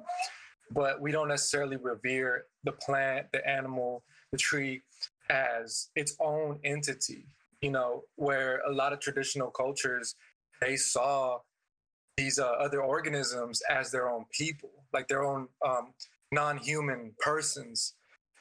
but 0.71 0.99
we 0.99 1.11
don't 1.11 1.27
necessarily 1.27 1.77
revere 1.77 2.45
the 2.63 2.71
plant 2.71 3.27
the 3.31 3.47
animal 3.47 4.03
the 4.31 4.37
tree 4.37 4.81
as 5.29 5.89
its 5.95 6.15
own 6.19 6.59
entity, 6.63 7.25
you 7.61 7.71
know, 7.71 8.03
where 8.15 8.61
a 8.67 8.71
lot 8.71 8.93
of 8.93 8.99
traditional 8.99 9.49
cultures, 9.49 10.15
they 10.61 10.75
saw 10.75 11.39
these 12.17 12.39
uh, 12.39 12.45
other 12.45 12.81
organisms 12.81 13.61
as 13.69 13.91
their 13.91 14.09
own 14.09 14.25
people, 14.31 14.69
like 14.93 15.07
their 15.07 15.23
own 15.23 15.47
um, 15.65 15.93
non 16.31 16.57
human 16.57 17.13
persons. 17.19 17.93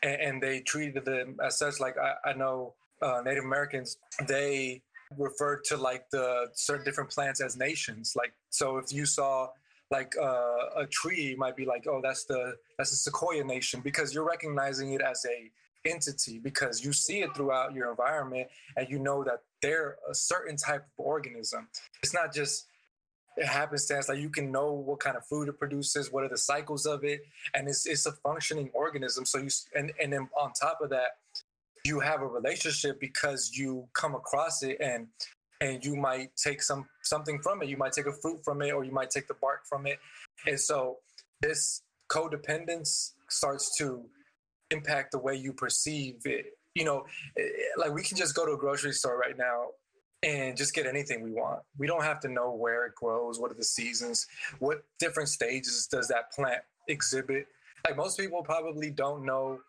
and, 0.03 0.21
and 0.21 0.43
they 0.43 0.61
treated 0.61 1.05
them 1.05 1.37
as 1.45 1.59
such. 1.59 1.81
Like 1.81 1.97
I, 1.99 2.31
I 2.31 2.33
know 2.35 2.75
uh, 3.03 3.23
Native 3.25 3.45
Americans, 3.45 3.99
they 4.29 4.83
referred 5.19 5.65
to 5.65 5.77
like 5.77 6.09
the 6.11 6.47
certain 6.55 6.85
different 6.85 7.11
plants 7.11 7.41
as 7.41 7.57
nations. 7.57 8.15
Like 8.17 8.33
so, 8.51 8.79
if 8.79 8.93
you 8.93 9.07
saw 9.07 9.49
like 9.91 10.15
uh, 10.21 10.83
a 10.83 10.87
tree, 10.91 11.35
might 11.37 11.57
be 11.57 11.67
like, 11.67 11.87
oh, 11.89 12.01
that's 12.03 12.25
the 12.25 12.57
that's 12.79 12.91
the 12.91 12.97
Sequoia 12.97 13.45
Nation 13.45 13.81
because 13.81 14.15
you're 14.15 14.27
recognizing 14.27 14.93
it 14.93 15.01
as 15.01 15.25
a 15.27 15.51
entity 15.85 16.39
because 16.39 16.85
you 16.85 16.93
see 16.93 17.21
it 17.21 17.35
throughout 17.35 17.75
your 17.75 17.91
environment 17.91 18.49
and 18.77 18.89
you 18.89 18.99
know 18.99 19.23
that 19.25 19.41
they're 19.63 19.97
a 20.11 20.15
certain 20.15 20.57
type 20.57 20.85
of 20.99 21.05
organism. 21.05 21.69
It's 22.03 22.15
not 22.15 22.33
just 22.35 22.67
it 23.37 23.47
happens 23.47 23.89
happenstance 23.89 24.09
like 24.09 24.19
you 24.19 24.31
can 24.31 24.53
know 24.53 24.73
what 24.73 25.01
kind 25.01 25.17
of 25.17 25.27
food 25.27 25.49
it 25.49 25.59
produces 25.59 26.13
what 26.13 26.23
are 26.23 26.29
the 26.29 26.39
cycles 26.39 26.87
of 26.87 27.03
it 27.03 27.21
and 27.53 27.67
it's, 27.67 27.85
it's 27.85 28.07
a 28.07 28.13
functioning 28.13 28.71
organism. 28.75 29.25
So 29.25 29.39
you 29.39 29.49
and, 29.75 29.93
and 30.01 30.13
then 30.13 30.29
on 30.41 30.53
top 30.53 30.79
of 30.81 30.91
that 30.91 31.19
you 31.85 32.01
have 32.01 32.23
a 32.23 32.27
relationship 32.27 33.01
because 33.01 33.53
you 33.55 33.87
come 33.93 34.15
across 34.15 34.63
it 34.63 34.79
and 34.81 35.09
and 35.61 35.85
you 35.85 35.97
might 35.97 36.31
take 36.37 36.63
some 36.63 36.87
something 37.03 37.41
from 37.41 37.63
it. 37.63 37.69
You 37.69 37.77
might 37.77 37.93
take 37.93 38.07
a 38.07 38.13
fruit 38.13 38.45
from 38.45 38.63
it 38.63 38.73
or 38.73 38.85
you 38.85 38.93
might 38.93 39.11
take 39.11 39.29
the 39.29 39.35
bark 39.35 39.67
from 39.69 39.87
it. 39.87 39.99
And 40.47 40.59
so 40.59 40.99
this 41.41 41.83
codependence 42.11 43.13
starts 43.29 43.77
to 43.79 44.05
impact 44.71 45.13
the 45.13 45.19
way 45.19 45.35
you 45.35 45.53
perceive 45.53 46.21
it 46.25 46.47
you 46.75 46.85
know 46.85 47.05
eh, 47.39 47.43
like 47.77 47.93
we 47.93 48.03
can 48.03 48.17
just 48.17 48.35
go 48.35 48.45
to 48.47 48.53
a 48.53 48.57
grocery 48.57 48.93
store 48.93 49.19
right 49.19 49.39
now 49.39 49.69
and 50.25 50.57
just 50.57 50.75
get 50.75 50.87
anything 50.87 51.23
we 51.23 51.33
want. 51.33 51.61
We 51.77 51.87
don't 51.87 52.03
have 52.03 52.19
to 52.21 52.29
know 52.29 52.55
where 52.55 52.87
it 52.87 52.95
grows, 52.95 53.39
what 53.39 53.51
are 53.51 53.55
the 53.55 53.65
seasons, 53.65 54.27
what 54.59 54.83
different 54.99 55.29
stages 55.29 55.87
does 55.87 56.09
that 56.09 56.33
plant 56.33 56.63
exhibit. 56.89 57.47
Like 57.87 57.97
most 57.97 58.19
people 58.19 58.43
probably 58.43 58.91
don't 58.91 59.25
know 59.25 59.61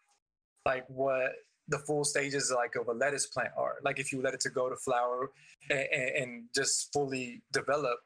like 0.66 0.86
what 0.88 1.34
the 1.68 1.80
full 1.80 2.06
stages 2.06 2.54
like 2.56 2.76
of 2.76 2.88
a 2.88 2.94
lettuce 2.94 3.28
plant 3.28 3.50
are. 3.58 3.76
Like 3.84 4.00
if 4.00 4.14
you 4.14 4.22
let 4.22 4.34
it 4.34 4.40
to 4.42 4.50
go 4.50 4.70
to 4.70 4.76
flower 4.78 5.32
and, 5.70 5.88
and 5.92 6.44
just 6.56 6.94
fully 6.94 7.42
develop, 7.52 8.00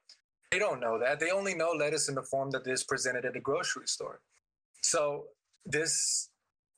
they 0.52 0.58
don't 0.58 0.80
know 0.80 0.98
that. 0.98 1.20
They 1.20 1.30
only 1.30 1.54
know 1.54 1.72
lettuce 1.72 2.10
in 2.10 2.16
the 2.16 2.24
form 2.24 2.50
that 2.52 2.66
is 2.66 2.84
presented 2.84 3.26
at 3.26 3.36
a 3.36 3.40
grocery 3.40 3.86
store. 3.86 4.22
So 4.82 5.26
this 5.66 6.29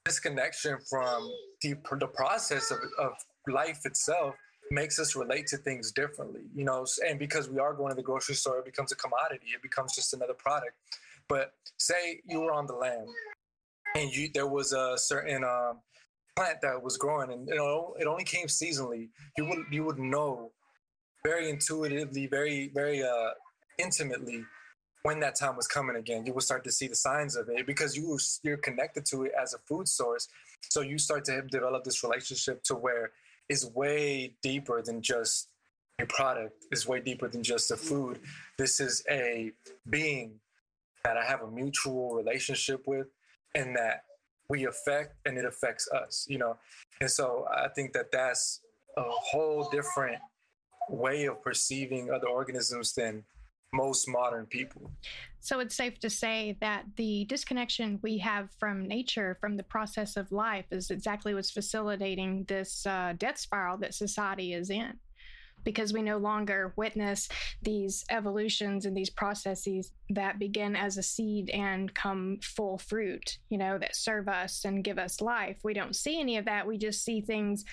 disconnection 0.06 0.78
from 0.90 1.32
the, 1.62 1.76
the 2.00 2.08
process 2.08 2.72
of, 2.72 2.80
of 3.00 3.14
life 3.48 3.82
itself 3.86 4.36
makes 4.72 5.00
us 5.00 5.16
relate 5.16 5.48
to 5.48 5.58
things 5.58 5.92
differently, 5.92 6.42
you 6.56 6.64
know. 6.64 6.86
And 7.08 7.20
because 7.20 7.50
we 7.50 7.60
are 7.60 7.74
going 7.74 7.92
to 7.92 7.96
the 7.96 8.04
grocery 8.04 8.36
store, 8.36 8.60
it 8.60 8.66
becomes 8.66 8.92
a 8.92 8.96
commodity. 8.96 9.48
It 9.54 9.62
becomes 9.62 9.94
just 9.96 10.14
another 10.14 10.34
product. 10.34 10.74
But 11.28 11.54
say 11.78 12.22
you 12.26 12.42
were 12.42 12.54
on 12.54 12.68
the 12.68 12.74
land, 12.74 13.08
and 13.96 14.12
you 14.12 14.30
there 14.34 14.48
was 14.48 14.74
a 14.74 14.98
certain 14.98 15.44
um, 15.44 15.80
plant 16.36 16.62
that 16.62 16.82
was 16.82 16.98
growing, 16.98 17.32
and 17.32 17.48
you 17.48 17.56
know 17.56 17.96
it 18.00 18.08
only 18.08 18.24
came 18.24 18.48
seasonally. 18.48 19.10
You 19.38 19.46
would 19.46 19.60
you 19.72 19.84
would 19.84 20.00
know 20.00 20.52
very 21.24 21.50
intuitively, 21.50 22.28
very 22.28 22.72
very 22.74 23.04
uh, 23.04 23.30
intimately 23.78 24.46
when 25.04 25.20
that 25.20 25.36
time 25.36 25.56
was 25.56 25.68
coming 25.68 25.96
again. 25.96 26.26
You 26.26 26.34
will 26.34 26.42
start 26.42 26.64
to 26.66 26.72
see 26.72 26.88
the 26.88 26.96
signs 26.96 27.36
of 27.36 27.50
it 27.50 27.66
because 27.66 27.96
you 27.96 28.18
you're 28.44 28.58
connected 28.58 29.06
to 29.08 29.24
it 29.24 29.32
as 29.42 29.54
a 29.54 29.58
food 29.60 29.88
source. 29.88 30.28
So 30.70 30.82
you 30.82 30.98
start 30.98 31.26
to 31.26 31.42
develop 31.42 31.84
this 31.84 32.04
relationship 32.04 32.64
to 32.64 32.76
where 32.76 33.12
is 33.50 33.66
way 33.66 34.36
deeper 34.42 34.82
than 34.82 35.02
just 35.02 35.50
a 36.00 36.06
product, 36.06 36.66
is 36.72 36.88
way 36.88 37.00
deeper 37.00 37.28
than 37.28 37.44
just 37.44 37.72
a 37.72 37.78
food. 37.78 38.20
This 38.58 38.80
is 38.80 39.04
a 39.10 39.52
being 39.90 40.40
that 41.04 41.18
I 41.18 41.26
have 41.26 41.42
a 41.42 41.50
mutual 41.50 42.14
relationship 42.14 42.88
with 42.88 43.08
and 43.56 43.76
that 43.76 44.04
we 44.50 44.66
affect 44.66 45.16
and 45.26 45.38
it 45.38 45.46
affects 45.46 45.90
us, 45.92 46.26
you 46.30 46.38
know? 46.38 46.58
And 47.00 47.10
so 47.10 47.48
I 47.52 47.68
think 47.70 47.94
that 47.94 48.12
that's 48.12 48.62
a 48.98 49.04
whole 49.04 49.70
different 49.70 50.20
way 50.90 51.26
of 51.26 51.42
perceiving 51.42 52.12
other 52.12 52.28
organisms 52.28 52.94
than 52.94 53.24
most 53.74 54.08
modern 54.08 54.46
people. 54.46 54.92
So 55.40 55.60
it's 55.60 55.76
safe 55.76 56.00
to 56.00 56.10
say 56.10 56.58
that 56.62 56.86
the 56.98 57.26
disconnection 57.26 58.00
we 58.02 58.18
have 58.20 58.50
from 58.60 58.88
nature, 58.88 59.38
from 59.40 59.58
the 59.58 59.64
process 59.64 60.18
of 60.18 60.32
life, 60.32 60.66
is 60.72 60.92
exactly 60.92 61.34
what's 61.34 61.52
facilitating 61.52 62.46
this 62.48 62.86
uh, 62.86 63.14
death 63.18 63.40
spiral 63.40 63.78
that 63.78 63.94
society 63.94 64.54
is 64.54 64.70
in. 64.70 64.94
Because 65.64 65.94
we 65.94 66.02
no 66.02 66.18
longer 66.18 66.74
witness 66.76 67.30
these 67.62 68.04
evolutions 68.10 68.88
and 68.88 68.98
these 68.98 69.12
processes 69.12 69.92
that 70.10 70.40
begin 70.40 70.76
as 70.76 70.98
a 70.98 71.04
seed 71.04 71.52
and 71.52 71.94
come 71.94 72.40
full 72.42 72.80
fruit, 72.80 73.38
you 73.50 73.60
know, 73.60 73.78
that 73.78 73.96
serve 73.96 74.28
us 74.28 74.66
and 74.66 74.84
give 74.84 74.98
us 74.98 75.22
life. 75.22 75.58
We 75.64 75.76
don't 75.76 75.96
see 75.96 76.20
any 76.20 76.38
of 76.38 76.46
that. 76.46 76.66
We 76.66 76.80
just 76.80 77.06
see 77.06 77.22
things 77.22 77.64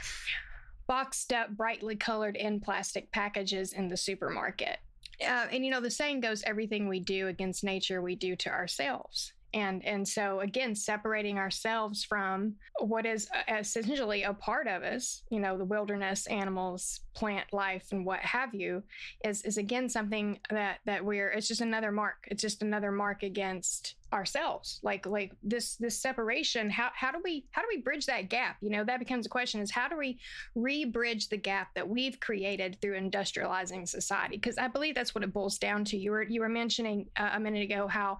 boxed 0.86 1.32
up, 1.32 1.56
brightly 1.56 1.96
colored 1.96 2.36
in 2.36 2.60
plastic 2.60 3.10
packages 3.10 3.72
in 3.72 3.88
the 3.88 3.96
supermarket 3.96 4.78
uh, 5.22 5.46
and 5.50 5.64
you 5.64 5.70
know 5.70 5.80
the 5.80 5.90
saying 5.90 6.20
goes 6.20 6.42
everything 6.44 6.88
we 6.88 7.00
do 7.00 7.28
against 7.28 7.64
nature 7.64 8.02
we 8.02 8.14
do 8.14 8.36
to 8.36 8.50
ourselves. 8.50 9.32
And 9.54 9.84
and 9.84 10.06
so 10.06 10.40
again 10.40 10.74
separating 10.74 11.38
ourselves 11.38 12.04
from 12.04 12.56
what 12.80 13.06
is 13.06 13.28
uh, 13.34 13.54
essentially 13.54 14.22
a 14.22 14.34
part 14.34 14.66
of 14.66 14.82
us 14.82 15.22
you 15.30 15.40
know 15.40 15.56
the 15.56 15.64
wilderness 15.64 16.26
animals 16.26 17.00
plant 17.14 17.50
life 17.50 17.86
and 17.90 18.04
what 18.04 18.20
have 18.20 18.54
you 18.54 18.82
is 19.24 19.40
is 19.42 19.56
again 19.56 19.88
something 19.88 20.38
that 20.50 20.80
that 20.84 21.02
we're 21.02 21.30
it's 21.30 21.48
just 21.48 21.62
another 21.62 21.90
mark. 21.90 22.28
It's 22.30 22.42
just 22.42 22.62
another 22.62 22.92
mark 22.92 23.22
against 23.22 23.94
ourselves 24.12 24.80
like 24.82 25.06
like 25.06 25.32
this 25.42 25.76
this 25.76 26.00
separation 26.00 26.70
how 26.70 26.88
how 26.94 27.12
do 27.12 27.18
we 27.22 27.44
how 27.50 27.60
do 27.60 27.68
we 27.68 27.80
bridge 27.80 28.06
that 28.06 28.28
gap? 28.28 28.56
You 28.60 28.70
know 28.70 28.84
that 28.84 28.98
becomes 28.98 29.26
a 29.26 29.28
question 29.28 29.60
is 29.60 29.70
how 29.70 29.88
do 29.88 29.96
we 29.96 30.18
re-bridge 30.54 31.28
the 31.28 31.36
gap 31.36 31.74
that 31.74 31.88
we've 31.88 32.18
created 32.20 32.78
through 32.80 32.98
industrializing 32.98 33.86
society? 33.88 34.36
Because 34.36 34.58
i 34.58 34.68
believe 34.68 34.94
that's 34.94 35.14
what 35.14 35.24
it 35.24 35.32
boils 35.32 35.58
down 35.58 35.84
to. 35.86 35.96
You 35.96 36.12
were 36.12 36.22
you 36.22 36.40
were 36.40 36.48
mentioning 36.48 37.06
uh, 37.16 37.30
a 37.32 37.40
minute 37.40 37.62
ago 37.62 37.86
how 37.86 38.18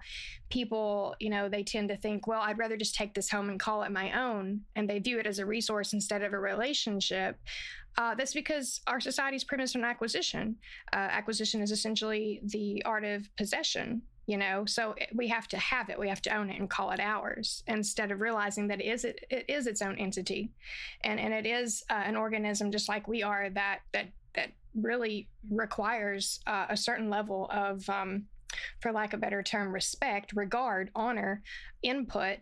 people 0.49 1.15
you 1.19 1.29
know 1.29 1.49
they 1.49 1.63
tend 1.63 1.89
to 1.89 1.97
think 1.97 2.25
well 2.25 2.41
i'd 2.41 2.57
rather 2.57 2.75
just 2.75 2.95
take 2.95 3.13
this 3.13 3.29
home 3.29 3.49
and 3.49 3.59
call 3.59 3.83
it 3.83 3.91
my 3.91 4.19
own 4.19 4.61
and 4.75 4.89
they 4.89 4.99
view 4.99 5.19
it 5.19 5.27
as 5.27 5.39
a 5.39 5.45
resource 5.45 5.93
instead 5.93 6.21
of 6.21 6.33
a 6.33 6.39
relationship. 6.39 7.37
Uh, 7.97 8.15
that's 8.15 8.33
because 8.33 8.81
our 8.87 8.99
society 8.99 9.35
is 9.35 9.43
premised 9.43 9.75
on 9.75 9.83
acquisition. 9.83 10.55
Uh, 10.93 10.97
acquisition 10.97 11.61
is 11.61 11.71
essentially 11.71 12.39
the 12.45 12.81
art 12.85 13.03
of 13.03 13.27
possession 13.35 14.01
you 14.29 14.37
know? 14.37 14.63
So 14.65 14.93
we 15.15 15.27
have 15.29 15.47
to 15.47 15.57
have 15.57 15.89
it. 15.89 15.97
We 15.97 16.07
have 16.07 16.21
to 16.21 16.37
own 16.37 16.51
it 16.51 16.59
and 16.59 16.69
call 16.69 16.91
it 16.91 16.99
ours 16.99 17.63
instead 17.65 18.11
of 18.11 18.21
realizing 18.21 18.67
that 18.67 18.79
it 18.79 18.85
is 18.85 19.03
it, 19.03 19.25
it 19.31 19.45
is 19.47 19.65
its 19.65 19.81
own 19.81 19.97
entity. 19.97 20.51
And 21.03 21.19
and 21.19 21.33
it 21.33 21.47
is 21.47 21.83
uh, 21.89 22.03
an 22.05 22.15
organism 22.15 22.71
just 22.71 22.87
like 22.87 23.07
we 23.07 23.23
are 23.23 23.49
that 23.49 23.79
that 23.91 24.09
that 24.35 24.51
really 24.75 25.27
requires 25.49 26.41
uh, 26.45 26.67
a 26.69 26.77
certain 26.77 27.09
level 27.09 27.49
of 27.51 27.89
um, 27.89 28.25
for 28.81 28.91
lack 28.91 29.13
of 29.13 29.17
a 29.17 29.21
better 29.21 29.41
term 29.41 29.73
respect 29.73 30.31
regard 30.35 30.91
honor 30.95 31.41
input 31.81 32.37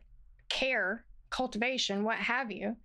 care 0.50 1.06
cultivation 1.30 2.04
what 2.04 2.18
have 2.18 2.52
you. 2.52 2.76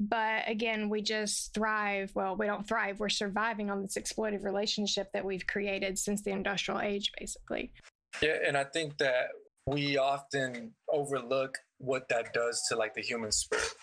But 0.00 0.44
again 0.48 0.88
we 0.88 1.02
just 1.02 1.52
thrive 1.52 2.12
well 2.14 2.34
we 2.34 2.46
don't 2.46 2.66
thrive. 2.66 2.98
We're 2.98 3.10
surviving 3.10 3.68
on 3.68 3.82
this 3.82 3.98
exploitive 3.98 4.42
relationship 4.42 5.12
that 5.12 5.26
we've 5.26 5.46
created 5.46 5.98
since 5.98 6.22
the 6.22 6.30
industrial 6.30 6.80
age 6.80 7.12
basically 7.18 7.72
yeah, 8.22 8.36
and 8.46 8.56
I 8.56 8.64
think 8.64 8.98
that 8.98 9.28
we 9.66 9.98
often 9.98 10.72
overlook 10.90 11.58
what 11.78 12.08
that 12.08 12.32
does 12.32 12.62
to 12.68 12.76
like 12.76 12.94
the 12.94 13.02
human 13.02 13.32
spirit. 13.32 13.74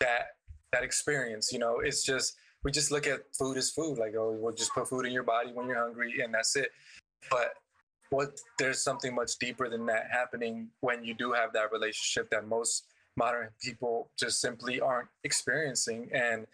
That 0.00 0.28
that 0.72 0.82
experience, 0.82 1.52
you 1.52 1.58
know, 1.58 1.80
it's 1.80 2.02
just 2.04 2.36
we 2.64 2.70
just 2.70 2.90
look 2.90 3.06
at 3.06 3.20
food 3.38 3.56
as 3.56 3.70
food, 3.70 3.98
like 3.98 4.14
oh, 4.16 4.36
we'll 4.38 4.54
just 4.54 4.72
put 4.74 4.88
food 4.88 5.06
in 5.06 5.12
your 5.12 5.22
body 5.22 5.50
when 5.52 5.66
you're 5.66 5.78
hungry, 5.78 6.20
and 6.22 6.32
that's 6.34 6.56
it. 6.56 6.70
But 7.30 7.54
what 8.10 8.38
there's 8.58 8.82
something 8.82 9.14
much 9.14 9.38
deeper 9.38 9.68
than 9.68 9.86
that 9.86 10.08
happening 10.10 10.68
when 10.80 11.04
you 11.04 11.14
do 11.14 11.32
have 11.32 11.52
that 11.52 11.72
relationship 11.72 12.28
that 12.30 12.46
most 12.46 12.86
modern 13.16 13.48
people 13.62 14.10
just 14.18 14.40
simply 14.40 14.80
aren't 14.80 15.08
experiencing. 15.24 16.10
And 16.12 16.46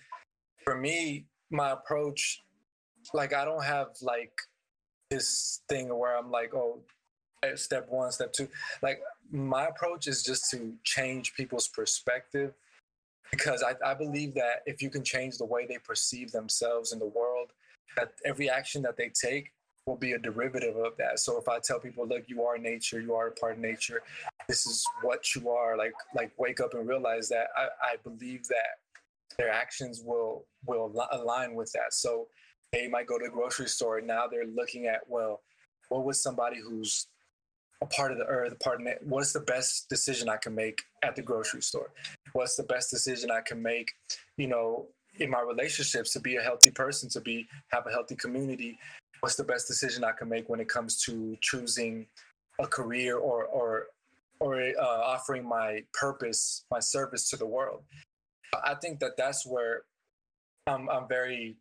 for 0.64 0.76
me, 0.76 1.26
my 1.50 1.70
approach, 1.70 2.42
like 3.14 3.32
I 3.32 3.44
don't 3.44 3.64
have 3.64 3.88
like 4.02 4.32
this 5.10 5.62
thing 5.68 5.96
where 5.96 6.16
I'm 6.16 6.30
like, 6.30 6.54
oh, 6.54 6.82
step 7.54 7.86
one, 7.88 8.10
step 8.12 8.32
two. 8.32 8.48
Like 8.82 9.00
my 9.30 9.66
approach 9.66 10.06
is 10.06 10.22
just 10.22 10.50
to 10.50 10.74
change 10.84 11.34
people's 11.34 11.68
perspective 11.68 12.54
because 13.30 13.62
I, 13.62 13.74
I 13.90 13.94
believe 13.94 14.34
that 14.34 14.62
if 14.66 14.82
you 14.82 14.90
can 14.90 15.02
change 15.02 15.38
the 15.38 15.44
way 15.44 15.66
they 15.66 15.78
perceive 15.78 16.32
themselves 16.32 16.92
in 16.92 16.98
the 16.98 17.06
world, 17.06 17.52
that 17.96 18.12
every 18.24 18.48
action 18.48 18.82
that 18.82 18.96
they 18.96 19.10
take 19.10 19.52
will 19.86 19.96
be 19.96 20.12
a 20.12 20.18
derivative 20.18 20.76
of 20.76 20.96
that. 20.98 21.20
So 21.20 21.38
if 21.38 21.48
I 21.48 21.58
tell 21.60 21.78
people, 21.78 22.06
look, 22.06 22.24
you 22.26 22.42
are 22.42 22.58
nature, 22.58 23.00
you 23.00 23.14
are 23.14 23.28
a 23.28 23.32
part 23.32 23.52
of 23.52 23.58
nature, 23.58 24.02
this 24.48 24.66
is 24.66 24.84
what 25.02 25.34
you 25.34 25.48
are, 25.50 25.76
like 25.76 25.94
like 26.14 26.32
wake 26.38 26.60
up 26.60 26.74
and 26.74 26.88
realize 26.88 27.28
that 27.28 27.48
I, 27.56 27.68
I 27.82 27.96
believe 28.02 28.46
that 28.48 28.80
their 29.38 29.50
actions 29.50 30.02
will 30.04 30.46
will 30.66 30.92
align 31.12 31.54
with 31.54 31.70
that. 31.72 31.92
So 31.92 32.28
they 32.72 32.88
might 32.88 33.06
go 33.06 33.18
to 33.18 33.24
the 33.24 33.30
grocery 33.30 33.68
store. 33.68 34.00
Now 34.00 34.26
they're 34.26 34.46
looking 34.46 34.86
at, 34.86 35.00
well, 35.08 35.42
what 35.88 36.04
was 36.04 36.20
somebody 36.20 36.60
who's 36.60 37.06
a 37.82 37.86
part 37.86 38.12
of 38.12 38.18
the 38.18 38.24
earth, 38.24 38.52
a 38.52 38.56
part 38.56 38.80
of 38.80 38.86
it. 38.86 39.00
What 39.04 39.20
is 39.20 39.32
the 39.32 39.40
best 39.40 39.88
decision 39.88 40.28
I 40.28 40.36
can 40.36 40.54
make 40.54 40.82
at 41.02 41.14
the 41.16 41.22
grocery 41.22 41.62
store? 41.62 41.90
what's 42.36 42.56
the 42.56 42.62
best 42.62 42.90
decision 42.90 43.30
I 43.30 43.40
can 43.40 43.62
make, 43.62 43.92
you 44.36 44.46
know, 44.46 44.86
in 45.18 45.30
my 45.30 45.40
relationships 45.40 46.12
to 46.12 46.20
be 46.20 46.36
a 46.36 46.42
healthy 46.42 46.70
person, 46.70 47.08
to 47.10 47.20
be 47.20 47.48
have 47.68 47.86
a 47.86 47.90
healthy 47.90 48.14
community. 48.14 48.78
What's 49.20 49.36
the 49.36 49.44
best 49.44 49.66
decision 49.66 50.04
I 50.04 50.12
can 50.12 50.28
make 50.28 50.48
when 50.48 50.60
it 50.60 50.68
comes 50.68 51.02
to 51.04 51.36
choosing 51.40 52.06
a 52.60 52.66
career 52.66 53.16
or 53.16 53.44
or 53.44 53.86
or 54.38 54.60
uh, 54.60 54.82
offering 54.82 55.48
my 55.48 55.82
purpose, 55.94 56.64
my 56.70 56.80
service 56.80 57.30
to 57.30 57.36
the 57.36 57.46
world? 57.46 57.82
I 58.62 58.74
think 58.74 59.00
that 59.00 59.16
that's 59.16 59.46
where 59.46 59.82
I'm, 60.66 60.88
I'm 60.90 61.08
very 61.08 61.56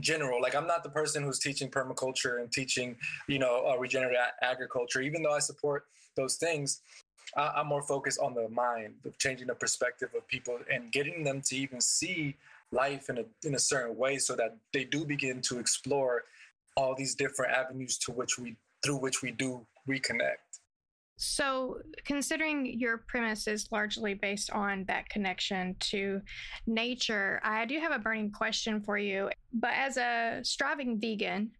general. 0.00 0.40
Like 0.40 0.54
I'm 0.54 0.66
not 0.66 0.82
the 0.82 0.90
person 0.90 1.22
who's 1.22 1.38
teaching 1.38 1.70
permaculture 1.70 2.40
and 2.40 2.50
teaching, 2.50 2.96
you 3.28 3.38
know, 3.38 3.66
uh, 3.68 3.78
regenerative 3.78 4.18
agriculture. 4.42 5.00
Even 5.00 5.22
though 5.22 5.34
I 5.34 5.38
support 5.38 5.84
those 6.16 6.36
things, 6.36 6.80
I, 7.36 7.60
am 7.60 7.66
more 7.68 7.82
focused 7.82 8.18
on 8.20 8.34
the 8.34 8.48
mind, 8.48 8.94
of 9.04 9.18
changing 9.18 9.46
the 9.46 9.54
perspective 9.54 10.10
of 10.16 10.26
people 10.28 10.58
and 10.72 10.92
getting 10.92 11.24
them 11.24 11.40
to 11.46 11.56
even 11.56 11.80
see 11.80 12.36
life 12.70 13.10
in 13.10 13.18
a 13.18 13.24
in 13.44 13.54
a 13.54 13.58
certain 13.58 13.96
way, 13.96 14.18
so 14.18 14.34
that 14.36 14.56
they 14.72 14.84
do 14.84 15.04
begin 15.04 15.40
to 15.42 15.58
explore 15.58 16.24
all 16.76 16.94
these 16.94 17.14
different 17.14 17.52
avenues 17.52 17.98
to 17.98 18.12
which 18.12 18.38
we 18.38 18.56
through 18.84 18.96
which 18.96 19.22
we 19.22 19.30
do 19.30 19.66
reconnect. 19.88 20.51
So, 21.24 21.78
considering 22.04 22.80
your 22.80 22.98
premise 22.98 23.46
is 23.46 23.70
largely 23.70 24.14
based 24.14 24.50
on 24.50 24.84
that 24.88 25.08
connection 25.08 25.76
to 25.78 26.20
nature, 26.66 27.40
I 27.44 27.64
do 27.64 27.78
have 27.78 27.92
a 27.92 28.00
burning 28.00 28.32
question 28.32 28.80
for 28.80 28.98
you. 28.98 29.30
But 29.52 29.70
as 29.76 29.98
a 29.98 30.40
striving 30.42 30.98
vegan, 30.98 31.52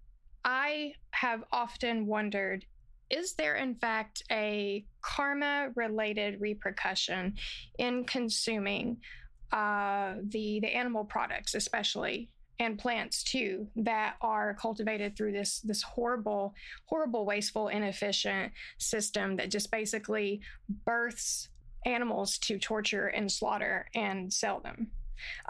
I 0.44 0.94
have 1.12 1.44
often 1.52 2.06
wondered 2.06 2.64
is 3.08 3.34
there, 3.34 3.54
in 3.54 3.76
fact, 3.76 4.24
a 4.32 4.84
karma 5.00 5.68
related 5.76 6.40
repercussion 6.40 7.36
in 7.78 8.04
consuming 8.04 8.96
uh, 9.52 10.14
the, 10.30 10.58
the 10.60 10.74
animal 10.74 11.04
products, 11.04 11.54
especially 11.54 12.30
and 12.58 12.78
plants 12.78 13.22
too 13.22 13.66
that 13.76 14.14
are 14.20 14.54
cultivated 14.54 15.16
through 15.16 15.32
this 15.32 15.60
this 15.60 15.82
horrible 15.82 16.54
horrible 16.86 17.24
wasteful 17.24 17.68
inefficient 17.68 18.52
system 18.78 19.36
that 19.36 19.50
just 19.50 19.70
basically 19.70 20.40
births 20.84 21.48
animals 21.84 22.38
to 22.38 22.58
torture 22.58 23.08
and 23.08 23.30
slaughter 23.30 23.86
and 23.94 24.32
sell 24.32 24.60
them 24.60 24.90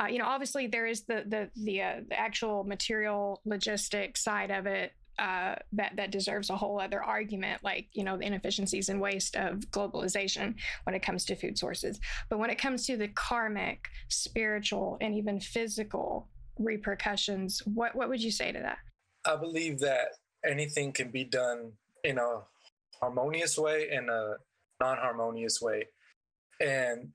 uh, 0.00 0.06
you 0.06 0.18
know 0.18 0.26
obviously 0.26 0.66
there 0.66 0.86
is 0.86 1.02
the 1.02 1.24
the 1.26 1.50
the, 1.56 1.82
uh, 1.82 2.00
the 2.08 2.18
actual 2.18 2.64
material 2.64 3.40
logistic 3.46 4.16
side 4.16 4.50
of 4.50 4.66
it 4.66 4.92
uh, 5.18 5.54
that 5.72 5.94
that 5.96 6.10
deserves 6.10 6.50
a 6.50 6.56
whole 6.56 6.80
other 6.80 7.02
argument, 7.02 7.62
like 7.62 7.86
you 7.92 8.02
know 8.02 8.16
the 8.16 8.24
inefficiencies 8.24 8.88
and 8.88 9.00
waste 9.00 9.36
of 9.36 9.58
globalization 9.70 10.54
when 10.84 10.94
it 10.94 11.02
comes 11.02 11.24
to 11.26 11.36
food 11.36 11.58
sources. 11.58 12.00
But 12.28 12.38
when 12.38 12.50
it 12.50 12.58
comes 12.58 12.86
to 12.86 12.96
the 12.96 13.08
karmic, 13.08 13.88
spiritual, 14.08 14.96
and 15.00 15.14
even 15.14 15.38
physical 15.38 16.28
repercussions. 16.64 17.60
What 17.66 17.94
what 17.94 18.08
would 18.08 18.22
you 18.22 18.30
say 18.30 18.52
to 18.52 18.58
that? 18.58 18.78
I 19.24 19.36
believe 19.36 19.78
that 19.80 20.08
anything 20.44 20.92
can 20.92 21.10
be 21.10 21.24
done 21.24 21.72
in 22.04 22.18
a 22.18 22.40
harmonious 23.00 23.56
way 23.58 23.90
and 23.90 24.10
a 24.10 24.36
non-harmonious 24.80 25.60
way. 25.60 25.88
And 26.60 27.10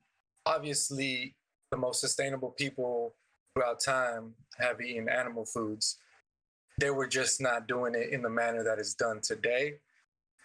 obviously 0.46 1.34
the 1.70 1.76
most 1.76 2.00
sustainable 2.00 2.50
people 2.50 3.14
throughout 3.54 3.80
time 3.80 4.34
have 4.58 4.80
eaten 4.80 5.08
animal 5.08 5.44
foods. 5.44 5.98
They 6.78 6.90
were 6.90 7.06
just 7.06 7.40
not 7.40 7.66
doing 7.66 7.94
it 7.94 8.10
in 8.10 8.22
the 8.22 8.30
manner 8.30 8.62
that 8.64 8.78
is 8.78 8.94
done 8.94 9.20
today. 9.20 9.74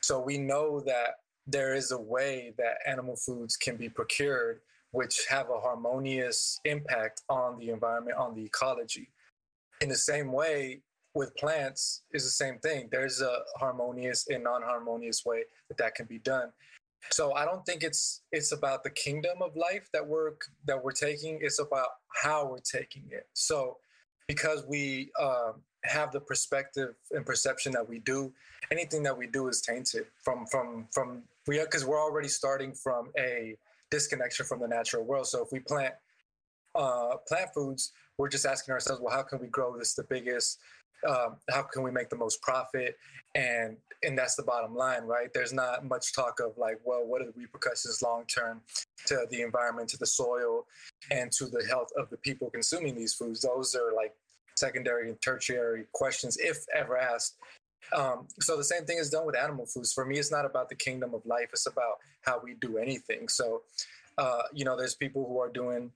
So 0.01 0.19
we 0.19 0.37
know 0.37 0.81
that 0.81 1.19
there 1.47 1.73
is 1.75 1.91
a 1.91 1.99
way 1.99 2.53
that 2.57 2.77
animal 2.85 3.15
foods 3.15 3.55
can 3.55 3.77
be 3.77 3.89
procured 3.89 4.59
which 4.93 5.25
have 5.27 5.49
a 5.49 5.59
harmonious 5.59 6.59
impact 6.65 7.23
on 7.27 7.57
the 7.57 7.69
environment, 7.69 8.15
on 8.15 8.35
the 8.35 8.45
ecology. 8.45 9.09
In 9.81 9.89
the 9.89 9.95
same 9.95 10.31
way, 10.31 10.81
with 11.15 11.35
plants 11.35 12.03
is 12.11 12.23
the 12.23 12.29
same 12.29 12.59
thing. 12.59 12.89
There's 12.91 13.21
a 13.21 13.39
harmonious 13.57 14.27
and 14.29 14.43
non-harmonious 14.43 15.25
way 15.25 15.43
that 15.67 15.77
that 15.77 15.95
can 15.95 16.05
be 16.05 16.19
done. 16.19 16.51
So 17.11 17.33
I 17.33 17.43
don't 17.43 17.65
think 17.65 17.83
it's 17.83 18.21
it's 18.31 18.51
about 18.51 18.83
the 18.83 18.89
kingdom 18.89 19.41
of 19.41 19.55
life 19.55 19.89
that 19.93 20.07
we're 20.07 20.33
that 20.65 20.81
we're 20.81 20.91
taking. 20.91 21.39
It's 21.41 21.59
about 21.59 21.87
how 22.23 22.47
we're 22.47 22.59
taking 22.59 23.03
it. 23.11 23.27
So 23.33 23.77
because 24.27 24.63
we 24.67 25.11
um, 25.19 25.55
have 25.83 26.11
the 26.11 26.21
perspective 26.21 26.95
and 27.11 27.25
perception 27.25 27.73
that 27.73 27.87
we 27.87 27.99
do, 27.99 28.31
anything 28.71 29.03
that 29.03 29.17
we 29.17 29.27
do 29.27 29.47
is 29.49 29.61
tainted 29.61 30.05
from 30.23 30.45
from 30.47 30.87
from 30.91 31.23
we 31.45 31.59
because 31.59 31.83
we're 31.83 32.01
already 32.01 32.29
starting 32.29 32.73
from 32.73 33.11
a 33.17 33.57
disconnection 33.93 34.43
from 34.43 34.59
the 34.59 34.67
natural 34.67 35.03
world. 35.03 35.27
So 35.27 35.43
if 35.43 35.49
we 35.51 35.59
plant 35.59 35.93
uh, 36.73 37.17
plant 37.27 37.49
foods, 37.53 37.91
we're 38.17 38.29
just 38.29 38.47
asking 38.47 38.73
ourselves, 38.73 38.99
well, 39.03 39.15
how 39.15 39.21
can 39.21 39.39
we 39.39 39.47
grow 39.47 39.77
this 39.77 39.93
the 39.93 40.03
biggest? 40.09 40.57
Um, 41.07 41.35
how 41.51 41.61
can 41.61 41.83
we 41.83 41.91
make 41.91 42.09
the 42.09 42.15
most 42.15 42.41
profit? 42.41 42.97
And 43.35 43.77
and 44.01 44.17
that's 44.17 44.35
the 44.35 44.43
bottom 44.43 44.75
line, 44.75 45.03
right? 45.03 45.29
There's 45.31 45.53
not 45.53 45.85
much 45.85 46.15
talk 46.15 46.39
of 46.39 46.57
like, 46.57 46.79
well, 46.83 47.05
what 47.05 47.21
are 47.21 47.25
the 47.25 47.39
repercussions 47.39 48.01
long 48.01 48.25
term 48.25 48.61
to 49.05 49.27
the 49.29 49.41
environment, 49.41 49.89
to 49.89 49.97
the 49.97 50.07
soil, 50.07 50.65
and 51.11 51.31
to 51.33 51.45
the 51.45 51.63
health 51.69 51.89
of 51.95 52.09
the 52.09 52.17
people 52.17 52.49
consuming 52.49 52.95
these 52.95 53.13
foods? 53.13 53.41
Those 53.41 53.75
are 53.75 53.93
like 53.95 54.13
secondary 54.57 55.09
and 55.09 55.21
tertiary 55.21 55.85
questions, 55.93 56.37
if 56.37 56.57
ever 56.75 56.97
asked. 56.97 57.35
Um, 57.93 58.27
so 58.39 58.57
the 58.57 58.63
same 58.63 58.85
thing 58.85 58.97
is 58.97 59.09
done 59.09 59.25
with 59.25 59.37
animal 59.37 59.65
foods. 59.65 59.93
For 59.93 60.05
me, 60.05 60.17
it's 60.17 60.31
not 60.31 60.45
about 60.45 60.69
the 60.69 60.75
kingdom 60.75 61.13
of 61.13 61.25
life; 61.25 61.49
it's 61.51 61.67
about 61.67 61.97
how 62.21 62.39
we 62.43 62.55
do 62.55 62.77
anything. 62.77 63.27
So, 63.27 63.63
uh, 64.17 64.43
you 64.53 64.65
know, 64.65 64.77
there's 64.77 64.95
people 64.95 65.25
who 65.27 65.39
are 65.39 65.49
doing, 65.49 65.91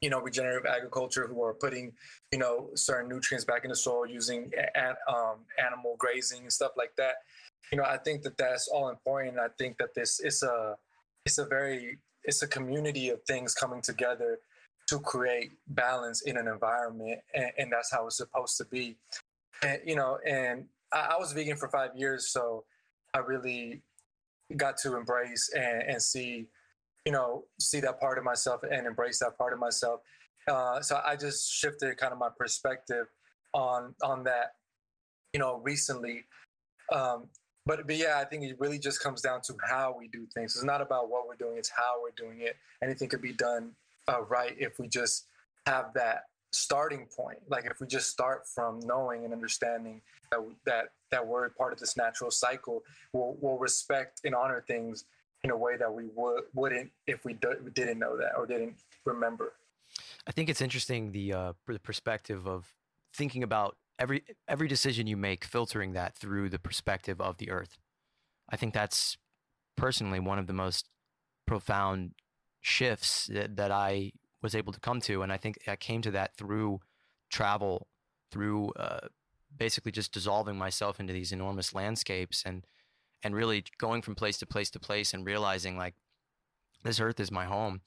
you 0.00 0.10
know, 0.10 0.20
regenerative 0.20 0.66
agriculture 0.66 1.26
who 1.26 1.42
are 1.42 1.54
putting, 1.54 1.92
you 2.30 2.38
know, 2.38 2.70
certain 2.74 3.08
nutrients 3.08 3.44
back 3.44 3.64
in 3.64 3.70
the 3.70 3.76
soil 3.76 4.06
using 4.06 4.50
a- 4.74 5.12
um, 5.12 5.38
animal 5.64 5.96
grazing 5.98 6.42
and 6.42 6.52
stuff 6.52 6.72
like 6.76 6.94
that. 6.96 7.16
You 7.70 7.78
know, 7.78 7.84
I 7.84 7.96
think 7.98 8.22
that 8.22 8.36
that's 8.36 8.68
all 8.68 8.88
important. 8.90 9.38
I 9.38 9.48
think 9.58 9.78
that 9.78 9.94
this 9.94 10.20
is 10.20 10.42
a, 10.42 10.76
it's 11.24 11.38
a 11.38 11.46
very, 11.46 11.98
it's 12.24 12.42
a 12.42 12.48
community 12.48 13.08
of 13.08 13.22
things 13.22 13.54
coming 13.54 13.80
together 13.80 14.38
to 14.88 14.98
create 14.98 15.52
balance 15.68 16.22
in 16.22 16.36
an 16.36 16.48
environment, 16.48 17.20
and, 17.34 17.50
and 17.56 17.72
that's 17.72 17.90
how 17.90 18.06
it's 18.06 18.16
supposed 18.16 18.56
to 18.58 18.64
be. 18.64 18.96
And 19.62 19.80
you 19.86 19.96
know, 19.96 20.18
and 20.26 20.66
I, 20.92 21.14
I 21.14 21.18
was 21.18 21.32
vegan 21.32 21.56
for 21.56 21.68
five 21.68 21.90
years, 21.94 22.28
so 22.28 22.64
I 23.14 23.18
really 23.18 23.82
got 24.56 24.76
to 24.78 24.96
embrace 24.96 25.50
and, 25.54 25.82
and 25.82 26.02
see, 26.02 26.46
you 27.06 27.12
know, 27.12 27.44
see 27.60 27.80
that 27.80 28.00
part 28.00 28.18
of 28.18 28.24
myself 28.24 28.62
and 28.70 28.86
embrace 28.86 29.18
that 29.20 29.36
part 29.38 29.52
of 29.52 29.58
myself. 29.58 30.00
Uh, 30.48 30.80
so 30.80 31.00
I 31.04 31.16
just 31.16 31.52
shifted 31.52 31.96
kind 31.96 32.12
of 32.12 32.18
my 32.18 32.28
perspective 32.36 33.06
on 33.54 33.94
on 34.02 34.24
that, 34.24 34.54
you 35.32 35.40
know, 35.40 35.60
recently. 35.62 36.24
Um, 36.92 37.28
but 37.64 37.86
but 37.86 37.96
yeah, 37.96 38.18
I 38.18 38.24
think 38.24 38.44
it 38.44 38.56
really 38.58 38.78
just 38.78 39.00
comes 39.02 39.20
down 39.20 39.40
to 39.42 39.54
how 39.68 39.94
we 39.96 40.08
do 40.08 40.26
things. 40.34 40.56
It's 40.56 40.64
not 40.64 40.80
about 40.80 41.10
what 41.10 41.28
we're 41.28 41.36
doing; 41.36 41.58
it's 41.58 41.70
how 41.70 42.02
we're 42.02 42.16
doing 42.16 42.40
it. 42.40 42.56
Anything 42.82 43.08
could 43.08 43.22
be 43.22 43.32
done 43.32 43.72
uh, 44.08 44.22
right 44.22 44.56
if 44.58 44.78
we 44.78 44.88
just 44.88 45.26
have 45.66 45.92
that 45.94 46.24
starting 46.52 47.06
point. 47.06 47.38
Like 47.48 47.64
if 47.64 47.80
we 47.80 47.86
just 47.86 48.10
start 48.10 48.46
from 48.46 48.80
knowing 48.80 49.24
and 49.24 49.32
understanding 49.32 50.00
that 50.30 50.40
that 50.66 50.84
that 51.10 51.26
we're 51.26 51.48
part 51.50 51.72
of 51.72 51.78
this 51.78 51.96
natural 51.96 52.30
cycle, 52.30 52.82
we'll, 53.12 53.36
we'll 53.40 53.58
respect 53.58 54.20
and 54.24 54.34
honor 54.34 54.64
things 54.66 55.04
in 55.44 55.50
a 55.50 55.56
way 55.56 55.76
that 55.76 55.92
we 55.92 56.04
would 56.14 56.44
wouldn't 56.54 56.90
if 57.06 57.24
we 57.24 57.34
didn't 57.34 57.98
know 57.98 58.16
that 58.16 58.32
or 58.36 58.46
didn't 58.46 58.76
remember. 59.04 59.54
I 60.26 60.32
think 60.32 60.48
it's 60.48 60.60
interesting 60.60 61.12
the 61.12 61.32
uh, 61.32 61.52
the 61.66 61.80
perspective 61.80 62.46
of 62.46 62.72
thinking 63.14 63.42
about 63.42 63.76
every 63.98 64.24
every 64.48 64.68
decision 64.68 65.06
you 65.06 65.16
make, 65.16 65.44
filtering 65.44 65.92
that 65.92 66.14
through 66.14 66.48
the 66.48 66.58
perspective 66.58 67.20
of 67.20 67.38
the 67.38 67.50
earth. 67.50 67.78
I 68.48 68.56
think 68.56 68.74
that's 68.74 69.16
personally 69.76 70.20
one 70.20 70.38
of 70.38 70.46
the 70.46 70.52
most 70.52 70.88
profound 71.46 72.12
shifts 72.60 73.26
that, 73.26 73.56
that 73.56 73.70
I 73.70 74.12
was 74.42 74.54
able 74.54 74.72
to 74.72 74.80
come 74.80 75.00
to. 75.02 75.22
And 75.22 75.32
I 75.32 75.36
think 75.36 75.58
I 75.66 75.76
came 75.76 76.02
to 76.02 76.10
that 76.12 76.36
through 76.36 76.80
travel, 77.30 77.86
through 78.30 78.70
uh, 78.72 79.08
basically 79.56 79.92
just 79.92 80.12
dissolving 80.12 80.56
myself 80.56 81.00
into 81.00 81.12
these 81.12 81.32
enormous 81.32 81.74
landscapes 81.74 82.42
and 82.44 82.66
and 83.24 83.36
really 83.36 83.64
going 83.78 84.02
from 84.02 84.16
place 84.16 84.38
to 84.38 84.46
place 84.46 84.70
to 84.70 84.80
place 84.80 85.14
and 85.14 85.24
realizing 85.24 85.76
like 85.76 85.94
this 86.82 86.98
earth 87.00 87.20
is 87.20 87.30
my 87.30 87.44
home. 87.44 87.80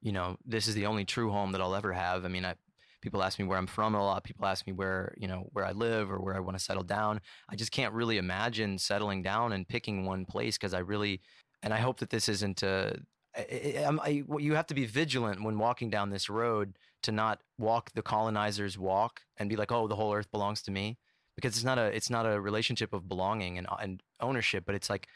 You 0.00 0.12
know, 0.12 0.38
this 0.46 0.66
is 0.66 0.74
the 0.74 0.86
only 0.86 1.04
true 1.04 1.30
home 1.30 1.52
that 1.52 1.60
I'll 1.60 1.74
ever 1.74 1.92
have. 1.92 2.24
I 2.24 2.28
mean, 2.28 2.46
I, 2.46 2.54
people 3.02 3.22
ask 3.22 3.38
me 3.38 3.44
where 3.44 3.58
I'm 3.58 3.66
from 3.66 3.94
a 3.94 4.02
lot. 4.02 4.24
People 4.24 4.46
ask 4.46 4.66
me 4.66 4.72
where, 4.72 5.14
you 5.18 5.28
know, 5.28 5.48
where 5.52 5.66
I 5.66 5.72
live 5.72 6.10
or 6.10 6.18
where 6.18 6.34
I 6.34 6.40
want 6.40 6.56
to 6.56 6.64
settle 6.64 6.82
down. 6.82 7.20
I 7.50 7.56
just 7.56 7.72
can't 7.72 7.92
really 7.92 8.16
imagine 8.16 8.78
settling 8.78 9.22
down 9.22 9.52
and 9.52 9.68
picking 9.68 10.06
one 10.06 10.24
place 10.24 10.56
because 10.56 10.72
I 10.72 10.78
really, 10.78 11.20
and 11.62 11.74
I 11.74 11.78
hope 11.78 11.98
that 12.00 12.08
this 12.08 12.28
isn't 12.28 12.62
a, 12.62 12.96
I, 13.36 13.98
I, 14.02 14.24
you 14.38 14.54
have 14.54 14.66
to 14.68 14.74
be 14.74 14.86
vigilant 14.86 15.42
when 15.42 15.58
walking 15.58 15.90
down 15.90 16.10
this 16.10 16.28
road 16.28 16.78
to 17.02 17.12
not 17.12 17.42
walk 17.58 17.92
the 17.94 18.02
colonizers' 18.02 18.78
walk 18.78 19.22
and 19.36 19.48
be 19.48 19.56
like, 19.56 19.72
"Oh, 19.72 19.86
the 19.88 19.96
whole 19.96 20.12
earth 20.14 20.30
belongs 20.30 20.62
to 20.62 20.70
me," 20.70 20.98
because 21.36 21.54
it's 21.54 21.64
not 21.64 21.78
a 21.78 21.84
it's 21.84 22.10
not 22.10 22.26
a 22.26 22.40
relationship 22.40 22.92
of 22.92 23.08
belonging 23.08 23.58
and 23.58 23.66
and 23.80 24.02
ownership, 24.20 24.64
but 24.66 24.74
it's 24.74 24.90
like 24.90 25.08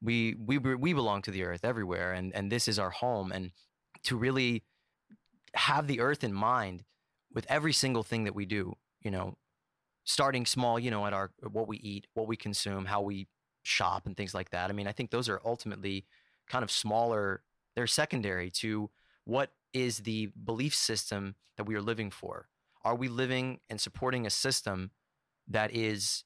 we 0.00 0.36
we 0.36 0.58
we 0.58 0.92
belong 0.92 1.22
to 1.22 1.30
the 1.30 1.44
earth 1.44 1.64
everywhere, 1.64 2.12
and 2.12 2.34
and 2.34 2.50
this 2.52 2.68
is 2.68 2.78
our 2.78 2.90
home. 2.90 3.32
And 3.32 3.52
to 4.04 4.16
really 4.16 4.62
have 5.54 5.86
the 5.86 6.00
earth 6.00 6.22
in 6.22 6.32
mind 6.32 6.84
with 7.32 7.46
every 7.48 7.72
single 7.72 8.02
thing 8.02 8.24
that 8.24 8.34
we 8.34 8.46
do, 8.46 8.76
you 9.02 9.10
know, 9.10 9.36
starting 10.04 10.46
small, 10.46 10.78
you 10.78 10.90
know, 10.90 11.06
at 11.06 11.12
our 11.12 11.30
what 11.50 11.68
we 11.68 11.78
eat, 11.78 12.06
what 12.14 12.28
we 12.28 12.36
consume, 12.36 12.86
how 12.86 13.02
we 13.02 13.28
shop 13.62 14.06
and 14.06 14.16
things 14.16 14.34
like 14.34 14.50
that. 14.50 14.70
I 14.70 14.72
mean, 14.72 14.86
I 14.86 14.92
think 14.92 15.10
those 15.10 15.28
are 15.28 15.40
ultimately 15.44 16.06
kind 16.48 16.62
of 16.62 16.70
smaller, 16.70 17.42
they're 17.76 17.86
secondary 17.86 18.50
to 18.50 18.90
what 19.24 19.52
is 19.72 20.00
the 20.00 20.30
belief 20.42 20.74
system 20.74 21.36
that 21.56 21.64
we 21.64 21.74
are 21.74 21.82
living 21.82 22.10
for. 22.10 22.48
Are 22.82 22.96
we 22.96 23.08
living 23.08 23.60
and 23.68 23.80
supporting 23.80 24.26
a 24.26 24.30
system 24.30 24.90
that 25.46 25.72
is 25.74 26.24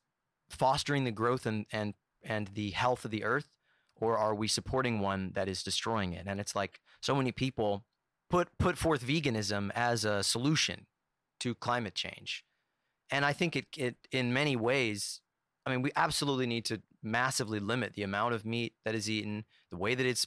fostering 0.48 1.04
the 1.04 1.10
growth 1.10 1.44
and 1.46 1.66
and 1.72 1.94
and 2.22 2.48
the 2.48 2.70
health 2.70 3.04
of 3.04 3.10
the 3.10 3.24
earth 3.24 3.48
or 3.96 4.16
are 4.16 4.34
we 4.34 4.48
supporting 4.48 5.00
one 5.00 5.32
that 5.34 5.48
is 5.48 5.62
destroying 5.62 6.12
it? 6.12 6.26
And 6.26 6.40
it's 6.40 6.54
like 6.54 6.80
so 7.00 7.14
many 7.14 7.32
people 7.32 7.84
put 8.28 8.48
put 8.58 8.78
forth 8.78 9.04
veganism 9.04 9.70
as 9.74 10.04
a 10.04 10.22
solution 10.22 10.86
to 11.40 11.54
climate 11.54 11.94
change. 11.94 12.44
And 13.10 13.24
I 13.24 13.32
think 13.32 13.56
it, 13.56 13.66
it 13.76 13.96
in 14.12 14.32
many 14.32 14.54
ways, 14.54 15.20
I 15.66 15.70
mean, 15.70 15.82
we 15.82 15.90
absolutely 15.96 16.46
need 16.46 16.64
to 16.66 16.80
massively 17.02 17.60
limit 17.60 17.94
the 17.94 18.02
amount 18.02 18.34
of 18.34 18.44
meat 18.44 18.74
that 18.84 18.94
is 18.94 19.08
eaten, 19.08 19.44
the 19.70 19.76
way 19.76 19.94
that 19.94 20.06
it's 20.06 20.26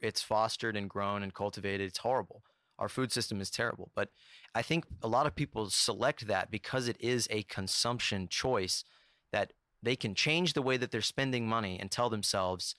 it's 0.00 0.22
fostered 0.22 0.76
and 0.76 0.88
grown 0.88 1.22
and 1.22 1.34
cultivated. 1.34 1.86
It's 1.86 1.98
horrible. 1.98 2.42
Our 2.78 2.88
food 2.88 3.12
system 3.12 3.40
is 3.40 3.50
terrible. 3.50 3.90
But 3.94 4.08
I 4.54 4.62
think 4.62 4.86
a 5.02 5.08
lot 5.08 5.26
of 5.26 5.34
people 5.34 5.68
select 5.70 6.26
that 6.26 6.50
because 6.50 6.88
it 6.88 6.96
is 6.98 7.28
a 7.30 7.42
consumption 7.44 8.28
choice 8.28 8.84
that 9.32 9.52
they 9.82 9.96
can 9.96 10.14
change 10.14 10.52
the 10.52 10.62
way 10.62 10.76
that 10.76 10.90
they're 10.90 11.00
spending 11.00 11.46
money 11.46 11.78
and 11.78 11.90
tell 11.90 12.08
themselves, 12.08 12.74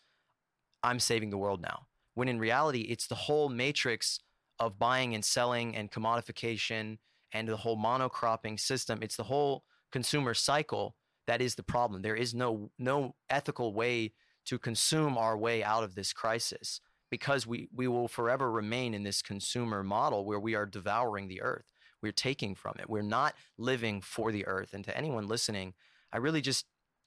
I'm 0.81 0.99
saving 0.99 1.29
the 1.29 1.37
world 1.37 1.61
now. 1.61 1.87
When 2.15 2.27
in 2.27 2.39
reality, 2.39 2.81
it's 2.81 3.07
the 3.07 3.15
whole 3.15 3.49
matrix 3.49 4.19
of 4.59 4.79
buying 4.79 5.13
and 5.13 5.23
selling 5.23 5.75
and 5.75 5.91
commodification 5.91 6.97
and 7.31 7.47
the 7.47 7.57
whole 7.57 7.77
monocropping 7.77 8.59
system. 8.59 8.99
It's 9.01 9.17
the 9.17 9.23
whole 9.23 9.63
consumer 9.91 10.33
cycle 10.33 10.95
that 11.27 11.41
is 11.41 11.55
the 11.55 11.63
problem. 11.63 12.01
There 12.01 12.15
is 12.15 12.33
no 12.33 12.71
no 12.77 13.15
ethical 13.29 13.73
way 13.73 14.13
to 14.45 14.59
consume 14.59 15.17
our 15.17 15.37
way 15.37 15.63
out 15.63 15.83
of 15.83 15.95
this 15.95 16.13
crisis 16.13 16.81
because 17.09 17.47
we 17.47 17.69
we 17.73 17.87
will 17.87 18.07
forever 18.07 18.51
remain 18.51 18.93
in 18.93 19.03
this 19.03 19.21
consumer 19.21 19.83
model 19.83 20.25
where 20.25 20.39
we 20.39 20.55
are 20.55 20.65
devouring 20.65 21.27
the 21.27 21.41
earth. 21.41 21.71
We're 22.01 22.11
taking 22.11 22.55
from 22.55 22.75
it. 22.79 22.89
We're 22.89 23.01
not 23.01 23.35
living 23.57 24.01
for 24.01 24.31
the 24.31 24.45
earth. 24.47 24.73
And 24.73 24.83
to 24.85 24.97
anyone 24.97 25.27
listening, 25.27 25.73
I 26.11 26.17
really 26.17 26.41
just 26.41 26.65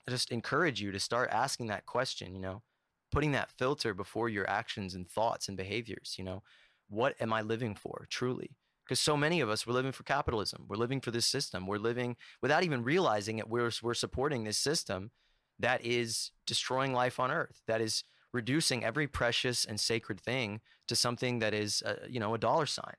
just 0.09 0.31
encourage 0.31 0.81
you 0.81 0.93
to 0.93 1.01
start 1.01 1.31
asking 1.31 1.67
that 1.67 1.87
question, 1.87 2.35
you 2.35 2.41
know, 2.41 2.63
putting 3.11 3.33
that 3.33 3.51
filter 3.51 3.95
before 3.95 4.29
your 4.29 4.49
actions 4.49 4.95
and 4.95 5.09
thoughts 5.09 5.49
and 5.49 5.57
behaviors, 5.57 6.15
you 6.17 6.25
know, 6.25 6.43
what 6.89 7.15
am 7.21 7.33
I 7.33 7.43
living 7.43 7.75
for 7.75 8.07
truly? 8.11 8.57
Because 8.87 9.01
so 9.01 9.17
many 9.17 9.41
of 9.41 9.51
us, 9.51 9.67
we're 9.67 9.73
living 9.73 9.91
for 9.91 10.05
capitalism. 10.05 10.65
We're 10.69 10.77
living 10.77 11.01
for 11.01 11.11
this 11.11 11.27
system. 11.27 11.67
We're 11.67 11.79
living 11.79 12.17
without 12.41 12.63
even 12.63 12.85
realizing 12.85 13.39
it. 13.39 13.49
We're, 13.49 13.73
we're 13.83 13.95
supporting 13.95 14.45
this 14.45 14.59
system 14.59 15.11
that 15.59 15.85
is 15.85 16.31
destroying 16.47 16.93
life 16.93 17.19
on 17.19 17.33
earth, 17.33 17.63
that 17.67 17.81
is 17.81 18.05
reducing 18.33 18.85
every 18.85 19.09
precious 19.09 19.65
and 19.65 19.81
sacred 19.81 20.21
thing 20.21 20.61
to 20.87 20.95
something 20.95 21.41
that 21.41 21.53
is, 21.53 21.83
uh, 21.83 22.07
you 22.09 22.21
know, 22.21 22.35
a 22.35 22.39
dollar 22.39 22.67
sign. 22.67 22.95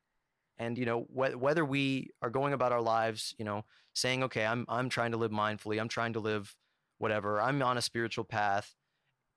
And, 0.58 0.78
you 0.78 0.86
know, 0.86 1.02
wh- 1.04 1.40
whether 1.40 1.64
we 1.64 2.10
are 2.22 2.30
going 2.30 2.52
about 2.52 2.72
our 2.74 2.82
lives, 2.82 3.34
you 3.38 3.46
know, 3.46 3.64
saying, 3.94 4.24
okay, 4.24 4.46
I'm, 4.46 4.66
I'm 4.68 4.90
trying 4.90 5.12
to 5.12 5.18
live 5.18 5.32
mindfully, 5.32 5.80
I'm 5.80 5.88
trying 5.88 6.14
to 6.14 6.20
live 6.20 6.56
whatever, 6.98 7.40
I'm 7.40 7.62
on 7.62 7.78
a 7.78 7.82
spiritual 7.82 8.26
path, 8.26 8.76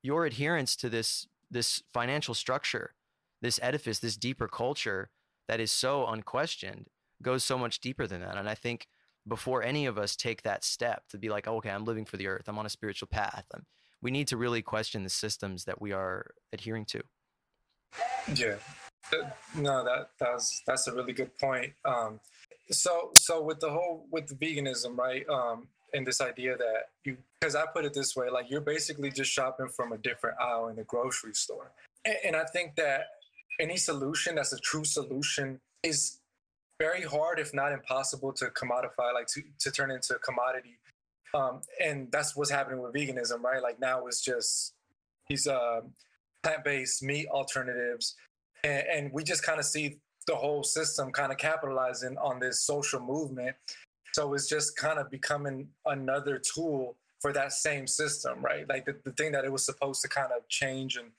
your 0.03 0.25
adherence 0.25 0.75
to 0.77 0.89
this, 0.89 1.29
this 1.51 1.83
financial 1.93 2.35
structure, 2.35 2.95
this 3.43 3.61
edifice, 3.63 3.99
this 3.99 4.17
deeper 4.17 4.49
culture 4.49 5.11
that 5.51 5.59
is 5.59 5.73
so 5.73 6.07
unquestioned 6.07 6.87
goes 7.23 7.43
so 7.43 7.59
much 7.59 7.81
deeper 7.81 8.07
than 8.07 8.21
that. 8.21 8.37
And 8.37 8.49
I 8.49 8.55
think 8.55 8.87
before 9.27 9.65
any 9.65 9.85
of 9.87 9.99
us 9.99 10.15
take 10.15 10.43
that 10.43 10.63
step 10.63 11.03
to 11.09 11.19
be 11.19 11.29
like, 11.29 11.49
oh, 11.49 11.57
okay, 11.57 11.71
I'm 11.71 11.85
living 11.85 12.05
for 12.05 12.17
the 12.17 12.29
earth, 12.29 12.45
I'm 12.47 12.57
on 12.57 12.67
a 12.67 12.71
spiritual 12.71 13.09
path, 13.09 13.47
I'm, 13.53 13.67
we 14.01 14.13
need 14.13 14.29
to 14.29 14.37
really 14.37 14.63
question 14.63 15.03
the 15.03 15.11
systems 15.11 15.65
that 15.65 15.83
we 15.83 15.91
are 15.91 16.31
adhering 16.53 16.85
to. 16.85 17.03
Yeah, 18.33 18.55
no, 19.57 19.83
that 19.85 20.11
that's 20.21 20.63
that's 20.69 20.87
a 20.87 20.95
really 20.95 21.13
good 21.13 21.37
point. 21.37 21.73
Um, 21.85 22.21
so 22.71 23.11
so 23.15 23.43
with 23.43 23.59
the 23.59 23.71
whole 23.71 24.07
with 24.13 24.29
the 24.29 24.37
veganism, 24.37 24.97
right? 24.97 25.29
Um, 25.29 25.67
and 25.93 26.07
this 26.07 26.21
idea 26.21 26.57
that 26.57 26.91
you 27.05 27.17
because 27.41 27.57
I 27.57 27.67
put 27.67 27.85
it 27.85 27.93
this 27.93 28.15
way, 28.15 28.31
like 28.31 28.49
you're 28.49 28.61
basically 28.61 29.11
just 29.11 29.33
shopping 29.33 29.69
from 29.69 29.91
a 29.91 29.99
different 29.99 30.39
aisle 30.41 30.69
in 30.69 30.77
the 30.77 30.85
grocery 30.85 31.35
store, 31.35 31.73
and, 32.05 32.17
and 32.25 32.37
I 32.37 32.45
think 32.45 32.77
that 32.77 33.07
any 33.59 33.77
solution 33.77 34.37
that's 34.37 34.53
a 34.53 34.59
true 34.59 34.85
solution 34.85 35.61
is 35.83 36.19
very 36.79 37.03
hard, 37.03 37.39
if 37.39 37.53
not 37.53 37.73
impossible, 37.73 38.33
to 38.33 38.47
commodify, 38.47 39.13
like 39.13 39.27
to, 39.27 39.43
to 39.59 39.71
turn 39.71 39.91
into 39.91 40.15
a 40.15 40.19
commodity. 40.19 40.79
Um, 41.35 41.61
and 41.83 42.11
that's 42.11 42.35
what's 42.35 42.51
happening 42.51 42.81
with 42.81 42.95
veganism, 42.95 43.43
right? 43.43 43.63
Like 43.63 43.79
now 43.79 44.07
it's 44.07 44.21
just 44.21 44.75
these 45.29 45.47
uh, 45.47 45.83
plant-based 46.43 47.03
meat 47.03 47.29
alternatives, 47.29 48.17
and, 48.65 48.85
and 48.93 49.13
we 49.13 49.23
just 49.23 49.45
kind 49.45 49.61
of 49.61 49.67
see 49.67 49.99
the 50.27 50.35
whole 50.35 50.63
system 50.63 51.13
kind 51.13 51.33
of 51.33 51.39
capitalizing 51.39 52.17
on 52.19 52.41
this 52.41 52.63
social 52.63 53.01
movement. 53.01 53.57
So 54.13 54.35
it's 54.35 54.49
just 54.49 54.77
kind 54.77 54.99
of 54.99 55.11
becoming 55.11 55.69
another 55.87 56.41
tool 56.41 56.97
for 57.21 57.33
that 57.33 57.53
same 57.53 57.87
system, 57.87 58.43
right? 58.43 58.69
Like 58.69 58.87
the, 58.87 58.97
the 59.05 59.13
thing 59.13 59.33
that 59.33 59.45
it 59.45 59.53
was 59.53 59.65
supposed 59.65 60.03
to 60.03 60.09
kind 60.09 60.33
of 60.37 60.49
change 60.49 60.97
and 60.97 61.11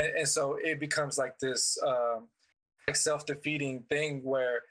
and, 0.00 0.08
and 0.16 0.28
so 0.28 0.58
it 0.62 0.80
becomes 0.80 1.18
like 1.18 1.38
this 1.38 1.78
um, 1.86 2.28
like 2.86 2.96
self-defeating 2.96 3.84
thing 3.88 4.22
where 4.22 4.62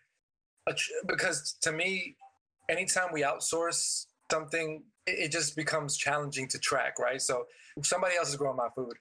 because 1.07 1.55
to 1.61 1.71
me 1.71 2.15
anytime 2.69 3.07
we 3.13 3.21
outsource 3.21 4.05
something 4.31 4.83
it, 5.05 5.19
it 5.19 5.31
just 5.31 5.55
becomes 5.55 5.95
challenging 5.95 6.47
to 6.47 6.59
track 6.59 6.99
right 6.99 7.21
so 7.21 7.45
somebody 7.83 8.15
else 8.17 8.29
is 8.29 8.35
growing 8.35 8.57
my 8.57 8.67
food 8.75 8.93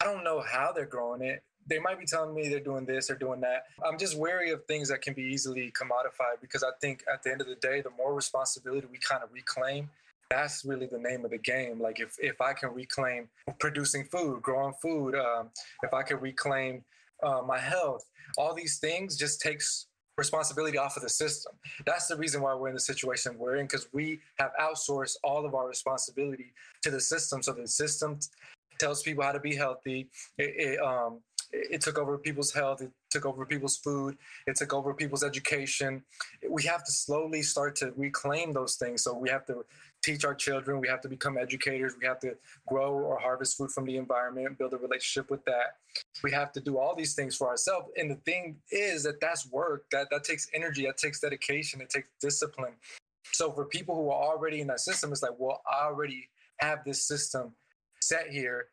i 0.00 0.04
don't 0.04 0.22
know 0.22 0.40
how 0.40 0.70
they're 0.72 0.86
growing 0.86 1.22
it 1.22 1.42
they 1.68 1.78
might 1.78 1.98
be 1.98 2.06
telling 2.06 2.34
me 2.34 2.48
they're 2.48 2.60
doing 2.60 2.86
this 2.86 3.10
or 3.10 3.14
doing 3.14 3.40
that. 3.40 3.64
I'm 3.86 3.98
just 3.98 4.16
wary 4.16 4.50
of 4.50 4.64
things 4.64 4.88
that 4.88 5.02
can 5.02 5.14
be 5.14 5.22
easily 5.22 5.70
commodified 5.78 6.40
because 6.40 6.62
I 6.62 6.70
think 6.80 7.04
at 7.12 7.22
the 7.22 7.30
end 7.30 7.40
of 7.40 7.46
the 7.46 7.56
day, 7.56 7.82
the 7.82 7.90
more 7.90 8.14
responsibility 8.14 8.86
we 8.90 8.98
kind 8.98 9.22
of 9.22 9.30
reclaim, 9.32 9.90
that's 10.30 10.64
really 10.64 10.86
the 10.86 10.98
name 10.98 11.24
of 11.24 11.30
the 11.30 11.38
game. 11.38 11.80
Like 11.80 12.00
if, 12.00 12.16
if 12.18 12.40
I 12.40 12.52
can 12.52 12.70
reclaim 12.74 13.28
producing 13.58 14.04
food, 14.04 14.42
growing 14.42 14.74
food, 14.80 15.14
um, 15.14 15.50
if 15.82 15.94
I 15.94 16.02
can 16.02 16.20
reclaim 16.20 16.84
uh, 17.22 17.42
my 17.46 17.58
health, 17.58 18.04
all 18.36 18.54
these 18.54 18.78
things 18.78 19.16
just 19.16 19.40
takes 19.40 19.86
responsibility 20.16 20.76
off 20.76 20.96
of 20.96 21.02
the 21.02 21.08
system. 21.08 21.52
That's 21.86 22.08
the 22.08 22.16
reason 22.16 22.42
why 22.42 22.54
we're 22.54 22.68
in 22.68 22.74
the 22.74 22.80
situation 22.80 23.38
we're 23.38 23.56
in 23.56 23.66
because 23.66 23.88
we 23.92 24.20
have 24.38 24.50
outsourced 24.60 25.16
all 25.22 25.46
of 25.46 25.54
our 25.54 25.68
responsibility 25.68 26.52
to 26.82 26.90
the 26.90 27.00
system. 27.00 27.42
So 27.42 27.52
the 27.52 27.68
system 27.68 28.18
tells 28.78 29.02
people 29.02 29.24
how 29.24 29.32
to 29.32 29.40
be 29.40 29.54
healthy. 29.54 30.08
It, 30.36 30.54
it, 30.56 30.80
um, 30.80 31.20
it 31.50 31.80
took 31.80 31.98
over 31.98 32.18
people's 32.18 32.52
health. 32.52 32.82
It 32.82 32.90
took 33.10 33.24
over 33.24 33.46
people's 33.46 33.78
food. 33.78 34.18
It 34.46 34.56
took 34.56 34.74
over 34.74 34.92
people's 34.92 35.24
education. 35.24 36.02
We 36.48 36.64
have 36.64 36.84
to 36.84 36.92
slowly 36.92 37.42
start 37.42 37.76
to 37.76 37.92
reclaim 37.96 38.52
those 38.52 38.76
things. 38.76 39.02
So 39.02 39.16
we 39.16 39.30
have 39.30 39.46
to 39.46 39.64
teach 40.08 40.24
our 40.24 40.34
children. 40.34 40.80
We 40.80 40.88
have 40.88 41.02
to 41.02 41.08
become 41.08 41.36
educators. 41.36 41.94
We 42.00 42.06
have 42.06 42.20
to 42.20 42.34
grow 42.66 42.92
or 42.92 43.18
harvest 43.18 43.58
food 43.58 43.70
from 43.70 43.84
the 43.84 43.96
environment, 43.96 44.58
build 44.58 44.72
a 44.72 44.78
relationship 44.78 45.30
with 45.30 45.44
that. 45.44 45.76
We 46.22 46.32
have 46.32 46.52
to 46.52 46.60
do 46.60 46.78
all 46.78 46.94
these 46.96 47.14
things 47.14 47.36
for 47.36 47.48
ourselves. 47.48 47.88
And 47.96 48.10
the 48.10 48.16
thing 48.16 48.56
is 48.70 49.02
that 49.02 49.20
that's 49.20 49.50
work. 49.50 49.84
That 49.92 50.08
that 50.10 50.24
takes 50.24 50.48
energy. 50.54 50.86
That 50.86 50.96
takes 50.96 51.20
dedication. 51.20 51.80
It 51.80 51.90
takes 51.90 52.08
discipline. 52.20 52.72
So 53.32 53.52
for 53.52 53.66
people 53.66 53.94
who 53.94 54.10
are 54.10 54.32
already 54.32 54.60
in 54.60 54.66
that 54.68 54.80
system, 54.80 55.12
it's 55.12 55.22
like, 55.22 55.38
well, 55.38 55.60
I 55.70 55.84
already 55.84 56.28
have 56.56 56.84
this 56.84 57.06
system 57.06 57.52
set 58.00 58.28
here. 58.30 58.68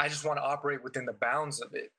I 0.00 0.08
just 0.08 0.24
want 0.24 0.38
to 0.38 0.42
operate 0.42 0.82
within 0.82 1.06
the 1.06 1.12
bounds 1.12 1.60
of 1.62 1.74
it. 1.74 1.92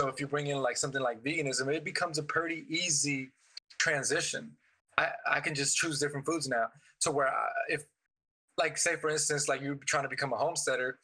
So 0.00 0.08
if 0.08 0.20
you 0.20 0.26
bring 0.26 0.48
in 0.48 0.58
like 0.58 0.76
something 0.76 1.00
like 1.00 1.24
veganism, 1.24 1.72
it 1.74 1.84
becomes 1.84 2.18
a 2.18 2.22
pretty 2.22 2.66
easy 2.68 3.30
transition. 3.78 4.52
I, 4.98 5.08
I 5.26 5.40
can 5.40 5.54
just 5.54 5.76
choose 5.76 5.98
different 5.98 6.26
foods 6.26 6.48
now. 6.48 6.66
To 7.02 7.10
where 7.10 7.28
I, 7.28 7.48
if 7.68 7.84
like 8.58 8.78
say 8.78 8.96
for 8.96 9.10
instance 9.10 9.48
like 9.48 9.60
you're 9.60 9.78
trying 9.86 10.02
to 10.02 10.08
become 10.08 10.32
a 10.32 10.36
homesteader 10.36 10.98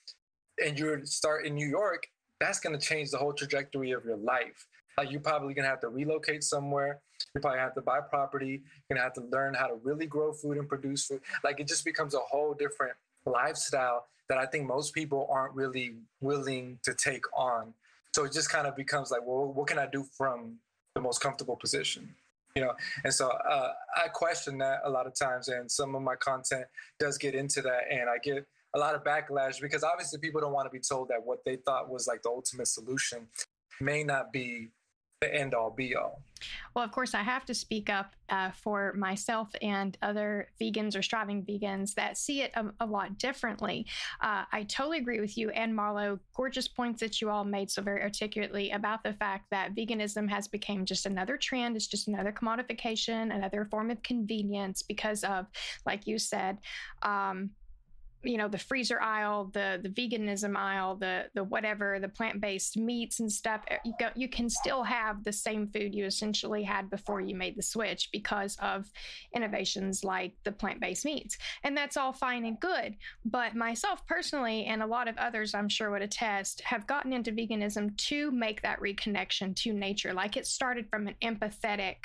and 0.64 0.78
you 0.78 1.04
start 1.04 1.46
in 1.46 1.54
new 1.54 1.68
york 1.68 2.06
that's 2.42 2.58
going 2.58 2.78
to 2.78 2.84
change 2.84 3.10
the 3.10 3.18
whole 3.18 3.32
trajectory 3.32 3.92
of 3.92 4.04
your 4.04 4.16
life. 4.16 4.66
Like 4.98 5.10
you're 5.10 5.20
probably 5.20 5.54
going 5.54 5.64
to 5.64 5.70
have 5.70 5.80
to 5.80 5.88
relocate 5.88 6.42
somewhere. 6.42 7.00
You 7.34 7.40
probably 7.40 7.60
have 7.60 7.74
to 7.74 7.80
buy 7.80 8.00
property. 8.00 8.62
You're 8.88 8.96
going 8.96 8.98
to 8.98 9.02
have 9.02 9.12
to 9.14 9.22
learn 9.32 9.54
how 9.54 9.68
to 9.68 9.76
really 9.82 10.06
grow 10.06 10.32
food 10.32 10.58
and 10.58 10.68
produce 10.68 11.06
food. 11.06 11.20
Like 11.44 11.60
it 11.60 11.68
just 11.68 11.84
becomes 11.84 12.14
a 12.14 12.18
whole 12.18 12.52
different 12.54 12.94
lifestyle 13.24 14.06
that 14.28 14.38
i 14.38 14.46
think 14.46 14.66
most 14.66 14.94
people 14.94 15.28
aren't 15.30 15.54
really 15.54 15.94
willing 16.20 16.78
to 16.82 16.92
take 16.94 17.24
on. 17.38 17.72
So 18.14 18.24
it 18.24 18.32
just 18.32 18.50
kind 18.50 18.66
of 18.66 18.74
becomes 18.74 19.12
like 19.12 19.20
well 19.24 19.52
what 19.52 19.68
can 19.68 19.78
i 19.78 19.86
do 19.86 20.04
from 20.16 20.56
the 20.96 21.00
most 21.00 21.20
comfortable 21.20 21.56
position 21.56 22.12
you 22.54 22.62
know 22.62 22.72
and 23.04 23.12
so 23.12 23.30
uh, 23.30 23.72
i 23.96 24.08
question 24.08 24.58
that 24.58 24.80
a 24.84 24.90
lot 24.90 25.06
of 25.06 25.14
times 25.14 25.48
and 25.48 25.70
some 25.70 25.94
of 25.94 26.02
my 26.02 26.14
content 26.16 26.64
does 26.98 27.18
get 27.18 27.34
into 27.34 27.62
that 27.62 27.82
and 27.90 28.08
i 28.10 28.18
get 28.22 28.44
a 28.74 28.78
lot 28.78 28.94
of 28.94 29.04
backlash 29.04 29.60
because 29.60 29.82
obviously 29.82 30.18
people 30.18 30.40
don't 30.40 30.52
want 30.52 30.66
to 30.66 30.70
be 30.70 30.80
told 30.80 31.08
that 31.08 31.20
what 31.24 31.38
they 31.44 31.56
thought 31.56 31.90
was 31.90 32.06
like 32.06 32.22
the 32.22 32.28
ultimate 32.28 32.68
solution 32.68 33.26
may 33.80 34.02
not 34.02 34.32
be 34.32 34.68
the 35.22 35.34
end 35.34 35.54
all 35.54 35.70
be 35.70 35.94
all. 35.96 36.20
Well, 36.74 36.84
of 36.84 36.90
course, 36.90 37.14
I 37.14 37.22
have 37.22 37.44
to 37.46 37.54
speak 37.54 37.88
up 37.88 38.16
uh, 38.28 38.50
for 38.50 38.92
myself 38.94 39.48
and 39.62 39.96
other 40.02 40.48
vegans 40.60 40.96
or 40.96 41.02
striving 41.02 41.44
vegans 41.44 41.94
that 41.94 42.18
see 42.18 42.42
it 42.42 42.50
a, 42.56 42.66
a 42.80 42.86
lot 42.86 43.16
differently. 43.16 43.86
Uh, 44.20 44.42
I 44.50 44.64
totally 44.64 44.98
agree 44.98 45.20
with 45.20 45.38
you 45.38 45.50
and 45.50 45.72
Marlo. 45.72 46.18
Gorgeous 46.34 46.66
points 46.66 47.00
that 47.00 47.20
you 47.20 47.30
all 47.30 47.44
made 47.44 47.70
so 47.70 47.80
very 47.80 48.02
articulately 48.02 48.72
about 48.72 49.04
the 49.04 49.12
fact 49.12 49.50
that 49.50 49.74
veganism 49.76 50.28
has 50.28 50.48
become 50.48 50.84
just 50.84 51.06
another 51.06 51.36
trend. 51.36 51.76
It's 51.76 51.86
just 51.86 52.08
another 52.08 52.32
commodification, 52.32 53.32
another 53.32 53.68
form 53.70 53.90
of 53.92 54.02
convenience 54.02 54.82
because 54.82 55.22
of, 55.22 55.46
like 55.86 56.08
you 56.08 56.18
said, 56.18 56.58
um, 57.02 57.50
you 58.22 58.36
know 58.36 58.48
the 58.48 58.58
freezer 58.58 59.00
aisle 59.00 59.50
the 59.52 59.80
the 59.82 59.88
veganism 59.88 60.56
aisle 60.56 60.94
the 60.96 61.24
the 61.34 61.42
whatever 61.42 61.98
the 61.98 62.08
plant-based 62.08 62.76
meats 62.76 63.20
and 63.20 63.30
stuff 63.30 63.62
eh, 63.68 63.78
you, 63.84 63.92
go, 63.98 64.08
you 64.14 64.28
can 64.28 64.48
still 64.48 64.82
have 64.82 65.24
the 65.24 65.32
same 65.32 65.66
food 65.68 65.94
you 65.94 66.04
essentially 66.04 66.62
had 66.62 66.88
before 66.90 67.20
you 67.20 67.34
made 67.34 67.56
the 67.56 67.62
switch 67.62 68.10
because 68.12 68.56
of 68.60 68.90
innovations 69.34 70.04
like 70.04 70.34
the 70.44 70.52
plant-based 70.52 71.04
meats. 71.04 71.38
And 71.64 71.76
that's 71.76 71.96
all 71.96 72.12
fine 72.12 72.44
and 72.44 72.58
good. 72.60 72.96
But 73.24 73.54
myself 73.54 74.06
personally 74.06 74.66
and 74.66 74.82
a 74.82 74.86
lot 74.86 75.08
of 75.08 75.16
others 75.18 75.54
i'm 75.54 75.68
sure 75.68 75.90
would 75.90 76.02
attest 76.02 76.60
have 76.62 76.86
gotten 76.86 77.12
into 77.12 77.32
veganism 77.32 77.96
to 77.96 78.30
make 78.30 78.62
that 78.62 78.80
reconnection 78.80 79.54
to 79.56 79.72
nature. 79.72 80.12
Like 80.12 80.36
it 80.36 80.46
started 80.46 80.88
from 80.88 81.08
an 81.08 81.14
empathetic 81.22 81.96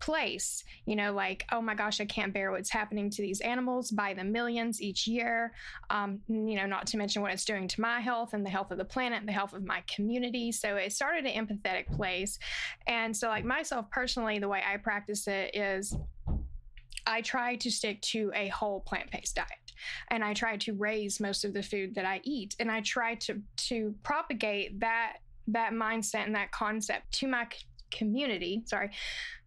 place. 0.00 0.64
You 0.86 0.96
know, 0.96 1.12
like, 1.12 1.44
oh 1.52 1.60
my 1.60 1.74
gosh, 1.74 2.00
I 2.00 2.04
can't 2.04 2.32
bear 2.32 2.50
what's 2.50 2.70
happening 2.70 3.10
to 3.10 3.22
these 3.22 3.40
animals 3.40 3.90
by 3.90 4.14
the 4.14 4.24
millions 4.24 4.82
each 4.82 5.06
year. 5.06 5.52
Um, 5.90 6.20
you 6.28 6.56
know, 6.56 6.66
not 6.66 6.86
to 6.88 6.96
mention 6.96 7.22
what 7.22 7.32
it's 7.32 7.44
doing 7.44 7.68
to 7.68 7.80
my 7.80 8.00
health 8.00 8.34
and 8.34 8.44
the 8.44 8.50
health 8.50 8.70
of 8.70 8.78
the 8.78 8.84
planet 8.84 9.20
and 9.20 9.28
the 9.28 9.32
health 9.32 9.52
of 9.52 9.64
my 9.64 9.82
community. 9.92 10.52
So 10.52 10.76
it 10.76 10.92
started 10.92 11.26
an 11.26 11.46
empathetic 11.46 11.90
place. 11.94 12.38
And 12.86 13.16
so, 13.16 13.28
like, 13.28 13.44
myself 13.44 13.90
personally, 13.90 14.38
the 14.38 14.48
way 14.48 14.62
I 14.66 14.76
practice 14.76 15.26
it 15.26 15.54
is 15.54 15.96
I 17.06 17.20
try 17.20 17.56
to 17.56 17.70
stick 17.70 18.00
to 18.02 18.32
a 18.34 18.48
whole 18.48 18.80
plant 18.80 19.10
based 19.10 19.36
diet 19.36 19.48
and 20.08 20.24
I 20.24 20.34
try 20.34 20.56
to 20.58 20.72
raise 20.72 21.20
most 21.20 21.44
of 21.44 21.52
the 21.52 21.62
food 21.62 21.94
that 21.96 22.04
I 22.04 22.20
eat 22.24 22.56
and 22.58 22.70
I 22.70 22.80
try 22.80 23.16
to 23.16 23.40
to 23.68 23.94
propagate 24.02 24.80
that 24.80 25.18
that 25.48 25.72
mindset 25.72 26.24
and 26.24 26.34
that 26.34 26.50
concept 26.52 27.12
to 27.12 27.28
my 27.28 27.46
community, 27.90 28.62
sorry, 28.66 28.90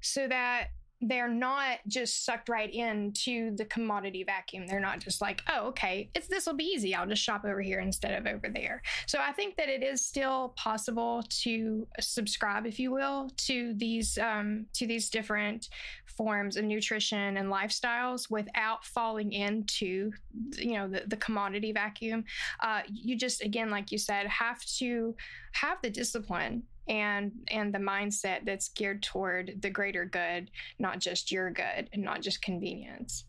so 0.02 0.28
that 0.28 0.70
they're 1.02 1.30
not 1.30 1.78
just 1.88 2.26
sucked 2.26 2.50
right 2.50 2.74
into 2.74 3.56
the 3.56 3.66
commodity 3.66 4.24
vacuum. 4.24 4.66
They're 4.66 4.80
not 4.80 5.00
just 5.00 5.22
like, 5.22 5.44
oh, 5.52 5.68
okay, 5.68 6.10
it's 6.16 6.28
this 6.28 6.48
will 6.48 6.56
be 6.56 6.64
easy. 6.64 6.96
I'll 6.96 7.08
just 7.08 7.22
shop 7.22 7.46
over 7.46 7.62
here 7.62 7.80
instead 7.80 8.18
of 8.20 8.26
over 8.26 8.50
there. 8.50 8.82
So 9.06 9.20
I 9.20 9.32
think 9.32 9.58
that 9.58 9.70
it 9.70 9.84
is 9.84 10.04
still 10.04 10.54
possible 10.56 11.24
to 11.42 11.88
subscribe, 12.00 12.66
if 12.66 12.80
you 12.80 12.92
will, 12.92 13.30
to 13.38 13.74
these 13.78 14.18
um, 14.18 14.66
to 14.74 14.88
these 14.88 15.10
different 15.10 15.70
forms 16.06 16.58
of 16.58 16.66
nutrition 16.66 17.38
and 17.38 17.52
lifestyles 17.52 18.32
without 18.32 18.84
falling 18.84 19.34
into 19.34 20.12
you 20.58 20.74
know 20.74 20.88
the, 20.88 21.04
the 21.06 21.18
commodity 21.18 21.72
vacuum. 21.72 22.24
Uh, 22.60 22.82
you 22.92 23.16
just 23.16 23.44
again, 23.44 23.70
like 23.70 23.92
you 23.92 24.00
said, 24.00 24.26
have 24.26 24.66
to 24.66 25.16
have 25.52 25.78
the 25.84 25.92
discipline 25.92 26.64
and 26.88 27.32
and 27.50 27.74
the 27.74 27.80
mindset 27.80 28.46
that's 28.46 28.70
geared 28.70 29.04
toward 29.04 29.62
the 29.62 29.70
greater 29.70 30.06
good 30.06 30.50
not 30.80 31.00
just 31.00 31.32
your 31.32 31.52
good 31.52 31.90
and 31.94 32.04
not 32.04 32.22
just 32.22 32.42
convenience. 32.42 33.26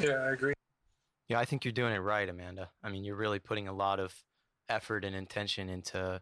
Yeah 0.00 0.10
i 0.10 0.30
agree. 0.30 0.54
Yeah 1.28 1.38
i 1.38 1.44
think 1.44 1.64
you're 1.64 1.72
doing 1.72 1.94
it 1.94 1.98
right 1.98 2.28
amanda. 2.28 2.70
I 2.82 2.90
mean 2.90 3.04
you're 3.04 3.16
really 3.16 3.38
putting 3.38 3.68
a 3.68 3.72
lot 3.72 4.00
of 4.00 4.14
effort 4.68 5.04
and 5.04 5.14
intention 5.14 5.68
into 5.68 6.20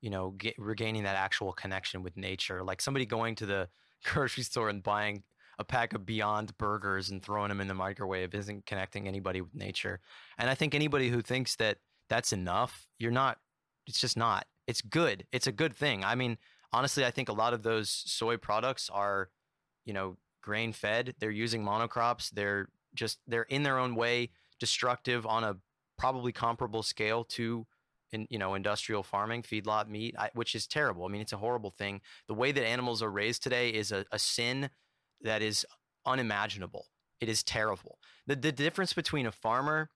you 0.00 0.10
know 0.10 0.30
get, 0.30 0.54
regaining 0.58 1.04
that 1.04 1.16
actual 1.16 1.52
connection 1.52 2.02
with 2.02 2.16
nature. 2.16 2.62
Like 2.62 2.80
somebody 2.80 3.06
going 3.06 3.34
to 3.36 3.46
the 3.46 3.68
grocery 4.04 4.44
store 4.44 4.68
and 4.68 4.82
buying 4.82 5.22
a 5.58 5.64
pack 5.64 5.94
of 5.94 6.04
beyond 6.04 6.56
burgers 6.58 7.08
and 7.08 7.22
throwing 7.22 7.48
them 7.48 7.62
in 7.62 7.66
the 7.66 7.74
microwave 7.74 8.34
isn't 8.34 8.66
connecting 8.66 9.08
anybody 9.08 9.40
with 9.40 9.54
nature. 9.54 10.00
And 10.38 10.50
i 10.50 10.54
think 10.54 10.74
anybody 10.74 11.08
who 11.08 11.22
thinks 11.22 11.56
that 11.56 11.78
that's 12.08 12.32
enough 12.32 12.86
you're 12.98 13.10
not 13.10 13.38
it's 13.86 14.00
just 14.00 14.16
not 14.16 14.46
it's 14.66 14.82
good. 14.82 15.26
It's 15.32 15.46
a 15.46 15.52
good 15.52 15.74
thing. 15.74 16.04
I 16.04 16.14
mean, 16.14 16.38
honestly, 16.72 17.04
I 17.04 17.10
think 17.10 17.28
a 17.28 17.32
lot 17.32 17.52
of 17.52 17.62
those 17.62 17.90
soy 17.90 18.36
products 18.36 18.90
are, 18.92 19.30
you 19.84 19.92
know, 19.92 20.16
grain 20.42 20.72
fed. 20.72 21.14
They're 21.18 21.30
using 21.30 21.64
monocrops. 21.64 22.30
They're 22.30 22.68
just 22.94 23.18
they're 23.26 23.42
in 23.42 23.62
their 23.62 23.78
own 23.78 23.94
way 23.94 24.30
destructive 24.58 25.26
on 25.26 25.44
a 25.44 25.56
probably 25.98 26.32
comparable 26.32 26.82
scale 26.82 27.24
to 27.24 27.66
in 28.12 28.26
you 28.30 28.38
know 28.38 28.54
industrial 28.54 29.02
farming 29.02 29.42
feedlot 29.42 29.88
meat 29.88 30.14
I, 30.18 30.30
which 30.34 30.54
is 30.54 30.66
terrible 30.66 31.04
i 31.04 31.08
mean 31.08 31.20
it's 31.20 31.32
a 31.32 31.38
horrible 31.38 31.70
thing 31.70 32.00
the 32.28 32.34
way 32.34 32.52
that 32.52 32.64
animals 32.64 33.02
are 33.02 33.10
raised 33.10 33.42
today 33.42 33.70
is 33.70 33.92
a, 33.92 34.04
a 34.12 34.18
sin 34.18 34.70
that 35.22 35.42
is 35.42 35.66
unimaginable 36.04 36.86
it 37.20 37.28
is 37.28 37.42
terrible 37.42 37.98
the, 38.26 38.36
the 38.36 38.52
difference 38.52 38.92
between 38.92 39.26
a 39.26 39.32
farmer 39.32 39.90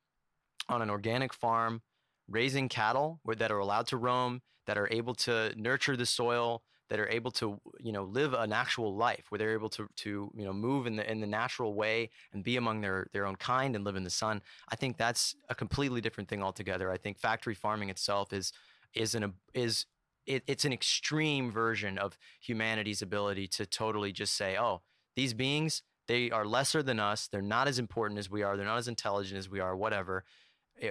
on 0.68 0.82
an 0.82 0.90
organic 0.90 1.32
farm 1.32 1.82
raising 2.28 2.68
cattle 2.68 3.20
that 3.38 3.50
are 3.50 3.58
allowed 3.58 3.86
to 3.88 3.96
roam 3.96 4.40
that 4.70 4.78
are 4.78 4.88
able 4.92 5.16
to 5.16 5.52
nurture 5.56 5.96
the 5.96 6.06
soil, 6.06 6.62
that 6.90 7.00
are 7.00 7.08
able 7.08 7.32
to 7.32 7.60
you 7.80 7.90
know 7.90 8.04
live 8.04 8.34
an 8.34 8.52
actual 8.52 8.94
life 8.94 9.24
where 9.28 9.36
they're 9.40 9.52
able 9.52 9.68
to 9.68 9.88
to 9.96 10.30
you 10.32 10.44
know 10.44 10.52
move 10.52 10.86
in 10.86 10.94
the 10.94 11.10
in 11.10 11.18
the 11.20 11.26
natural 11.26 11.74
way 11.74 12.08
and 12.32 12.44
be 12.44 12.56
among 12.56 12.80
their 12.80 13.08
their 13.12 13.26
own 13.26 13.34
kind 13.34 13.74
and 13.74 13.84
live 13.84 13.96
in 13.96 14.04
the 14.04 14.10
sun. 14.10 14.40
I 14.68 14.76
think 14.76 14.96
that's 14.96 15.34
a 15.48 15.56
completely 15.56 16.00
different 16.00 16.28
thing 16.28 16.40
altogether. 16.40 16.88
I 16.88 16.98
think 16.98 17.18
factory 17.18 17.52
farming 17.56 17.90
itself 17.90 18.32
is 18.32 18.52
is 18.94 19.16
an 19.16 19.34
is 19.54 19.86
it, 20.24 20.44
it's 20.46 20.64
an 20.64 20.72
extreme 20.72 21.50
version 21.50 21.98
of 21.98 22.16
humanity's 22.40 23.02
ability 23.02 23.48
to 23.48 23.66
totally 23.66 24.12
just 24.12 24.36
say, 24.36 24.56
oh, 24.56 24.82
these 25.16 25.34
beings 25.34 25.82
they 26.06 26.30
are 26.30 26.44
lesser 26.44 26.82
than 26.82 26.98
us. 26.98 27.28
They're 27.28 27.42
not 27.42 27.66
as 27.66 27.80
important 27.80 28.18
as 28.18 28.30
we 28.30 28.44
are. 28.44 28.56
They're 28.56 28.66
not 28.66 28.78
as 28.78 28.88
intelligent 28.88 29.36
as 29.36 29.48
we 29.48 29.58
are. 29.58 29.76
Whatever 29.76 30.24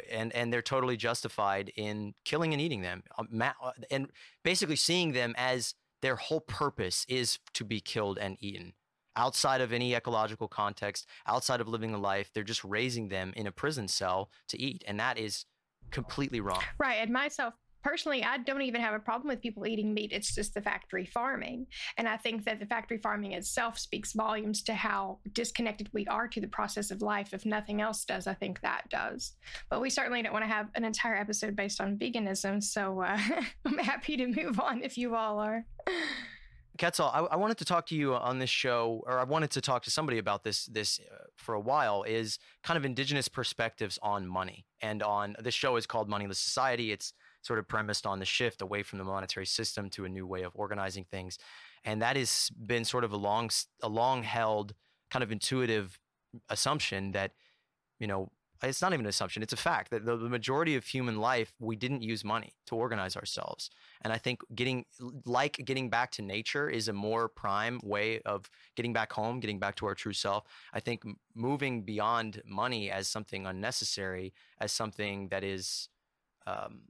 and 0.09 0.33
and 0.33 0.51
they're 0.51 0.61
totally 0.61 0.97
justified 0.97 1.71
in 1.75 2.13
killing 2.25 2.53
and 2.53 2.61
eating 2.61 2.81
them, 2.81 3.03
um, 3.17 3.41
uh, 3.41 3.71
and 3.91 4.07
basically 4.43 4.75
seeing 4.75 5.13
them 5.13 5.33
as 5.37 5.75
their 6.01 6.15
whole 6.15 6.41
purpose 6.41 7.05
is 7.09 7.39
to 7.53 7.65
be 7.65 7.79
killed 7.79 8.17
and 8.17 8.37
eaten. 8.39 8.73
Outside 9.15 9.59
of 9.59 9.73
any 9.73 9.95
ecological 9.95 10.47
context, 10.47 11.05
outside 11.27 11.59
of 11.59 11.67
living 11.67 11.93
a 11.93 11.97
life, 11.97 12.31
they're 12.33 12.43
just 12.43 12.63
raising 12.63 13.09
them 13.09 13.33
in 13.35 13.47
a 13.47 13.51
prison 13.51 13.87
cell 13.87 14.29
to 14.47 14.59
eat, 14.59 14.83
and 14.87 14.99
that 14.99 15.17
is 15.17 15.45
completely 15.91 16.39
wrong. 16.39 16.61
Right, 16.77 16.99
and 17.01 17.11
myself 17.11 17.55
personally, 17.89 18.23
I 18.23 18.37
don't 18.37 18.61
even 18.61 18.81
have 18.81 18.93
a 18.93 18.99
problem 18.99 19.29
with 19.29 19.41
people 19.41 19.65
eating 19.65 19.95
meat. 19.95 20.11
It's 20.11 20.35
just 20.35 20.53
the 20.53 20.61
factory 20.61 21.05
farming. 21.05 21.65
And 21.97 22.07
I 22.07 22.17
think 22.17 22.45
that 22.45 22.59
the 22.59 22.67
factory 22.67 22.99
farming 22.99 23.31
itself 23.31 23.79
speaks 23.79 24.13
volumes 24.13 24.61
to 24.63 24.75
how 24.75 25.17
disconnected 25.33 25.89
we 25.91 26.05
are 26.05 26.27
to 26.27 26.39
the 26.39 26.47
process 26.47 26.91
of 26.91 27.01
life. 27.01 27.33
If 27.33 27.47
nothing 27.47 27.81
else 27.81 28.05
does, 28.05 28.27
I 28.27 28.35
think 28.35 28.61
that 28.61 28.83
does. 28.89 29.33
But 29.71 29.81
we 29.81 29.89
certainly 29.89 30.21
don't 30.21 30.33
want 30.33 30.45
to 30.45 30.51
have 30.51 30.69
an 30.75 30.85
entire 30.85 31.15
episode 31.15 31.55
based 31.55 31.81
on 31.81 31.97
veganism. 31.97 32.61
So 32.61 33.01
uh, 33.01 33.17
I'm 33.65 33.79
happy 33.79 34.17
to 34.17 34.27
move 34.27 34.59
on 34.59 34.83
if 34.83 34.95
you 34.95 35.15
all 35.15 35.39
are. 35.39 35.65
Quetzal, 36.77 37.07
I, 37.07 37.21
I, 37.21 37.35
wanted 37.37 37.57
to 37.57 37.65
talk 37.65 37.87
to 37.87 37.95
you 37.95 38.13
on 38.15 38.39
this 38.39 38.49
show, 38.49 39.03
or 39.05 39.19
I 39.19 39.23
wanted 39.23 39.49
to 39.51 39.61
talk 39.61 39.83
to 39.83 39.91
somebody 39.91 40.17
about 40.17 40.45
this 40.45 40.65
this 40.67 40.99
uh, 40.99 41.23
for 41.35 41.53
a 41.53 41.59
while. 41.59 42.03
Is 42.03 42.39
kind 42.63 42.77
of 42.77 42.85
indigenous 42.85 43.27
perspectives 43.27 43.99
on 44.01 44.25
money, 44.25 44.65
and 44.81 45.03
on 45.03 45.35
this 45.39 45.53
show 45.53 45.75
is 45.75 45.85
called 45.85 46.07
Moneyless 46.07 46.39
Society. 46.39 46.93
It's 46.93 47.13
sort 47.49 47.57
of 47.57 47.67
premised 47.67 48.05
on 48.05 48.19
the 48.19 48.25
shift 48.25 48.61
away 48.61 48.83
from 48.83 48.99
the 48.99 49.03
monetary 49.03 49.47
system 49.59 49.89
to 49.89 50.05
a 50.05 50.09
new 50.17 50.27
way 50.33 50.43
of 50.43 50.51
organizing 50.53 51.03
things. 51.03 51.39
And 51.83 51.99
that 52.03 52.15
has 52.15 52.51
been 52.71 52.85
sort 52.85 53.03
of 53.03 53.11
a 53.11 53.17
long, 53.17 53.49
a 53.81 53.89
long 53.89 54.21
held 54.21 54.75
kind 55.09 55.23
of 55.23 55.31
intuitive 55.31 55.99
assumption 56.49 57.11
that, 57.13 57.31
you 57.99 58.05
know, 58.05 58.29
it's 58.61 58.83
not 58.83 58.93
even 58.93 59.05
an 59.05 59.09
assumption, 59.09 59.41
it's 59.41 59.53
a 59.53 59.63
fact 59.71 59.89
that 59.89 60.05
the, 60.05 60.15
the 60.15 60.29
majority 60.29 60.75
of 60.75 60.85
human 60.85 61.17
life, 61.17 61.53
we 61.59 61.75
didn't 61.75 62.03
use 62.03 62.23
money 62.23 62.51
to 62.67 62.75
organize 62.75 63.15
ourselves. 63.15 63.71
And 64.03 64.13
I 64.13 64.19
think 64.19 64.41
getting, 64.53 64.85
like 65.25 65.55
getting 65.65 65.89
back 65.89 66.11
to 66.11 66.21
nature 66.21 66.69
is 66.69 66.87
a 66.87 66.93
more 66.93 67.29
prime 67.29 67.79
way 67.83 68.19
of 68.25 68.47
getting 68.75 68.93
back 68.93 69.11
home, 69.13 69.39
getting 69.39 69.59
back 69.59 69.75
to 69.77 69.87
our 69.87 69.95
true 69.95 70.13
self. 70.13 70.43
I 70.71 70.81
think 70.81 71.03
moving 71.33 71.81
beyond 71.81 72.43
money 72.45 72.91
as 72.91 73.07
something 73.07 73.47
unnecessary, 73.47 74.33
as 74.59 74.71
something 74.71 75.29
that 75.29 75.43
is, 75.43 75.89
um, 76.45 76.81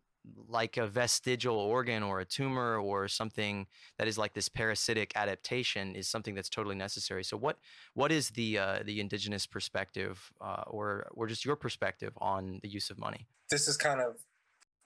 like 0.47 0.77
a 0.77 0.87
vestigial 0.87 1.57
organ 1.57 2.03
or 2.03 2.19
a 2.19 2.25
tumor 2.25 2.77
or 2.77 3.07
something 3.07 3.67
that 3.97 4.07
is 4.07 4.17
like 4.17 4.33
this 4.33 4.49
parasitic 4.49 5.11
adaptation 5.15 5.95
is 5.95 6.07
something 6.07 6.35
that's 6.35 6.49
totally 6.49 6.75
necessary. 6.75 7.23
So 7.23 7.37
what 7.37 7.57
what 7.93 8.11
is 8.11 8.31
the 8.31 8.57
uh, 8.57 8.79
the 8.83 8.99
indigenous 8.99 9.45
perspective 9.45 10.31
uh, 10.41 10.63
or 10.67 11.07
or 11.11 11.27
just 11.27 11.45
your 11.45 11.55
perspective 11.55 12.13
on 12.17 12.59
the 12.61 12.69
use 12.69 12.89
of 12.89 12.97
money? 12.97 13.27
This 13.49 13.67
is 13.67 13.77
kind 13.77 14.01
of 14.01 14.17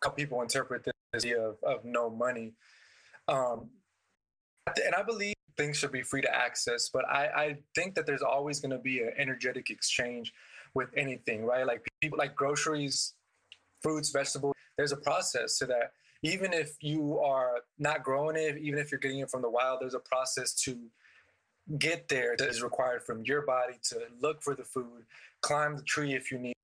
how 0.04 0.12
people 0.12 0.42
interpret 0.42 0.84
this 0.84 0.94
idea 1.16 1.42
of, 1.42 1.58
of 1.64 1.86
no 1.86 2.10
money, 2.10 2.54
um, 3.28 3.70
and 4.68 4.96
I 4.96 5.04
believe 5.04 5.34
things 5.58 5.78
should 5.78 5.92
be 5.92 6.02
free 6.02 6.22
to 6.22 6.36
access. 6.36 6.90
But 6.90 7.06
I, 7.06 7.26
I 7.26 7.58
think 7.76 7.96
that 7.96 8.06
there's 8.06 8.22
always 8.22 8.60
going 8.60 8.72
to 8.72 8.80
be 8.80 9.02
an 9.02 9.14
energetic 9.18 9.70
exchange 9.70 10.34
with 10.74 10.90
anything, 10.98 11.46
right? 11.46 11.66
Like 11.66 11.86
people 12.02 12.18
like 12.18 12.36
groceries, 12.36 13.14
fruits, 13.82 14.10
vegetables 14.10 14.53
there's 14.78 14.91
a 14.91 14.97
process 14.97 15.57
to 15.59 15.65
that. 15.67 15.91
even 16.24 16.53
if 16.53 16.78
you 16.82 17.19
are 17.19 17.57
not 17.78 18.01
growing 18.01 18.38
it, 18.38 18.57
even 18.57 18.80
if 18.80 18.91
you're 18.91 18.99
getting 18.99 19.19
it 19.19 19.30
from 19.30 19.41
the 19.41 19.49
wild, 19.49 19.80
there's 19.82 19.93
a 19.93 19.99
process 19.99 20.53
to 20.53 20.78
get 21.78 22.07
there 22.07 22.36
that 22.38 22.49
is 22.49 22.61
required 22.61 23.03
from 23.03 23.24
your 23.24 23.41
body 23.45 23.76
to 23.84 23.99
look 24.21 24.41
for 24.41 24.55
the 24.55 24.63
food, 24.63 25.05
climb 25.41 25.76
the 25.76 25.84
tree 25.84 26.13
if 26.13 26.32
you 26.32 26.38
need, 26.38 26.55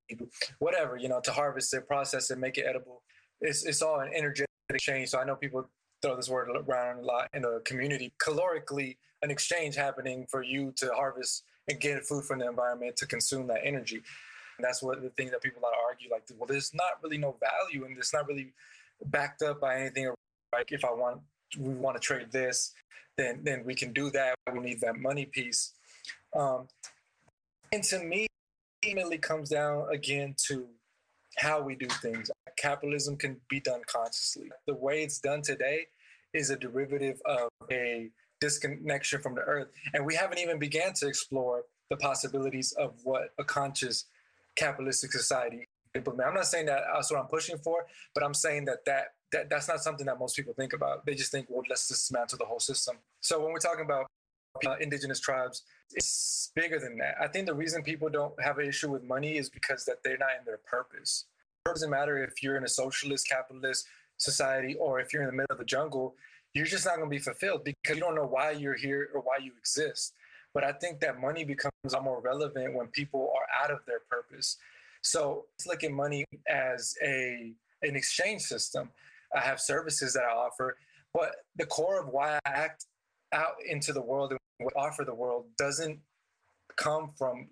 whatever, 0.60 0.98
you 0.98 1.10
know, 1.10 1.20
to 1.22 1.32
harvest 1.32 1.74
it, 1.74 1.88
process 1.88 2.32
it, 2.32 2.38
make 2.38 2.58
it 2.58 2.66
edible. 2.68 3.02
It's, 3.42 3.64
it's 3.64 3.82
all 3.82 4.00
an 4.00 4.12
energetic 4.14 4.48
exchange. 4.70 5.10
So 5.10 5.20
I 5.20 5.26
know 5.26 5.36
people 5.36 5.70
throw 6.02 6.16
this 6.16 6.30
word 6.30 6.50
around 6.50 7.00
a 7.00 7.06
lot 7.06 7.30
in 7.34 7.42
the 7.44 7.62
community. 7.66 8.14
Calorically, 8.22 8.98
an 9.22 9.32
exchange 9.32 9.76
happening 9.76 10.26
for 10.30 10.44
you 10.44 10.74
to 10.78 10.92
harvest 10.94 11.44
and 11.68 11.80
get 11.80 12.06
food 12.06 12.24
from 12.24 12.40
the 12.40 12.48
environment 12.48 12.96
to 12.98 13.06
consume 13.06 13.48
that 13.48 13.62
energy. 13.64 14.02
And 14.60 14.66
that's 14.66 14.84
what 14.84 15.02
the 15.02 15.10
thing 15.12 15.32
that 15.32 15.42
people 15.42 15.62
like 15.64 15.72
to 15.72 15.78
argue, 15.88 16.12
like, 16.12 16.24
well, 16.38 16.46
there's 16.46 16.74
not 16.74 17.02
really 17.02 17.18
no 17.18 17.38
value 17.40 17.86
and 17.86 17.98
it's 17.98 18.14
not 18.14 18.28
really 18.28 18.52
backed 19.06 19.42
up 19.42 19.62
by 19.62 19.80
anything. 19.80 20.12
Like, 20.52 20.74
if 20.74 20.84
I 20.84 20.92
want, 20.92 21.22
we 21.58 21.76
want 21.76 21.96
to 21.96 22.02
trade 22.02 22.30
this, 22.34 22.74
then 23.18 23.40
then 23.44 23.64
we 23.64 23.74
can 23.74 23.94
do 23.94 24.10
that. 24.12 24.36
We 24.52 24.60
need 24.60 24.82
that 24.82 24.98
money 24.98 25.24
piece. 25.24 25.72
Um, 26.36 26.68
and 27.72 27.82
to 27.86 28.04
me, 28.04 28.28
ultimately 28.84 29.18
comes 29.18 29.48
down 29.48 29.88
again 29.94 30.36
to 30.48 30.68
how 31.38 31.62
we 31.62 31.76
do 31.76 31.88
things. 32.02 32.30
Capitalism 32.58 33.16
can 33.16 33.38
be 33.50 33.62
done 33.62 33.80
consciously. 33.88 34.50
The 34.68 34.76
way 34.76 35.04
it's 35.04 35.20
done 35.20 35.42
today 35.42 35.86
is 36.34 36.50
a 36.50 36.58
derivative 36.58 37.22
of 37.24 37.48
a 37.72 38.10
disconnection 38.42 39.22
from 39.22 39.36
the 39.36 39.42
earth. 39.42 39.70
And 39.94 40.06
we 40.06 40.16
haven't 40.16 40.40
even 40.40 40.60
began 40.60 40.92
to 40.96 41.08
explore 41.08 41.64
the 41.90 41.96
possibilities 41.96 42.74
of 42.74 42.96
what 43.06 43.30
a 43.40 43.46
conscious 43.46 44.06
capitalistic 44.60 45.12
society 45.12 45.68
implement. 45.96 46.28
I'm 46.30 46.36
not 46.36 46.46
saying 46.46 46.68
that 46.68 46.82
that's 46.94 47.12
what 47.12 47.20
I'm 47.20 47.28
pushing 47.28 47.58
for, 47.58 47.86
but 48.14 48.24
I'm 48.24 48.34
saying 48.34 48.66
that, 48.66 48.86
that 48.86 49.14
that 49.32 49.50
that's 49.50 49.68
not 49.68 49.80
something 49.82 50.06
that 50.08 50.20
most 50.20 50.36
people 50.36 50.54
think 50.54 50.74
about. 50.74 51.06
They 51.06 51.16
just 51.16 51.32
think, 51.32 51.48
well, 51.50 51.64
let's 51.70 51.88
dismantle 51.88 52.38
the 52.38 52.46
whole 52.46 52.60
system. 52.60 52.98
So 53.22 53.40
when 53.40 53.52
we're 53.52 53.60
talking 53.60 53.86
about 53.86 54.08
uh, 54.66 54.76
indigenous 54.80 55.20
tribes, 55.20 55.64
it's 55.94 56.52
bigger 56.56 56.80
than 56.80 56.98
that. 56.98 57.16
I 57.22 57.28
think 57.28 57.46
the 57.46 57.54
reason 57.54 57.84
people 57.84 58.10
don't 58.10 58.34
have 58.42 58.58
an 58.58 58.68
issue 58.68 58.90
with 58.90 59.04
money 59.04 59.38
is 59.38 59.50
because 59.50 59.86
that 59.86 59.98
they're 60.04 60.18
not 60.18 60.32
in 60.40 60.46
their 60.46 60.58
purpose. 60.58 61.26
It 61.66 61.70
doesn't 61.70 61.90
matter 61.90 62.24
if 62.24 62.42
you're 62.42 62.58
in 62.58 62.64
a 62.64 62.70
socialist, 62.70 63.30
capitalist 63.30 63.86
society 64.18 64.76
or 64.80 65.00
if 65.00 65.14
you're 65.14 65.24
in 65.24 65.30
the 65.30 65.34
middle 65.36 65.52
of 65.52 65.60
the 65.60 65.66
jungle, 65.66 66.16
you're 66.54 66.66
just 66.66 66.86
not 66.86 66.98
going 66.98 67.08
to 67.08 67.16
be 67.16 67.20
fulfilled 67.20 67.64
because 67.64 67.96
you 67.96 68.02
don't 68.02 68.16
know 68.16 68.26
why 68.26 68.52
you're 68.52 68.76
here 68.76 69.10
or 69.14 69.22
why 69.22 69.38
you 69.42 69.52
exist. 69.60 70.14
But 70.54 70.64
I 70.64 70.72
think 70.74 71.00
that 71.02 71.20
money 71.20 71.44
becomes 71.44 71.72
more 72.02 72.22
relevant 72.22 72.74
when 72.74 72.88
people 72.88 73.32
are 73.36 73.64
out 73.64 73.72
of 73.72 73.80
their 73.86 74.02
purpose. 74.10 74.58
So 75.02 75.46
let's 75.54 75.68
look 75.68 75.84
at 75.84 75.92
money 75.92 76.26
as 76.48 76.96
a 77.04 77.54
an 77.82 77.96
exchange 77.96 78.42
system. 78.42 78.90
I 79.34 79.42
have 79.42 79.60
services 79.60 80.14
that 80.14 80.24
I 80.24 80.34
offer, 80.34 80.76
but 81.14 81.32
the 81.56 81.66
core 81.66 82.02
of 82.02 82.10
why 82.10 82.40
I 82.46 82.50
act 82.50 82.86
out 83.32 83.56
into 83.66 83.94
the 83.94 84.02
world 84.02 84.32
and 84.32 84.70
offer 84.76 85.06
the 85.06 85.14
world 85.14 85.46
doesn't 85.58 86.00
come 86.76 87.12
from 87.18 87.48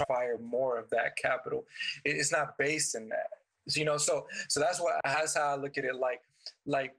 acquire 0.00 0.38
more 0.38 0.78
of 0.78 0.88
that 0.90 1.16
capital. 1.16 1.64
It's 2.04 2.32
not 2.32 2.56
based 2.58 2.94
in 2.94 3.08
that. 3.08 3.28
You 3.74 3.84
know, 3.84 3.98
so 3.98 4.26
so 4.48 4.60
that's 4.60 4.80
what 4.80 4.94
that's 5.04 5.36
how 5.36 5.48
I 5.48 5.56
look 5.56 5.76
at 5.76 5.84
it. 5.84 5.94
Like 5.94 6.22
like 6.64 6.94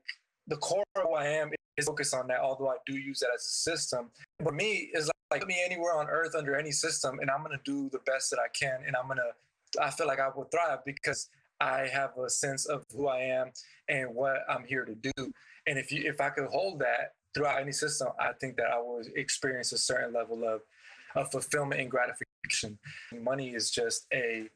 the 0.49 0.57
core 0.57 0.83
of 0.95 1.03
who 1.03 1.13
I 1.13 1.27
am 1.27 1.51
is 1.77 1.85
focused 1.85 2.13
on 2.13 2.27
that. 2.27 2.39
Although 2.39 2.69
I 2.69 2.75
do 2.85 2.93
use 2.93 3.19
that 3.19 3.29
as 3.33 3.41
a 3.41 3.71
system, 3.71 4.09
for 4.43 4.51
me 4.51 4.89
is 4.93 5.07
like, 5.07 5.13
like 5.31 5.41
put 5.41 5.47
me 5.47 5.61
anywhere 5.63 5.95
on 5.95 6.07
earth 6.07 6.35
under 6.35 6.55
any 6.55 6.71
system, 6.71 7.19
and 7.19 7.29
I'm 7.29 7.43
gonna 7.43 7.59
do 7.63 7.89
the 7.91 7.99
best 7.99 8.29
that 8.31 8.39
I 8.39 8.47
can, 8.59 8.81
and 8.85 8.95
I'm 8.95 9.07
gonna. 9.07 9.21
I 9.79 9.91
feel 9.91 10.07
like 10.07 10.19
I 10.19 10.29
will 10.35 10.45
thrive 10.45 10.79
because 10.85 11.29
I 11.61 11.87
have 11.91 12.17
a 12.17 12.29
sense 12.29 12.65
of 12.65 12.83
who 12.95 13.07
I 13.07 13.19
am 13.19 13.51
and 13.87 14.15
what 14.15 14.39
I'm 14.49 14.63
here 14.63 14.85
to 14.85 14.95
do. 14.95 15.31
And 15.67 15.77
if 15.77 15.91
you 15.91 16.03
if 16.05 16.19
I 16.19 16.29
could 16.29 16.47
hold 16.47 16.79
that 16.79 17.13
throughout 17.33 17.61
any 17.61 17.71
system, 17.71 18.09
I 18.19 18.31
think 18.33 18.57
that 18.57 18.67
I 18.67 18.79
will 18.79 19.03
experience 19.15 19.71
a 19.71 19.77
certain 19.77 20.13
level 20.13 20.43
of 20.47 20.61
of 21.15 21.31
fulfillment 21.31 21.81
and 21.81 21.89
gratification. 21.89 22.79
Money 23.13 23.49
is 23.53 23.69
just 23.69 24.07
a 24.13 24.49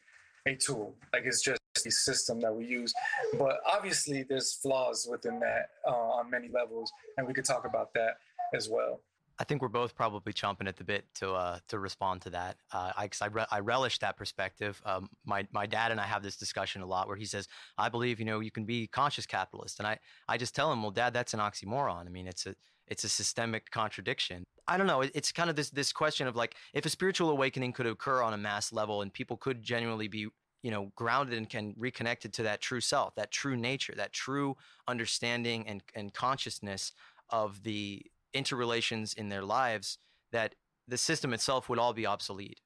a 0.48 0.56
tool. 0.56 0.96
Like 1.14 1.24
it's 1.26 1.42
just 1.42 1.60
system 1.76 2.40
that 2.42 2.54
we 2.54 2.66
use. 2.66 2.94
But 3.38 3.58
obviously, 3.66 4.24
there's 4.24 4.54
flaws 4.54 5.08
within 5.10 5.40
that 5.40 5.70
uh, 5.88 5.92
on 5.92 6.30
many 6.30 6.50
levels, 6.50 6.92
and 7.18 7.28
we 7.28 7.34
could 7.34 7.46
talk 7.46 7.66
about 7.66 7.94
that 7.94 8.16
as 8.54 8.70
well. 8.70 9.02
I 9.40 9.46
think 9.46 9.64
we're 9.64 9.68
both 9.68 9.96
probably 9.96 10.32
chomping 10.32 10.68
at 10.68 10.78
the 10.78 10.84
bit 10.84 11.06
to 11.16 11.32
uh, 11.34 11.60
to 11.70 11.80
respond 11.80 12.22
to 12.22 12.30
that. 12.32 12.58
Uh, 12.72 12.92
I 12.96 13.10
I, 13.22 13.28
re- 13.28 13.46
I, 13.52 13.60
relish 13.60 13.98
that 14.00 14.16
perspective. 14.16 14.80
Um, 14.86 15.10
my 15.26 15.48
my 15.52 15.66
dad 15.66 15.92
and 15.92 16.00
I 16.00 16.04
have 16.04 16.22
this 16.22 16.38
discussion 16.38 16.82
a 16.84 16.86
lot, 16.86 17.08
where 17.08 17.18
he 17.18 17.26
says, 17.26 17.48
"I 17.78 17.90
believe 17.90 18.20
you 18.20 18.26
know 18.26 18.42
you 18.42 18.52
can 18.52 18.66
be 18.66 18.88
conscious 18.88 19.26
capitalist," 19.26 19.80
and 19.80 19.88
I 19.88 19.98
I 20.28 20.38
just 20.38 20.54
tell 20.56 20.72
him, 20.72 20.84
"Well, 20.84 20.92
Dad, 20.92 21.14
that's 21.14 21.34
an 21.34 21.40
oxymoron. 21.40 22.06
I 22.06 22.10
mean, 22.10 22.28
it's 22.28 22.46
a 22.46 22.56
it's 22.88 23.04
a 23.04 23.10
systemic 23.10 23.72
contradiction. 23.72 24.44
I 24.68 24.78
don't 24.78 24.88
know. 24.88 25.02
It's 25.02 25.32
kind 25.32 25.50
of 25.50 25.56
this 25.56 25.72
this 25.72 25.92
question 25.92 26.28
of 26.28 26.36
like 26.36 26.56
if 26.74 26.86
a 26.86 26.90
spiritual 26.90 27.32
awakening 27.32 27.74
could 27.74 27.88
occur 27.88 28.22
on 28.22 28.34
a 28.34 28.38
mass 28.38 28.72
level 28.72 29.02
and 29.02 29.12
people 29.12 29.36
could 29.36 29.64
genuinely 29.64 30.08
be 30.08 30.28
you 30.64 30.72
know 30.72 30.92
grounded 30.96 31.38
and 31.38 31.50
can 31.50 31.76
reconnected 31.78 32.34
to 32.34 32.44
that 32.44 32.62
true 32.62 32.82
self, 32.82 33.14
that 33.16 33.30
true 33.30 33.56
nature, 33.56 33.94
that 33.96 34.14
true 34.14 34.58
understanding 34.88 35.68
and 35.68 35.84
and 35.94 36.14
consciousness 36.14 36.94
of 37.30 37.64
the 37.64 38.04
interrelations 38.34 39.14
in 39.14 39.30
their 39.30 39.44
lives, 39.44 40.00
that 40.32 40.56
the 40.88 40.98
system 40.98 41.34
itself 41.34 41.70
would 41.70 41.80
all 41.80 41.94
be 41.94 42.08
obsolete. 42.08 42.60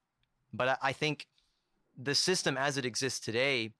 But 0.54 0.70
I, 0.70 0.78
I 0.84 0.94
think 0.94 1.28
the 1.98 2.16
system 2.16 2.58
as 2.58 2.78
it 2.78 2.86
exists 2.86 3.20
today, 3.20 3.74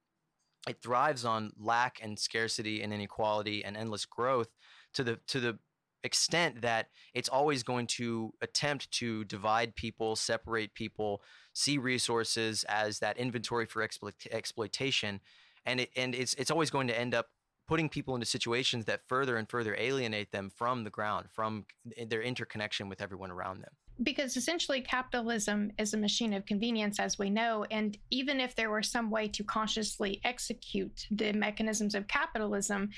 it 0.68 0.82
thrives 0.82 1.24
on 1.24 1.54
lack 1.58 2.00
and 2.02 2.20
scarcity 2.20 2.82
and 2.82 2.92
inequality 2.92 3.64
and 3.64 3.78
endless 3.78 4.06
growth 4.06 4.50
to 4.94 5.04
the 5.04 5.20
to 5.28 5.40
the 5.40 5.60
extent 6.04 6.62
that 6.62 6.88
it's 7.14 7.30
always 7.30 7.64
going 7.64 7.86
to 7.86 8.34
attempt 8.42 8.90
to 8.92 9.26
divide 9.26 9.76
people, 9.76 10.16
separate 10.16 10.74
people, 10.74 11.22
see 11.58 11.78
resources 11.78 12.64
as 12.70 13.00
that 13.00 13.18
inventory 13.18 13.66
for 13.66 13.82
exploit- 13.82 14.28
exploitation, 14.32 15.20
and 15.66 15.82
it, 15.82 15.90
and 15.96 16.14
it's 16.14 16.34
it's 16.36 16.52
always 16.52 16.70
going 16.70 16.88
to 16.88 16.98
end 16.98 17.16
up 17.16 17.28
putting 17.68 17.90
people 17.90 18.14
into 18.16 18.26
situations 18.26 18.86
that 18.86 19.02
further 19.08 19.36
and 19.36 19.50
further 19.50 19.76
alienate 19.78 20.32
them 20.32 20.50
from 20.50 20.84
the 20.84 20.90
ground, 20.90 21.28
from 21.34 21.66
eh, 21.98 22.06
their 22.08 22.22
interconnection 22.22 22.88
with 22.90 23.02
everyone 23.02 23.32
around 23.32 23.62
them 23.62 23.74
because 24.04 24.38
essentially 24.38 24.82
capitalism 24.82 25.72
is 25.78 25.94
a 25.94 25.98
machine 25.98 26.34
of 26.34 26.46
convenience 26.46 27.00
as 27.00 27.18
we 27.18 27.30
know 27.30 27.66
and 27.72 27.98
even 28.12 28.40
if 28.40 28.56
there 28.56 28.70
were 28.70 28.84
some 28.84 29.10
way 29.10 29.28
to 29.28 29.44
consciously 29.44 30.20
execute 30.24 31.08
the 31.12 31.32
mechanisms 31.34 31.96
of 31.96 32.08
capitalism 32.08 32.90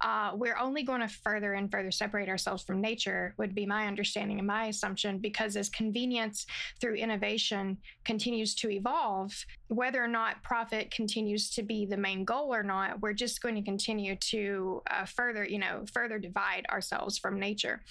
uh, 0.00 0.30
we're 0.34 0.56
only 0.58 0.82
going 0.82 1.00
to 1.00 1.08
further 1.08 1.54
and 1.54 1.70
further 1.70 1.90
separate 1.90 2.28
ourselves 2.28 2.62
from 2.62 2.80
nature 2.80 3.34
would 3.38 3.54
be 3.54 3.66
my 3.66 3.86
understanding 3.86 4.38
and 4.38 4.46
my 4.46 4.66
assumption 4.66 5.18
because 5.18 5.56
as 5.56 5.68
convenience 5.68 6.46
through 6.80 6.94
innovation 6.94 7.76
continues 8.04 8.54
to 8.54 8.70
evolve 8.70 9.32
whether 9.68 10.02
or 10.02 10.08
not 10.08 10.42
profit 10.42 10.90
continues 10.90 11.50
to 11.50 11.62
be 11.62 11.86
the 11.86 11.96
main 11.96 12.24
goal 12.24 12.54
or 12.54 12.62
not 12.62 13.00
we're 13.00 13.12
just 13.12 13.42
going 13.42 13.54
to 13.54 13.62
continue 13.62 14.16
to 14.16 14.82
uh, 14.90 15.04
further 15.04 15.44
you 15.44 15.58
know 15.58 15.84
further 15.92 16.18
divide 16.18 16.66
ourselves 16.70 17.18
from 17.18 17.38
nature. 17.38 17.82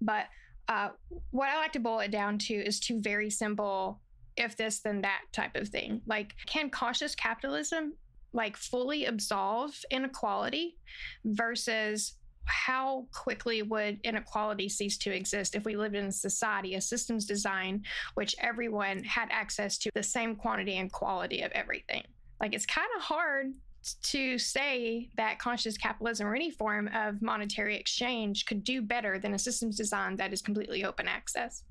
But 0.00 0.26
uh, 0.68 0.88
what 1.30 1.48
I 1.48 1.56
like 1.56 1.72
to 1.72 1.80
boil 1.80 2.00
it 2.00 2.10
down 2.10 2.38
to 2.38 2.54
is 2.54 2.80
two 2.80 3.00
very 3.00 3.30
simple 3.30 4.00
if 4.36 4.56
this 4.56 4.80
then 4.80 5.02
that 5.02 5.22
type 5.32 5.56
of 5.56 5.68
thing. 5.68 6.02
Like, 6.06 6.34
can 6.46 6.70
conscious 6.70 7.14
capitalism 7.14 7.94
like 8.32 8.56
fully 8.56 9.06
absolve 9.06 9.74
inequality 9.90 10.76
versus 11.24 12.16
how 12.44 13.06
quickly 13.12 13.62
would 13.62 13.98
inequality 14.04 14.68
cease 14.68 14.98
to 14.98 15.10
exist 15.10 15.54
if 15.54 15.64
we 15.64 15.76
lived 15.76 15.96
in 15.96 16.06
a 16.06 16.12
society, 16.12 16.74
a 16.74 16.80
systems 16.80 17.24
design, 17.24 17.82
which 18.14 18.36
everyone 18.38 19.02
had 19.04 19.28
access 19.30 19.78
to 19.78 19.90
the 19.94 20.02
same 20.02 20.36
quantity 20.36 20.76
and 20.76 20.92
quality 20.92 21.42
of 21.42 21.52
everything? 21.52 22.02
Like, 22.40 22.54
it's 22.54 22.66
kind 22.66 22.88
of 22.96 23.02
hard 23.02 23.52
to 23.94 24.38
say 24.38 25.10
that 25.16 25.38
conscious 25.38 25.76
capitalism 25.76 26.26
or 26.26 26.34
any 26.34 26.50
form 26.50 26.88
of 26.94 27.22
monetary 27.22 27.76
exchange 27.76 28.46
could 28.46 28.64
do 28.64 28.82
better 28.82 29.18
than 29.18 29.34
a 29.34 29.38
systems 29.38 29.76
design 29.76 30.16
that 30.16 30.32
is 30.32 30.42
completely 30.42 30.84
open 30.84 31.08
access. 31.08 31.62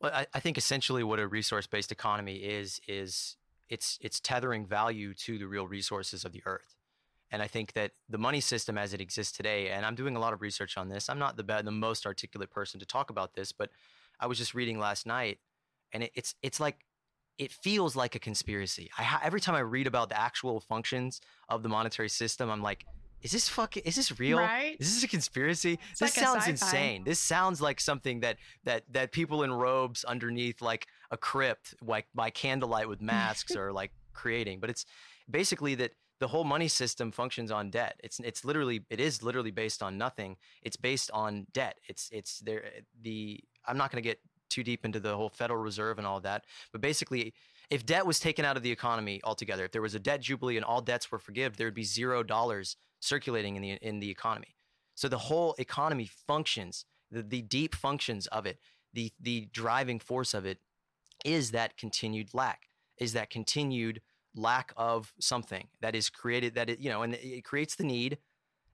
Well, 0.00 0.12
I, 0.14 0.26
I 0.34 0.40
think 0.40 0.58
essentially 0.58 1.02
what 1.02 1.18
a 1.18 1.26
resource-based 1.26 1.92
economy 1.92 2.36
is 2.36 2.80
is 2.88 3.36
it's 3.68 3.98
it's 4.00 4.20
tethering 4.20 4.66
value 4.66 5.14
to 5.14 5.38
the 5.38 5.46
real 5.46 5.66
resources 5.66 6.24
of 6.24 6.32
the 6.32 6.42
earth. 6.44 6.76
And 7.30 7.40
I 7.40 7.46
think 7.46 7.72
that 7.72 7.92
the 8.10 8.18
money 8.18 8.40
system 8.40 8.76
as 8.76 8.92
it 8.92 9.00
exists 9.00 9.34
today, 9.34 9.70
and 9.70 9.86
I'm 9.86 9.94
doing 9.94 10.16
a 10.16 10.20
lot 10.20 10.34
of 10.34 10.42
research 10.42 10.76
on 10.76 10.88
this. 10.88 11.08
I'm 11.08 11.18
not 11.18 11.36
the 11.36 11.62
the 11.64 11.70
most 11.70 12.04
articulate 12.04 12.50
person 12.50 12.78
to 12.80 12.86
talk 12.86 13.08
about 13.08 13.34
this, 13.34 13.52
but 13.52 13.70
I 14.20 14.26
was 14.26 14.36
just 14.36 14.54
reading 14.54 14.78
last 14.78 15.06
night, 15.06 15.38
and 15.92 16.02
it, 16.02 16.12
it's 16.14 16.34
it's 16.42 16.60
like 16.60 16.84
it 17.42 17.52
feels 17.52 17.96
like 17.96 18.14
a 18.14 18.18
conspiracy. 18.18 18.90
I 18.98 19.02
ha- 19.02 19.20
every 19.22 19.40
time 19.40 19.54
I 19.54 19.60
read 19.60 19.86
about 19.86 20.08
the 20.08 20.20
actual 20.20 20.60
functions 20.60 21.20
of 21.48 21.62
the 21.62 21.68
monetary 21.68 22.08
system, 22.08 22.50
I'm 22.50 22.62
like, 22.62 22.84
is 23.22 23.30
this 23.30 23.48
fucking 23.48 23.84
is 23.84 23.96
this 23.96 24.18
real? 24.18 24.38
Right? 24.38 24.76
Is 24.80 24.94
this 24.94 25.04
a 25.04 25.08
conspiracy? 25.08 25.78
It's 25.90 26.00
this 26.00 26.16
like 26.16 26.24
sounds 26.24 26.48
insane. 26.48 27.04
This 27.04 27.20
sounds 27.20 27.60
like 27.60 27.80
something 27.80 28.20
that 28.20 28.36
that 28.64 28.84
that 28.92 29.12
people 29.12 29.42
in 29.44 29.52
robes 29.52 30.04
underneath 30.04 30.60
like 30.60 30.86
a 31.10 31.16
crypt, 31.16 31.74
like 31.82 32.06
by 32.14 32.30
candlelight 32.30 32.88
with 32.88 33.00
masks, 33.00 33.54
are 33.56 33.72
like 33.72 33.92
creating. 34.12 34.60
But 34.60 34.70
it's 34.70 34.86
basically 35.30 35.74
that 35.76 35.92
the 36.18 36.28
whole 36.28 36.44
money 36.44 36.68
system 36.68 37.12
functions 37.12 37.50
on 37.50 37.70
debt. 37.70 38.00
It's 38.02 38.18
it's 38.20 38.44
literally 38.44 38.84
it 38.90 39.00
is 39.00 39.22
literally 39.22 39.50
based 39.52 39.82
on 39.82 39.98
nothing. 39.98 40.36
It's 40.62 40.76
based 40.76 41.10
on 41.12 41.46
debt. 41.52 41.78
It's 41.88 42.08
it's 42.12 42.40
there 42.40 42.64
the 43.00 43.40
I'm 43.66 43.76
not 43.76 43.90
going 43.92 44.02
to 44.02 44.08
get 44.08 44.18
too 44.52 44.62
deep 44.62 44.84
into 44.84 45.00
the 45.00 45.16
whole 45.16 45.30
Federal 45.30 45.60
Reserve 45.60 45.98
and 45.98 46.06
all 46.06 46.20
that, 46.20 46.44
but 46.70 46.80
basically 46.80 47.34
if 47.70 47.86
debt 47.86 48.04
was 48.06 48.20
taken 48.20 48.44
out 48.44 48.58
of 48.58 48.62
the 48.62 48.70
economy 48.70 49.20
altogether, 49.24 49.64
if 49.64 49.72
there 49.72 49.80
was 49.80 49.94
a 49.94 49.98
debt 49.98 50.20
jubilee 50.20 50.56
and 50.56 50.64
all 50.64 50.82
debts 50.82 51.10
were 51.10 51.18
forgiven, 51.18 51.54
there 51.56 51.66
would 51.66 51.74
be 51.74 51.84
zero 51.84 52.22
dollars 52.22 52.76
circulating 53.00 53.56
in 53.56 53.62
the 53.62 53.70
in 53.80 53.98
the 53.98 54.10
economy. 54.10 54.54
So 54.94 55.08
the 55.08 55.18
whole 55.18 55.54
economy 55.58 56.08
functions, 56.26 56.84
the, 57.10 57.22
the 57.22 57.40
deep 57.40 57.74
functions 57.74 58.26
of 58.26 58.44
it, 58.44 58.58
the 58.92 59.10
the 59.18 59.48
driving 59.52 59.98
force 59.98 60.34
of 60.34 60.44
it 60.44 60.58
is 61.24 61.52
that 61.52 61.78
continued 61.78 62.34
lack, 62.34 62.68
is 62.98 63.14
that 63.14 63.30
continued 63.30 64.02
lack 64.34 64.72
of 64.76 65.12
something 65.18 65.68
that 65.80 65.94
is 65.94 66.10
created 66.10 66.54
that 66.54 66.70
it 66.70 66.78
you 66.78 66.90
know 66.90 67.02
and 67.02 67.14
it 67.14 67.44
creates 67.44 67.76
the 67.76 67.84
need 67.84 68.18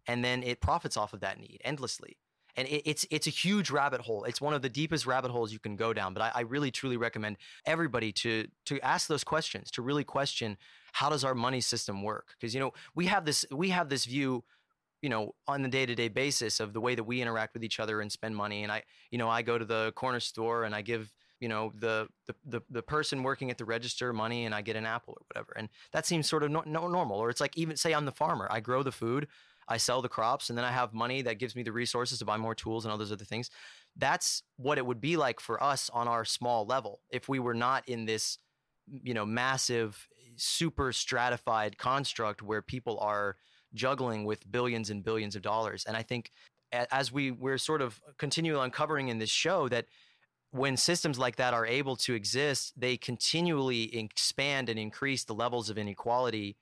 and 0.07 0.25
then 0.25 0.43
it 0.43 0.61
profits 0.61 0.97
off 0.97 1.13
of 1.13 1.21
that 1.21 1.39
need 1.39 1.61
endlessly 1.65 2.17
and 2.59 2.67
it, 2.69 2.83
it's 2.85 3.07
it's 3.11 3.27
a 3.27 3.31
huge 3.31 3.71
rabbit 3.71 4.01
hole. 4.01 4.25
It's 4.25 4.41
one 4.41 4.53
of 4.53 4.63
the 4.63 4.69
deepest 4.69 5.07
rabbit 5.07 5.31
holes 5.31 5.53
you 5.53 5.59
can 5.59 5.77
go 5.77 5.93
down 5.93 6.13
but 6.13 6.23
I, 6.23 6.33
I 6.35 6.41
really 6.41 6.71
truly 6.71 6.97
recommend 6.97 7.37
everybody 7.65 8.13
to 8.13 8.49
to 8.67 8.81
ask 8.81 9.07
those 9.07 9.25
questions 9.25 9.71
to 9.73 9.83
really 9.83 10.05
question 10.05 10.59
how 10.93 11.09
does 11.09 11.25
our 11.25 11.35
money 11.35 11.61
system 11.61 12.03
work? 12.03 12.35
Because 12.39 12.55
you 12.55 12.61
know 12.61 12.73
we 12.95 13.07
have 13.07 13.25
this 13.25 13.47
we 13.51 13.71
have 13.71 13.89
this 13.89 14.05
view 14.05 14.45
you 15.01 15.09
know 15.09 15.35
on 15.47 15.63
the 15.63 15.69
day-to-day 15.69 16.09
basis 16.09 16.59
of 16.59 16.73
the 16.73 16.81
way 16.81 16.95
that 16.97 17.05
we 17.05 17.23
interact 17.23 17.55
with 17.55 17.63
each 17.63 17.79
other 17.81 18.01
and 18.01 18.11
spend 18.11 18.37
money. 18.37 18.65
And 18.65 18.73
i 18.73 18.83
you 19.11 19.19
know 19.19 19.29
i 19.29 19.41
go 19.43 19.57
to 19.57 19.65
the 19.65 19.93
corner 19.93 20.21
store 20.21 20.65
and 20.65 20.75
i 20.75 20.83
give 20.83 21.13
you 21.41 21.49
know 21.49 21.73
the, 21.79 22.09
the 22.27 22.35
the 22.45 22.63
the 22.71 22.83
person 22.83 23.23
working 23.23 23.51
at 23.51 23.59
the 23.59 23.65
register 23.65 24.13
money 24.13 24.45
and 24.45 24.55
I 24.55 24.63
get 24.63 24.77
an 24.77 24.87
apple 24.87 25.15
or 25.19 25.23
whatever. 25.29 25.53
And 25.57 25.69
that 25.93 26.07
seems 26.07 26.29
sort 26.29 26.43
of 26.43 26.51
no, 26.51 26.63
no, 26.67 26.89
normal. 26.89 27.19
Or 27.19 27.31
it's 27.31 27.41
like 27.41 27.57
even 27.57 27.77
say 27.77 27.93
I'm 27.93 28.05
the 28.05 28.13
farmer, 28.13 28.49
I 28.51 28.61
grow 28.61 28.83
the 28.83 28.93
food, 28.93 29.29
I 29.69 29.77
sell 29.77 30.03
the 30.03 30.09
crops, 30.09 30.49
and 30.49 30.57
then 30.57 30.65
I 30.65 30.73
have 30.73 30.95
money 30.95 31.23
that 31.23 31.39
gives 31.39 31.55
me 31.55 31.63
the 31.63 31.73
resources 31.73 32.19
to 32.21 32.25
buy 32.25 32.37
more 32.37 32.55
tools 32.55 32.85
and 32.85 32.93
all 32.93 32.99
those 32.99 33.13
other 33.13 33.25
things. 33.25 33.51
That's 33.97 34.43
what 34.57 34.79
it 34.79 34.87
would 34.87 35.01
be 35.01 35.17
like 35.17 35.41
for 35.41 35.63
us 35.63 35.91
on 35.93 36.09
our 36.09 36.25
small 36.25 36.65
level 36.67 37.01
if 37.11 37.29
we 37.29 37.39
were 37.39 37.55
not 37.55 37.89
in 37.89 38.07
this 38.07 38.39
you 39.03 39.13
know 39.13 39.27
massive 39.27 40.09
super 40.37 40.93
stratified 40.93 41.77
construct 41.77 42.43
where 42.43 42.63
people 42.63 42.99
are 43.01 43.37
juggling 43.75 44.25
with 44.25 44.51
billions 44.51 44.89
and 44.89 45.05
billions 45.05 45.37
of 45.37 45.43
dollars 45.43 45.85
and 45.87 45.95
i 45.95 46.03
think 46.03 46.31
as 46.73 47.13
we 47.13 47.31
we're 47.31 47.59
sort 47.59 47.83
of 47.83 48.01
continually 48.17 48.65
uncovering 48.65 49.09
in 49.09 49.19
this 49.19 49.29
show 49.29 49.69
that 49.69 49.87
when 50.51 50.77
systems 50.77 51.19
like 51.19 51.37
that 51.37 51.55
are 51.55 51.67
able 51.67 51.97
to 51.97 52.15
exist, 52.15 52.73
they 52.77 52.97
continually 52.97 53.95
expand 53.97 54.69
and 54.69 54.79
increase 54.79 55.25
the 55.25 55.35
levels 55.35 55.69
of 55.69 55.77
inequality 55.77 56.57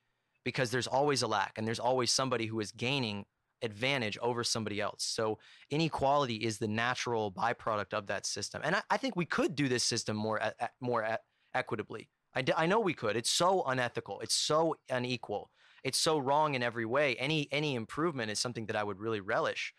because 0.46 0.70
there's 0.70 0.86
always 0.86 1.22
a 1.22 1.26
lack 1.26 1.54
and 1.56 1.66
there's 1.66 1.80
always 1.80 2.12
somebody 2.12 2.46
who 2.46 2.60
is 2.60 2.70
gaining 2.70 3.24
advantage 3.62 4.16
over 4.18 4.44
somebody 4.44 4.80
else. 4.80 5.02
So 5.02 5.40
inequality 5.70 6.36
is 6.36 6.58
the 6.58 6.68
natural 6.68 7.32
byproduct 7.32 7.92
of 7.92 8.06
that 8.06 8.24
system. 8.26 8.60
And 8.62 8.76
I, 8.76 8.82
I 8.88 8.96
think 8.96 9.16
we 9.16 9.24
could 9.24 9.56
do 9.56 9.68
this 9.68 9.82
system 9.82 10.16
more, 10.16 10.40
more 10.80 11.18
equitably. 11.52 12.08
I, 12.32 12.42
d- 12.42 12.52
I 12.56 12.66
know 12.66 12.78
we 12.78 12.94
could. 12.94 13.16
It's 13.16 13.28
so 13.28 13.64
unethical. 13.64 14.20
It's 14.20 14.36
so 14.36 14.76
unequal. 14.88 15.50
It's 15.82 15.98
so 15.98 16.16
wrong 16.16 16.54
in 16.54 16.62
every 16.62 16.84
way. 16.84 17.16
Any 17.16 17.48
any 17.50 17.74
improvement 17.74 18.30
is 18.30 18.38
something 18.38 18.66
that 18.66 18.76
I 18.76 18.84
would 18.84 19.00
really 19.00 19.20
relish. 19.20 19.74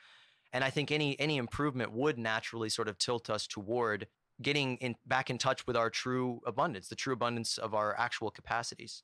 And 0.52 0.66
I 0.66 0.70
think 0.70 0.92
any 0.92 1.18
any 1.18 1.38
improvement 1.38 1.94
would 1.94 2.18
naturally 2.18 2.70
sort 2.70 2.90
of 2.90 2.98
tilt 2.98 3.30
us 3.30 3.48
toward 3.48 4.08
getting 4.42 4.76
in, 4.78 4.96
back 5.06 5.30
in 5.30 5.38
touch 5.38 5.66
with 5.66 5.78
our 5.78 5.90
true 5.90 6.42
abundance, 6.46 6.90
the 6.90 6.96
true 6.96 7.14
abundance 7.14 7.58
of 7.58 7.74
our 7.74 7.98
actual 7.98 8.32
capacities. 8.32 9.04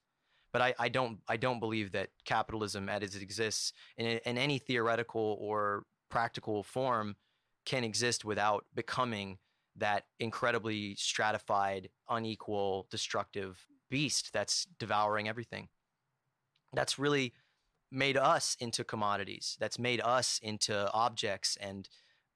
But 0.54 0.62
I, 0.62 0.76
I 0.80 0.90
don't 0.90 1.20
I 1.28 1.36
don't 1.38 1.60
believe 1.60 1.92
that 1.94 2.10
capitalism 2.26 2.88
as 2.88 3.16
it 3.16 3.22
exists 3.22 3.74
in, 3.98 4.06
in 4.06 4.38
any 4.38 4.60
theoretical 4.60 5.38
or 5.42 5.84
practical 6.10 6.64
form 6.64 7.16
can 7.66 7.84
exist 7.84 8.24
without 8.24 8.66
becoming 8.76 9.40
that 9.76 10.04
incredibly 10.20 10.94
stratified, 10.96 11.90
unequal, 12.08 12.88
destructive 12.92 13.66
beast 13.90 14.32
that's 14.32 14.68
devouring 14.78 15.28
everything. 15.28 15.70
That's 16.72 17.00
really 17.00 17.34
made 17.94 18.18
us 18.18 18.58
into 18.60 18.84
commodities 18.84 19.56
that's 19.60 19.78
made 19.78 20.02
us 20.02 20.40
into 20.42 20.92
objects 20.94 21.56
and 21.62 21.88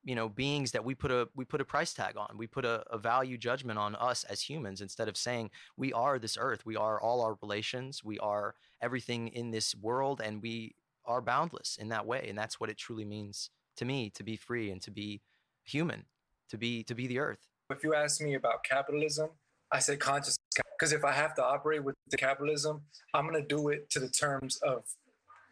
you 0.07 0.15
know 0.15 0.29
beings 0.29 0.71
that 0.71 0.83
we 0.83 0.95
put 0.95 1.11
a 1.11 1.27
we 1.35 1.43
put 1.43 1.59
a 1.59 1.65
price 1.65 1.93
tag 1.93 2.15
on 2.15 2.29
we 2.37 2.47
put 2.47 2.63
a, 2.63 2.81
a, 2.89 2.97
value 2.97 3.37
judgment 3.37 3.77
on 3.77 3.93
us 3.95 4.23
as 4.23 4.41
humans 4.41 4.79
instead 4.79 5.09
of 5.09 5.17
saying 5.17 5.51
we 5.75 5.91
are 5.91 6.17
this 6.17 6.37
earth 6.39 6.65
we 6.65 6.77
are 6.77 6.99
all 7.01 7.21
our 7.21 7.37
relations 7.41 8.03
we 8.05 8.17
are 8.19 8.55
everything 8.81 9.27
in 9.27 9.51
this 9.51 9.75
world 9.75 10.21
and 10.23 10.41
we 10.41 10.73
are 11.05 11.21
boundless 11.21 11.77
in 11.79 11.89
that 11.89 12.05
way 12.05 12.25
and 12.29 12.37
that's 12.37 12.57
what 12.57 12.69
it 12.69 12.77
truly 12.77 13.03
means 13.03 13.49
to 13.75 13.83
me 13.83 14.09
to 14.09 14.23
be 14.23 14.37
free 14.37 14.71
and 14.71 14.81
to 14.81 14.91
be 14.91 15.21
human 15.65 16.05
to 16.49 16.57
be 16.57 16.83
to 16.83 16.95
be 16.95 17.05
the 17.05 17.19
earth 17.19 17.45
if 17.69 17.83
you 17.83 17.93
ask 17.93 18.21
me 18.21 18.35
about 18.35 18.63
capitalism 18.63 19.29
i 19.73 19.79
say 19.79 19.97
conscious 19.97 20.37
because 20.79 20.93
if 20.93 21.03
i 21.03 21.11
have 21.11 21.35
to 21.35 21.43
operate 21.43 21.83
with 21.83 21.95
the 22.09 22.17
capitalism 22.17 22.81
i'm 23.13 23.27
going 23.27 23.41
to 23.41 23.47
do 23.55 23.67
it 23.67 23.89
to 23.89 23.99
the 23.99 24.09
terms 24.09 24.57
of 24.63 24.83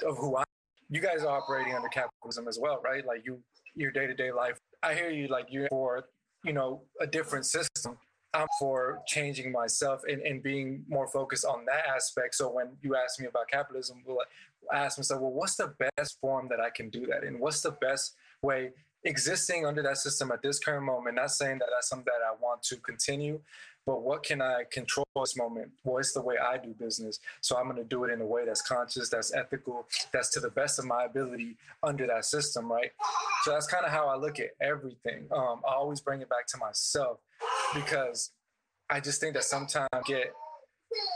of 0.05 0.17
who 0.17 0.37
I 0.37 0.43
you 0.89 1.01
guys 1.01 1.23
are 1.23 1.35
operating 1.35 1.73
under 1.73 1.87
capitalism 1.87 2.47
as 2.47 2.59
well, 2.59 2.79
right? 2.83 3.05
Like 3.05 3.25
you 3.25 3.41
your 3.75 3.91
day 3.91 4.07
to 4.07 4.13
day 4.13 4.31
life. 4.31 4.57
I 4.83 4.93
hear 4.93 5.09
you 5.09 5.27
like 5.27 5.47
you're 5.49 5.67
for, 5.69 6.05
you 6.43 6.53
know, 6.53 6.81
a 7.01 7.07
different 7.07 7.45
system. 7.45 7.97
I'm 8.33 8.47
for 8.59 9.01
changing 9.07 9.51
myself 9.51 10.01
and, 10.07 10.21
and 10.21 10.43
being 10.43 10.83
more 10.89 11.07
focused 11.07 11.45
on 11.45 11.65
that 11.65 11.85
aspect. 11.87 12.35
So 12.35 12.51
when 12.51 12.75
you 12.81 12.95
ask 12.95 13.19
me 13.19 13.27
about 13.27 13.47
capitalism, 13.49 14.03
we'll 14.05 14.19
ask 14.73 14.97
myself, 14.97 15.21
well, 15.21 15.31
what's 15.31 15.55
the 15.55 15.73
best 15.95 16.19
form 16.19 16.47
that 16.49 16.59
I 16.59 16.69
can 16.69 16.89
do 16.89 17.05
that 17.07 17.23
in? 17.23 17.39
What's 17.39 17.61
the 17.61 17.71
best 17.71 18.15
way 18.41 18.71
existing 19.05 19.65
under 19.65 19.81
that 19.83 19.97
system 19.97 20.31
at 20.31 20.41
this 20.41 20.59
current 20.59 20.85
moment? 20.85 21.15
Not 21.15 21.31
saying 21.31 21.59
that 21.59 21.69
that's 21.73 21.87
something 21.87 22.05
that 22.05 22.25
I 22.25 22.35
want 22.41 22.61
to 22.63 22.75
continue, 22.77 23.39
but 23.85 24.01
what 24.01 24.23
can 24.23 24.41
I 24.41 24.63
control 24.71 25.05
this 25.15 25.37
moment? 25.37 25.71
Well, 25.83 25.97
it's 25.99 26.13
the 26.13 26.21
way 26.21 26.35
I 26.37 26.57
do 26.57 26.73
business. 26.73 27.19
So 27.41 27.55
I'm 27.57 27.65
going 27.65 27.77
to 27.77 27.83
do 27.83 28.03
it 28.03 28.11
in 28.11 28.19
a 28.21 28.25
way 28.25 28.45
that's 28.45 28.61
conscious, 28.61 29.09
that's 29.09 29.33
ethical, 29.33 29.87
that's 30.11 30.29
to 30.31 30.39
the 30.39 30.49
best 30.49 30.79
of 30.79 30.85
my 30.85 31.03
ability 31.03 31.57
under 31.83 32.07
that 32.07 32.25
system, 32.25 32.71
right? 32.71 32.91
So 33.43 33.51
that's 33.51 33.67
kind 33.67 33.85
of 33.85 33.91
how 33.91 34.07
I 34.07 34.15
look 34.15 34.39
at 34.39 34.51
everything. 34.59 35.27
Um, 35.31 35.61
I 35.67 35.73
always 35.73 36.01
bring 36.01 36.21
it 36.21 36.29
back 36.29 36.47
to 36.47 36.57
myself 36.57 37.19
because 37.73 38.31
I 38.89 38.99
just 38.99 39.21
think 39.21 39.35
that 39.35 39.43
sometimes 39.43 39.89
I 39.93 40.01
get 40.01 40.33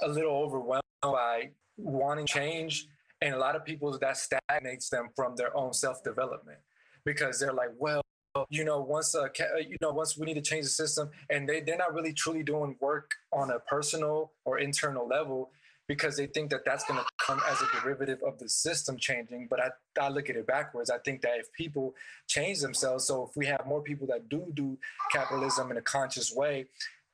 a 0.03 0.07
little 0.07 0.35
overwhelmed 0.35 0.83
by 1.01 1.49
wanting 1.77 2.27
change. 2.27 2.87
And 3.21 3.33
a 3.33 3.37
lot 3.37 3.55
of 3.55 3.65
people 3.65 3.97
that 3.97 4.17
stagnates 4.17 4.89
them 4.89 5.09
from 5.15 5.35
their 5.35 5.55
own 5.57 5.73
self 5.73 6.03
development 6.03 6.59
because 7.03 7.39
they're 7.39 7.53
like, 7.53 7.71
well, 7.77 8.01
you 8.49 8.63
know, 8.63 8.81
once 8.81 9.15
uh, 9.15 9.27
you 9.59 9.77
know, 9.81 9.91
once 9.91 10.17
we 10.17 10.25
need 10.25 10.35
to 10.35 10.41
change 10.41 10.65
the 10.65 10.69
system, 10.69 11.09
and 11.29 11.47
they 11.47 11.61
they're 11.61 11.77
not 11.77 11.93
really 11.93 12.13
truly 12.13 12.43
doing 12.43 12.75
work 12.79 13.11
on 13.31 13.51
a 13.51 13.59
personal 13.59 14.31
or 14.45 14.59
internal 14.59 15.07
level 15.07 15.51
because 15.87 16.15
they 16.15 16.27
think 16.27 16.51
that 16.51 16.63
that's 16.65 16.83
going 16.85 16.99
to 16.99 17.05
come 17.17 17.41
as 17.49 17.59
a 17.61 17.81
derivative 17.81 18.19
of 18.25 18.37
the 18.37 18.47
system 18.47 18.95
changing. 18.95 19.47
But 19.49 19.59
I, 19.59 19.69
I 19.99 20.09
look 20.09 20.29
at 20.29 20.35
it 20.35 20.45
backwards. 20.45 20.91
I 20.91 20.99
think 20.99 21.21
that 21.21 21.39
if 21.39 21.51
people 21.53 21.95
change 22.27 22.59
themselves, 22.59 23.07
so 23.07 23.23
if 23.23 23.35
we 23.35 23.47
have 23.47 23.65
more 23.65 23.81
people 23.81 24.05
that 24.07 24.29
do 24.29 24.51
do 24.53 24.77
capitalism 25.11 25.71
in 25.71 25.77
a 25.77 25.81
conscious 25.81 26.31
way, 26.31 26.67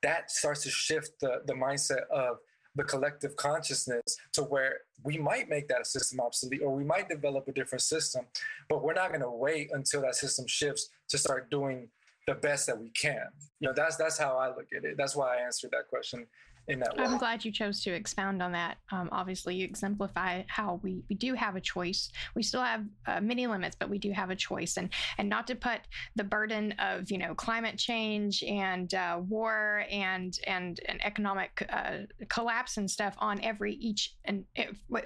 that 0.03 0.29
starts 0.29 0.63
to 0.63 0.69
shift 0.69 1.21
the, 1.21 1.41
the 1.45 1.53
mindset 1.53 2.05
of 2.11 2.37
the 2.75 2.83
collective 2.83 3.35
consciousness 3.35 4.17
to 4.33 4.43
where 4.43 4.79
we 5.03 5.17
might 5.17 5.49
make 5.49 5.67
that 5.67 5.87
system 5.87 6.19
obsolete 6.19 6.61
or 6.61 6.75
we 6.75 6.83
might 6.83 7.09
develop 7.09 7.47
a 7.47 7.51
different 7.51 7.81
system, 7.81 8.25
but 8.69 8.83
we're 8.83 8.93
not 8.93 9.09
going 9.09 9.21
to 9.21 9.29
wait 9.29 9.69
until 9.73 10.01
that 10.01 10.15
system 10.15 10.45
shifts 10.47 10.89
to 11.09 11.17
start 11.17 11.49
doing 11.49 11.87
the 12.27 12.35
best 12.35 12.65
that 12.67 12.79
we 12.79 12.89
can. 12.89 13.27
You 13.59 13.67
know, 13.67 13.73
that's 13.75 13.95
that's 13.97 14.17
how 14.17 14.37
I 14.37 14.47
look 14.47 14.67
at 14.75 14.83
it. 14.83 14.97
That's 14.97 15.15
why 15.15 15.37
I 15.37 15.41
answered 15.41 15.71
that 15.71 15.87
question 15.89 16.25
in 16.67 16.79
that 16.79 16.97
way. 16.97 17.03
I'm 17.03 17.17
glad 17.17 17.45
you 17.45 17.51
chose 17.51 17.81
to 17.83 17.93
expound 17.93 18.41
on 18.41 18.51
that. 18.53 18.77
Um, 18.91 19.09
obviously, 19.11 19.55
you 19.55 19.65
exemplify 19.65 20.43
how 20.47 20.79
we, 20.83 21.03
we 21.09 21.15
do 21.15 21.33
have 21.33 21.55
a 21.55 21.61
choice. 21.61 22.11
We 22.35 22.43
still 22.43 22.61
have 22.61 22.85
uh, 23.05 23.21
many 23.21 23.47
limits, 23.47 23.75
but 23.79 23.89
we 23.89 23.97
do 23.97 24.11
have 24.11 24.29
a 24.29 24.35
choice, 24.35 24.77
and 24.77 24.89
and 25.17 25.29
not 25.29 25.47
to 25.47 25.55
put 25.55 25.81
the 26.15 26.23
burden 26.23 26.73
of 26.79 27.11
you 27.11 27.17
know 27.17 27.35
climate 27.35 27.77
change 27.77 28.43
and 28.43 28.93
uh, 28.93 29.19
war 29.27 29.85
and 29.91 30.37
and 30.47 30.79
and 30.87 31.03
economic 31.05 31.67
uh, 31.69 31.99
collapse 32.29 32.77
and 32.77 32.89
stuff 32.89 33.15
on 33.19 33.41
every 33.43 33.75
each 33.75 34.15
and 34.25 34.45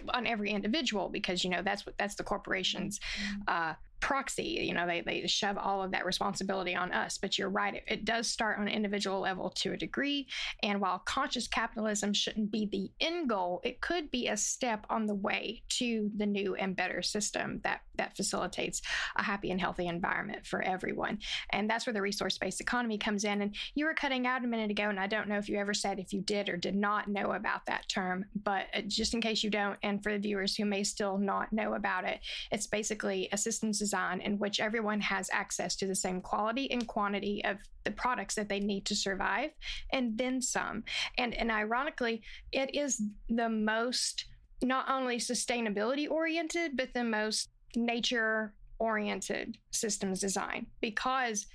on 0.10 0.28
every 0.28 0.51
individual 0.51 1.10
because 1.10 1.43
you 1.43 1.49
know 1.49 1.62
that's 1.62 1.86
what 1.86 1.97
that's 1.97 2.16
the 2.16 2.24
corporations' 2.24 2.99
mm-hmm. 2.99 3.41
uh, 3.47 3.74
proxy 4.10 4.43
you 4.43 4.74
know 4.74 4.88
they, 4.88 5.01
they 5.01 5.28
shove 5.28 5.55
all 5.55 5.84
of 5.84 5.91
that 5.91 6.03
responsibility 6.03 6.76
on 6.76 6.91
us. 6.91 7.20
But 7.20 7.38
you're 7.38 7.47
right 7.49 7.76
it, 7.76 7.84
it, 7.88 8.05
does 8.05 8.28
start 8.28 8.57
on 8.57 8.68
an 8.68 8.74
individual 8.74 9.20
level 9.20 9.51
to 9.51 9.74
a 9.74 9.78
degree. 9.78 10.28
And 10.64 10.82
while 10.82 10.97
conscious 11.05 11.47
capitalism 11.47 12.14
shouldn't 12.14 12.51
be 12.51 12.66
the 12.66 12.89
end 13.05 13.30
goal 13.30 13.62
it 13.64 13.82
could 13.82 14.10
be 14.10 14.28
a 14.28 14.36
step 14.36 14.84
on 14.89 15.05
the 15.05 15.14
way 15.14 15.62
to 15.78 16.10
the 16.18 16.26
new 16.26 16.55
and 16.55 16.76
better 16.76 17.03
system 17.03 17.62
that 17.64 17.82
that 17.97 18.16
facilitates 18.16 18.82
a 19.16 19.22
happy 19.22 19.51
and 19.51 19.62
healthy 19.62 19.86
environment 19.86 20.47
for 20.47 20.64
everyone. 20.64 21.20
And 21.51 21.70
that's 21.70 21.86
where 21.86 21.93
the 21.93 22.01
resource-based 22.01 22.62
economy 22.62 22.97
comes 22.97 23.26
in. 23.26 23.41
And 23.43 23.53
you 23.76 23.86
were 23.86 23.93
cutting 23.93 24.26
out 24.26 24.43
a 24.43 24.47
minute 24.47 24.72
ago 24.72 24.89
and 24.89 24.99
i 24.99 25.07
don't 25.07 25.28
know 25.28 25.38
if 25.38 25.49
you 25.49 25.57
ever 25.57 25.74
said 25.74 25.99
if 25.99 26.14
you 26.14 26.22
did 26.22 26.49
or 26.49 26.57
did 26.57 26.76
not 26.76 27.07
know 27.07 27.34
about 27.34 27.66
that 27.66 27.88
term 27.89 28.26
but 28.43 28.66
uh, 28.74 28.82
just 28.88 29.14
in 29.14 29.22
case 29.22 29.43
you 29.43 29.49
don't 29.49 29.78
and 29.84 30.01
for 30.01 30.14
the 30.14 30.20
viewers 30.20 30.55
who 30.55 30.66
may 30.66 30.84
still 30.84 31.18
not 31.18 31.51
know 31.51 31.74
about 31.74 32.05
it 32.05 32.20
it's 32.51 32.68
basically 32.68 33.30
a 33.32 33.38
systems 33.38 33.82
in 34.22 34.39
which 34.39 34.60
everyone 34.60 35.02
has 35.02 35.30
access 35.32 35.76
to 35.78 35.88
the 35.88 35.95
same 35.95 36.22
quality 36.22 36.72
and 36.72 36.88
quantity 36.88 37.43
of 37.45 37.58
the 37.84 37.91
products 37.91 38.36
that 38.36 38.50
they 38.50 38.60
need 38.60 38.86
to 38.86 38.95
survive 38.95 39.52
and 39.91 40.18
then 40.18 40.41
some. 40.41 40.84
And 41.18 41.34
and 41.34 41.52
ironically, 41.52 42.22
it 42.52 42.76
is 42.76 43.02
the 43.30 43.50
most 43.50 44.26
not 44.62 44.89
only 44.89 45.18
sustainability 45.18 46.10
oriented, 46.10 46.76
but 46.76 46.93
the 46.93 47.04
most 47.04 47.50
nature 47.76 48.54
oriented 48.80 49.58
systems 49.72 50.20
design 50.20 50.68
because 50.82 51.47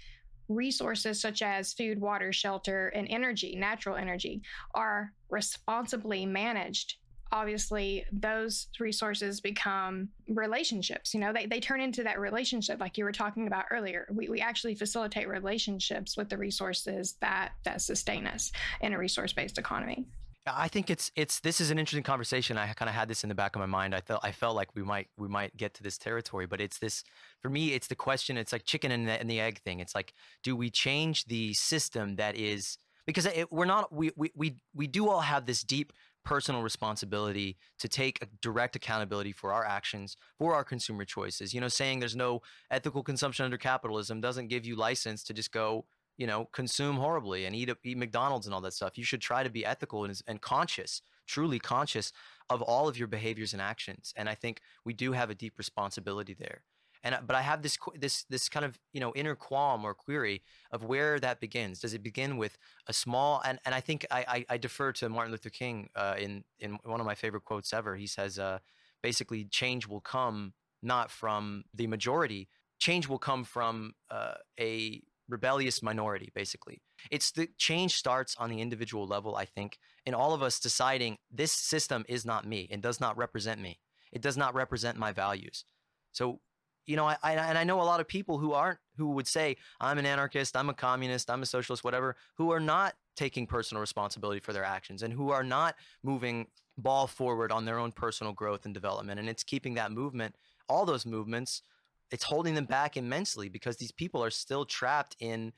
resources 0.49 1.21
such 1.21 1.43
as 1.43 1.73
food, 1.73 2.01
water, 2.01 2.33
shelter, 2.33 2.89
and 2.89 3.07
energy, 3.09 3.57
natural 3.57 3.97
energy, 3.97 4.43
are 4.75 5.13
responsibly 5.31 6.27
managed 6.27 6.97
obviously 7.35 8.05
those 8.13 8.69
resources 8.79 9.41
become 9.41 10.09
relationships 10.29 11.13
you 11.13 11.19
know 11.19 11.33
they, 11.33 11.47
they 11.47 11.59
turn 11.59 11.81
into 11.81 12.05
that 12.05 12.21
relationship 12.21 12.79
like 12.79 12.97
you 12.97 13.03
were 13.03 13.13
talking 13.13 13.49
about 13.49 13.65
earlier 13.73 14.07
we, 14.13 14.29
we 14.29 14.41
actually 14.41 14.75
facilitate 14.75 15.29
relationships 15.29 16.17
with 16.17 16.29
the 16.29 16.39
resources 16.39 17.17
that 17.21 17.51
that 17.65 17.83
sustain 17.83 18.25
us 18.27 18.53
in 18.81 18.93
a 18.93 18.99
resource-based 18.99 19.59
economy 19.59 20.07
I 20.47 20.69
think 20.69 20.91
it's 20.91 21.11
it's 21.17 21.41
this 21.41 21.59
is 21.59 21.71
an 21.71 21.79
interesting 21.79 22.03
conversation. 22.03 22.59
I 22.59 22.71
kind 22.75 22.91
of 22.91 22.95
had 22.95 23.09
this 23.09 23.23
in 23.25 23.31
the 23.31 23.35
back 23.35 23.57
of 23.57 23.61
my 23.61 23.67
mind. 23.67 23.95
I 23.95 24.03
felt 24.03 24.21
I 24.23 24.31
felt 24.31 24.55
like 24.55 24.69
we 24.75 24.83
might 24.83 25.09
we 25.17 25.27
might 25.27 25.57
get 25.57 25.73
to 25.75 25.83
this 25.83 25.97
territory, 25.97 26.45
but 26.45 26.61
it's 26.61 26.79
this 26.79 27.03
for 27.41 27.49
me. 27.49 27.73
It's 27.73 27.87
the 27.87 27.95
question. 27.95 28.37
It's 28.37 28.53
like 28.53 28.67
chicken 28.67 28.91
and 28.91 29.09
the, 29.09 29.19
and 29.19 29.31
the 29.31 29.41
egg 29.41 29.63
thing. 29.63 29.81
It's 29.81 29.95
like, 29.95 30.13
do 30.43 30.55
we 30.55 30.69
change 30.69 31.25
the 31.25 31.55
system 31.55 32.17
that 32.17 32.37
is 32.37 32.77
because 33.07 33.25
it, 33.25 33.51
we're 33.51 33.65
not 33.65 33.91
we, 33.91 34.11
we 34.17 34.31
we 34.35 34.57
we 34.75 34.87
do 34.87 35.09
all 35.09 35.21
have 35.21 35.47
this 35.47 35.63
deep 35.63 35.95
personal 36.25 36.63
responsibility 36.63 37.57
to 37.79 37.89
take 37.89 38.27
direct 38.41 38.77
accountability 38.77 39.33
for 39.33 39.53
our 39.53 39.65
actions, 39.65 40.17
for 40.39 40.55
our 40.55 40.65
consumer 40.65 41.05
choices. 41.05 41.53
You 41.53 41.61
know, 41.61 41.69
saying 41.69 42.01
there's 42.01 42.17
no 42.17 42.43
ethical 42.71 43.03
consumption 43.03 43.45
under 43.45 43.59
capitalism 43.59 44.21
doesn't 44.21 44.49
give 44.49 44.65
you 44.65 44.77
license 44.77 45.23
to 45.25 45.35
just 45.35 45.53
go, 45.53 45.85
you 46.17 46.27
know, 46.27 46.49
consume 46.53 46.97
horribly 46.97 47.45
and 47.45 47.55
eat 47.55 47.71
eat 47.85 47.99
McDonald's 47.99 48.47
and 48.47 48.55
all 48.55 48.61
that 48.63 48.75
stuff. 48.75 48.97
You 48.99 49.05
should 49.05 49.21
try 49.21 49.43
to 49.43 49.51
be 49.51 49.65
ethical 49.65 50.05
and, 50.05 50.21
and 50.27 50.41
conscious, 50.41 51.03
truly 51.27 51.59
conscious 51.59 52.13
of 52.51 52.63
all 52.63 52.89
of 52.89 52.99
your 52.99 53.09
behaviors 53.09 53.53
and 53.53 53.63
actions. 53.63 54.13
And 54.17 54.29
I 54.29 54.35
think 54.35 54.61
we 54.85 54.95
do 54.95 55.13
have 55.13 55.31
a 55.31 55.35
deep 55.35 55.59
responsibility 55.59 56.35
there 56.39 56.63
and 57.05 57.15
but 57.27 57.37
I 57.37 57.43
have 57.43 57.63
this 57.63 57.79
this 57.95 58.25
this 58.25 58.49
kind 58.49 58.65
of 58.65 58.81
you 58.93 59.01
know 59.01 59.13
inner 59.15 59.37
qualm 59.37 59.85
or 59.85 59.95
query 59.95 60.43
of 60.73 60.83
where 60.83 61.21
that 61.21 61.39
begins. 61.39 61.79
Does 61.79 61.95
it 61.95 62.03
begin 62.03 62.39
with 62.39 62.57
a 62.89 62.93
small 62.93 63.43
and 63.45 63.61
and 63.65 63.75
I 63.75 63.81
think 63.81 64.07
I 64.11 64.25
I, 64.27 64.55
I 64.55 64.57
defer 64.57 64.91
to 64.93 65.09
Martin 65.09 65.31
Luther 65.31 65.51
King 65.51 65.91
uh, 65.95 66.17
in 66.19 66.45
in 66.59 66.79
one 66.85 67.01
of 67.01 67.07
my 67.07 67.15
favorite 67.15 67.45
quotes 67.45 67.73
ever. 67.73 67.95
He 67.95 68.07
says 68.07 68.39
uh, 68.39 68.59
basically 69.03 69.45
change 69.45 69.87
will 69.87 70.01
come 70.01 70.55
not 70.83 71.11
from 71.11 71.65
the 71.75 71.87
majority. 71.87 72.49
Change 72.81 73.07
will 73.07 73.19
come 73.19 73.45
from 73.45 73.93
uh, 74.11 74.35
a 74.59 75.03
rebellious 75.29 75.83
minority 75.83 76.31
basically 76.35 76.83
it's 77.11 77.33
the 77.33 77.49
change 77.57 77.95
starts 77.95 78.37
on 78.39 78.51
the 78.51 78.61
individual 78.61 79.07
level 79.07 79.37
i 79.37 79.45
think 79.47 79.79
in 80.05 80.13
all 80.13 80.35
of 80.35 80.43
us 80.43 80.61
deciding 80.61 81.17
this 81.31 81.51
system 81.51 82.05
is 82.11 82.27
not 82.27 82.47
me 82.47 82.69
it 82.71 82.83
does 82.83 83.01
not 83.01 83.17
represent 83.17 83.59
me 83.59 83.81
it 84.13 84.21
does 84.21 84.37
not 84.37 84.55
represent 84.55 84.99
my 84.99 85.13
values 85.13 85.65
so 86.13 86.41
you 86.87 86.97
know, 86.97 87.07
I, 87.07 87.17
I, 87.23 87.33
and 87.35 87.59
I 87.59 87.65
know 87.65 87.81
a 87.81 87.83
lot 87.83 88.01
of 88.01 88.09
people 88.09 88.39
who 88.39 88.53
aren't 88.53 88.79
who 88.97 89.11
would 89.11 89.27
say 89.27 89.57
I'm 89.81 89.99
an 89.99 90.07
anarchist, 90.07 90.57
I'm 90.57 90.69
a 90.69 90.75
communist, 90.75 91.31
I'm 91.31 91.43
a 91.43 91.47
socialist, 91.47 91.85
whatever, 91.85 92.17
who 92.37 92.51
are 92.53 92.61
not 92.61 92.95
taking 93.17 93.47
personal 93.47 93.81
responsibility 93.81 94.41
for 94.41 94.53
their 94.53 94.65
actions 94.65 95.03
and 95.03 95.13
who 95.13 95.31
are 95.31 95.45
not 95.45 95.77
moving 96.03 96.47
ball 96.77 97.07
forward 97.07 97.53
on 97.53 97.65
their 97.65 97.79
own 97.79 97.93
personal 97.93 98.33
growth 98.33 98.65
and 98.65 98.75
development. 98.75 99.21
And 99.21 99.29
it's 99.29 99.45
keeping 99.45 99.75
that 99.75 99.93
movement, 99.93 100.35
all 100.69 100.85
those 100.85 101.07
movements, 101.07 101.63
it's 102.11 102.25
holding 102.25 102.55
them 102.55 102.67
back 102.67 102.97
immensely 102.97 103.49
because 103.49 103.77
these 103.77 103.93
people 103.93 104.23
are 104.23 104.31
still 104.31 104.65
trapped 104.65 105.17
in, 105.21 105.53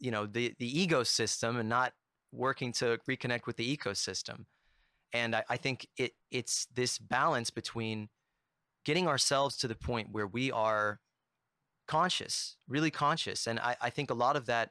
you 0.00 0.10
know, 0.10 0.26
the 0.26 0.54
the 0.58 0.86
ecosystem 0.86 1.58
and 1.58 1.68
not 1.68 1.92
working 2.32 2.72
to 2.72 2.98
reconnect 3.08 3.46
with 3.46 3.56
the 3.56 3.76
ecosystem. 3.76 4.46
And 5.12 5.36
I, 5.36 5.44
I 5.48 5.56
think 5.56 5.86
it 5.96 6.12
it's 6.30 6.66
this 6.74 6.98
balance 6.98 7.50
between 7.50 8.08
getting 8.84 9.08
ourselves 9.08 9.56
to 9.58 9.68
the 9.68 9.74
point 9.74 10.12
where 10.12 10.26
we 10.26 10.50
are 10.50 11.00
conscious, 11.86 12.56
really 12.68 12.90
conscious. 12.90 13.46
And 13.46 13.58
I, 13.58 13.76
I 13.80 13.90
think 13.90 14.10
a 14.10 14.14
lot 14.14 14.36
of 14.36 14.46
that, 14.46 14.70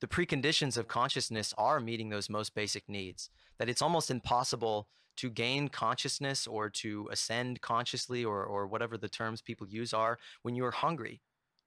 the 0.00 0.06
preconditions 0.06 0.76
of 0.76 0.88
consciousness 0.88 1.54
are 1.58 1.80
meeting 1.80 2.08
those 2.08 2.30
most 2.30 2.54
basic 2.54 2.88
needs. 2.88 3.30
That 3.58 3.68
it's 3.68 3.82
almost 3.82 4.10
impossible 4.10 4.88
to 5.18 5.28
gain 5.28 5.68
consciousness 5.68 6.46
or 6.46 6.70
to 6.70 7.08
ascend 7.12 7.60
consciously 7.60 8.24
or, 8.24 8.42
or 8.42 8.66
whatever 8.66 8.96
the 8.96 9.08
terms 9.08 9.42
people 9.42 9.68
use 9.68 9.92
are 9.92 10.18
when 10.42 10.54
you're 10.54 10.70
hungry. 10.70 11.20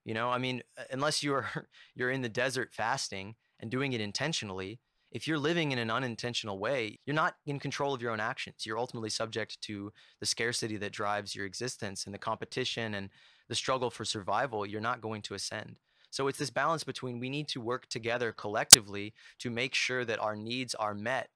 You 0.05 0.13
know, 0.13 0.29
I 0.29 0.38
mean, 0.38 0.63
uh, 0.77 0.84
unless 0.91 1.23
you're 1.23 1.47
you're 1.95 2.11
in 2.11 2.21
the 2.21 2.29
desert 2.29 2.69
fasting 2.73 3.36
and 3.59 3.69
doing 3.69 3.93
it 3.93 4.01
intentionally, 4.01 4.79
if 5.14 5.28
you're 5.28 5.38
living 5.38 5.72
in 5.72 5.78
an 5.78 5.91
unintentional 5.91 6.57
way, 6.57 6.99
you're 7.05 7.14
not 7.14 7.36
in 7.45 7.59
control 7.59 7.93
of 7.93 8.01
your 8.01 8.11
own 8.11 8.20
actions. 8.20 8.66
You're 8.66 8.80
ultimately 8.80 9.11
subject 9.11 9.61
to 9.61 9.93
the 10.20 10.26
scarcity 10.26 10.76
that 10.78 10.91
drives 10.91 11.36
your 11.36 11.45
existence 11.45 12.05
and 12.05 12.14
the 12.14 12.20
competition 12.20 12.95
and 12.95 13.09
the 13.47 13.53
struggle 13.53 13.91
for 13.91 14.05
survival. 14.05 14.66
You're 14.66 14.82
not 14.82 15.01
going 15.01 15.22
to 15.24 15.36
ascend. 15.36 15.78
So 16.09 16.28
it's 16.28 16.39
this 16.39 16.49
balance 16.49 16.84
between 16.84 17.20
we 17.20 17.30
need 17.30 17.47
to 17.49 17.61
work 17.61 17.88
together 17.89 18.32
collectively 18.32 19.14
to 19.38 19.51
make 19.51 19.76
sure 19.76 20.03
that 20.03 20.20
our 20.20 20.36
needs 20.36 20.74
are 20.76 20.95
met 20.95 21.30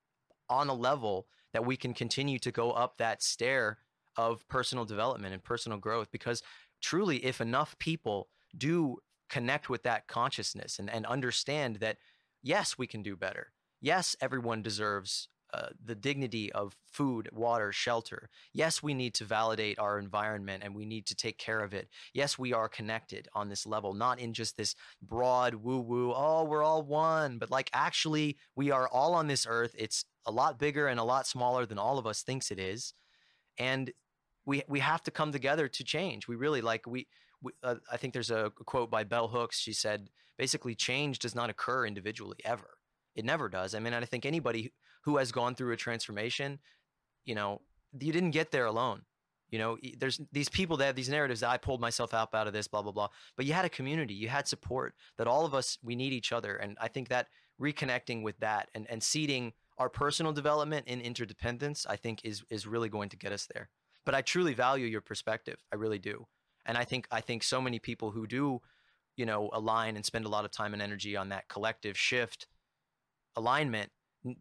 on 0.50 0.70
a 0.70 0.74
level 0.74 1.28
that 1.54 1.66
we 1.66 1.78
can 1.78 1.94
continue 1.94 2.40
to 2.40 2.52
go 2.52 2.72
up 2.72 2.98
that 2.98 3.22
stair 3.22 3.78
of 4.16 4.48
personal 4.48 4.86
development 4.86 5.34
and 5.34 5.44
personal 5.44 5.78
growth. 5.78 6.10
Because 6.12 6.42
truly, 6.82 7.24
if 7.24 7.42
enough 7.42 7.78
people 7.78 8.30
do 8.58 8.98
connect 9.30 9.70
with 9.70 9.84
that 9.84 10.08
consciousness 10.08 10.80
and, 10.80 10.90
and 10.90 11.06
understand 11.06 11.76
that, 11.78 11.98
yes, 12.42 12.76
we 12.76 12.88
can 12.88 13.04
do 13.04 13.16
better 13.16 13.52
Yes, 13.82 14.16
everyone 14.22 14.62
deserves 14.62 15.30
uh, 15.54 15.70
the 15.84 15.96
dignity 15.96 16.52
of 16.52 16.76
food, 16.92 17.30
water, 17.32 17.72
shelter. 17.72 18.30
Yes, 18.54 18.84
we 18.84 18.94
need 18.94 19.14
to 19.16 19.24
validate 19.24 19.80
our 19.80 19.98
environment 19.98 20.62
and 20.64 20.76
we 20.76 20.86
need 20.86 21.06
to 21.06 21.16
take 21.16 21.38
care 21.38 21.62
of 21.62 21.74
it. 21.74 21.88
Yes, 22.14 22.38
we 22.38 22.54
are 22.54 22.68
connected 22.68 23.30
on 23.34 23.48
this 23.48 23.66
level, 23.66 23.94
not 23.94 24.20
in 24.20 24.34
just 24.34 24.58
this 24.58 24.76
broad 25.02 25.56
woo 25.56 25.80
woo, 25.80 26.12
oh, 26.14 26.44
we're 26.44 26.64
all 26.64 26.84
one, 26.84 27.38
but 27.38 27.50
like 27.50 27.70
actually, 27.74 28.38
we 28.56 28.72
are 28.72 28.90
all 28.90 29.14
on 29.14 29.28
this 29.28 29.46
earth. 29.48 29.74
It's 29.78 30.04
a 30.26 30.32
lot 30.32 30.60
bigger 30.60 30.88
and 30.88 31.00
a 31.00 31.06
lot 31.06 31.28
smaller 31.28 31.66
than 31.66 31.78
all 31.78 31.98
of 31.98 32.06
us 32.06 32.24
thinks 32.24 32.52
it 32.52 32.60
is. 32.60 32.94
And 33.58 33.92
we, 34.46 34.64
we 34.68 34.80
have 34.80 35.04
to 35.04 35.12
come 35.12 35.32
together 35.32 35.68
to 35.70 35.84
change. 35.84 36.28
We 36.28 36.36
really 36.36 36.62
like, 36.62 36.86
we, 36.86 37.08
we 37.42 37.54
uh, 37.64 37.76
I 37.92 37.98
think 37.98 38.14
there's 38.14 38.32
a 38.32 38.52
quote 38.66 38.92
by 38.92 39.06
Bell 39.06 39.30
Hooks. 39.30 39.60
She 39.60 39.74
said, 39.74 40.10
basically, 40.38 40.76
change 40.76 41.20
does 41.20 41.36
not 41.36 41.50
occur 41.50 41.86
individually 41.86 42.38
ever 42.44 42.77
it 43.18 43.26
never 43.26 43.50
does. 43.50 43.76
I 43.76 43.80
mean, 43.80 43.94
I 43.94 44.06
think 44.06 44.26
anybody 44.26 44.72
who 45.02 45.18
has 45.18 45.32
gone 45.32 45.56
through 45.56 45.74
a 45.74 45.78
transformation, 45.78 46.60
you 47.26 47.36
know, 47.36 47.62
you 48.00 48.14
didn't 48.14 48.32
get 48.32 48.52
there 48.52 48.66
alone. 48.66 49.02
You 49.50 49.60
know, 49.60 49.78
there's 49.98 50.22
these 50.32 50.50
people 50.50 50.78
that 50.78 50.86
have 50.86 50.96
these 50.96 51.10
narratives 51.10 51.40
that 51.40 51.50
I 51.50 51.58
pulled 51.58 51.82
myself 51.82 52.14
out 52.14 52.34
out 52.34 52.48
of 52.48 52.54
this, 52.54 52.68
blah, 52.68 52.82
blah, 52.82 52.92
blah. 52.92 53.08
But 53.36 53.46
you 53.46 53.54
had 53.54 53.66
a 53.66 53.70
community, 53.70 54.14
you 54.14 54.28
had 54.28 54.48
support 54.48 54.94
that 55.18 55.28
all 55.28 55.46
of 55.46 55.54
us, 55.54 55.78
we 55.82 55.96
need 55.96 56.14
each 56.14 56.32
other. 56.32 56.58
And 56.58 56.78
I 56.80 56.90
think 56.90 57.08
that 57.10 57.28
reconnecting 57.60 58.24
with 58.24 58.38
that 58.40 58.70
and, 58.76 58.86
and 58.90 59.02
seeding 59.02 59.54
our 59.78 59.90
personal 59.90 60.34
development 60.34 60.88
in 60.88 61.02
interdependence, 61.02 61.86
I 61.90 61.96
think 61.96 62.22
is, 62.24 62.44
is 62.50 62.68
really 62.68 62.90
going 62.90 63.10
to 63.10 63.18
get 63.18 63.32
us 63.32 63.48
there. 63.54 63.70
But 64.06 64.16
I 64.16 64.22
truly 64.22 64.54
value 64.54 64.86
your 64.86 65.02
perspective. 65.02 65.64
I 65.72 65.78
really 65.78 66.00
do. 66.00 66.28
And 66.66 66.78
I 66.78 66.84
think, 66.84 67.08
I 67.12 67.22
think 67.22 67.44
so 67.44 67.62
many 67.62 67.80
people 67.80 68.12
who 68.12 68.28
do, 68.28 68.62
you 69.16 69.26
know, 69.26 69.50
align 69.54 69.96
and 69.96 70.06
spend 70.06 70.26
a 70.26 70.30
lot 70.30 70.46
of 70.46 70.52
time 70.52 70.74
and 70.74 70.82
energy 70.82 71.16
on 71.16 71.30
that 71.30 71.48
collective 71.48 71.98
shift 71.98 72.48
alignment 73.38 73.90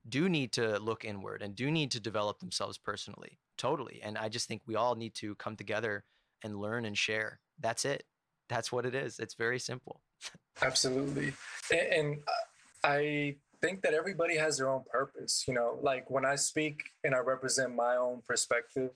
do 0.08 0.28
need 0.28 0.52
to 0.52 0.78
look 0.78 1.04
inward 1.04 1.42
and 1.42 1.54
do 1.54 1.70
need 1.70 1.90
to 1.92 2.00
develop 2.00 2.38
themselves 2.40 2.76
personally 2.78 3.38
totally 3.56 4.00
and 4.02 4.18
i 4.18 4.28
just 4.28 4.48
think 4.48 4.62
we 4.66 4.74
all 4.74 4.94
need 4.94 5.14
to 5.14 5.34
come 5.36 5.54
together 5.54 6.04
and 6.42 6.56
learn 6.56 6.84
and 6.84 6.98
share 6.98 7.40
that's 7.60 7.84
it 7.84 8.02
that's 8.48 8.72
what 8.72 8.84
it 8.84 8.94
is 8.94 9.18
it's 9.18 9.34
very 9.34 9.58
simple 9.58 10.00
absolutely 10.62 11.32
and, 11.70 12.16
uh, 12.26 12.88
i 12.88 13.36
think 13.60 13.82
that 13.82 13.94
everybody 13.94 14.36
has 14.36 14.58
their 14.58 14.68
own 14.68 14.82
purpose 14.90 15.44
you 15.46 15.54
know 15.54 15.78
like 15.82 16.10
when 16.10 16.24
i 16.24 16.34
speak 16.34 16.80
and 17.04 17.14
i 17.14 17.18
represent 17.18 17.74
my 17.74 17.96
own 17.96 18.20
perspective 18.26 18.90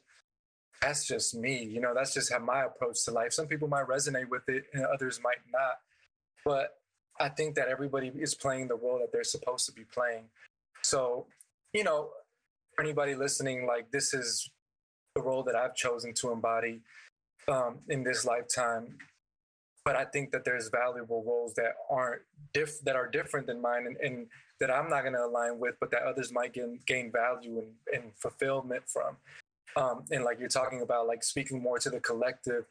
that's 0.81 1.07
just 1.07 1.35
me. 1.35 1.63
You 1.65 1.81
know, 1.81 1.93
that's 1.95 2.15
just 2.15 2.33
how 2.33 2.39
my 2.39 2.65
approach 2.65 3.05
to 3.05 3.11
life. 3.11 3.33
Some 3.33 3.47
people 3.47 3.69
might 3.69 3.87
resonate 3.87 4.29
with 4.29 4.49
it 4.49 4.65
and 4.73 4.85
others 4.87 5.21
might 5.23 5.41
not. 5.53 5.77
But 6.45 6.80
I 7.21 7.29
think 7.29 7.55
that 7.57 7.69
everybody 7.69 8.11
is 8.19 8.35
playing 8.35 8.69
the 8.69 8.77
role 8.77 8.99
that 8.99 9.13
they're 9.13 9.25
supposed 9.25 9.67
to 9.67 9.73
be 9.73 9.85
playing. 9.85 10.25
So, 10.83 11.27
you 11.75 11.85
know, 11.85 12.11
for 12.75 12.83
anybody 12.83 13.15
listening, 13.15 13.67
like 13.67 13.91
this 13.91 14.15
is 14.15 14.51
the 15.15 15.23
role 15.23 15.43
that 15.43 15.55
I've 15.55 15.75
chosen 15.75 16.15
to 16.15 16.33
embody 16.33 16.81
um, 17.47 17.79
in 17.89 18.03
this 18.03 18.25
lifetime. 18.25 18.97
But 19.85 19.97
I 19.97 20.05
think 20.05 20.31
that 20.33 20.45
there's 20.45 20.69
valuable 20.69 21.23
roles 21.25 21.55
that 21.55 21.75
aren't 21.91 22.23
diff- 22.53 22.81
that 22.85 22.97
are 22.97 23.07
different 23.07 23.47
than 23.47 23.61
mine, 23.61 23.87
and, 23.87 23.97
and 23.97 24.27
that 24.61 24.71
I'm 24.71 24.91
not 24.91 25.03
going 25.03 25.15
to 25.15 25.25
align 25.25 25.59
with, 25.59 25.77
but 25.81 25.91
that 25.91 26.03
others 26.03 26.33
might 26.33 26.53
gain 26.53 26.81
gain 26.87 27.11
value 27.11 27.59
and, 27.59 27.73
and 27.93 28.13
fulfillment 28.17 28.83
from. 28.87 29.17
Um, 29.77 30.05
and 30.11 30.25
like 30.25 30.39
you're 30.39 30.49
talking 30.49 30.83
about, 30.83 31.07
like 31.07 31.23
speaking 31.23 31.63
more 31.63 31.79
to 31.79 31.91
the 31.91 32.01
collective 32.01 32.67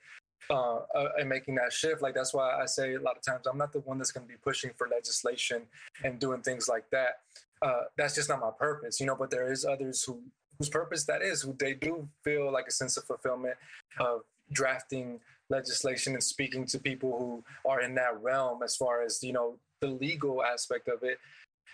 uh, 0.50 0.80
uh, 0.96 1.10
and 1.20 1.30
making 1.30 1.56
that 1.56 1.72
shift. 1.72 2.02
Like 2.02 2.16
that's 2.16 2.34
why 2.34 2.60
I 2.60 2.66
say 2.66 2.96
a 2.96 3.02
lot 3.02 3.18
of 3.18 3.22
times 3.22 3.46
I'm 3.48 3.58
not 3.58 3.74
the 3.74 3.80
one 3.80 3.98
that's 3.98 4.12
going 4.12 4.26
to 4.26 4.32
be 4.32 4.38
pushing 4.44 4.72
for 4.78 4.88
legislation 4.88 5.64
and 6.04 6.20
doing 6.20 6.42
things 6.42 6.68
like 6.68 6.90
that. 6.92 7.20
Uh, 7.62 7.84
that's 7.98 8.16
just 8.16 8.30
not 8.30 8.40
my 8.40 8.52
purpose, 8.58 9.00
you 9.00 9.06
know. 9.06 9.16
But 9.16 9.32
there 9.32 9.52
is 9.52 9.66
others 9.66 10.04
who 10.04 10.22
whose 10.58 10.70
purpose 10.70 11.06
that 11.06 11.22
is, 11.22 11.42
who 11.42 11.56
they 11.60 11.74
do 11.74 12.08
feel 12.24 12.52
like 12.52 12.66
a 12.68 12.72
sense 12.72 12.98
of 12.98 13.06
fulfillment 13.06 13.56
of 14.00 14.22
drafting 14.52 15.20
legislation 15.50 16.14
and 16.14 16.24
speaking 16.24 16.66
to 16.66 16.80
people 16.80 17.18
who 17.18 17.44
are 17.70 17.82
in 17.82 17.96
that 17.96 18.22
realm 18.22 18.62
as 18.64 18.76
far 18.76 19.04
as 19.04 19.24
you 19.24 19.34
know 19.34 19.56
the 19.82 19.88
legal 19.88 20.44
aspect 20.44 20.88
of 20.88 21.04
it. 21.04 21.20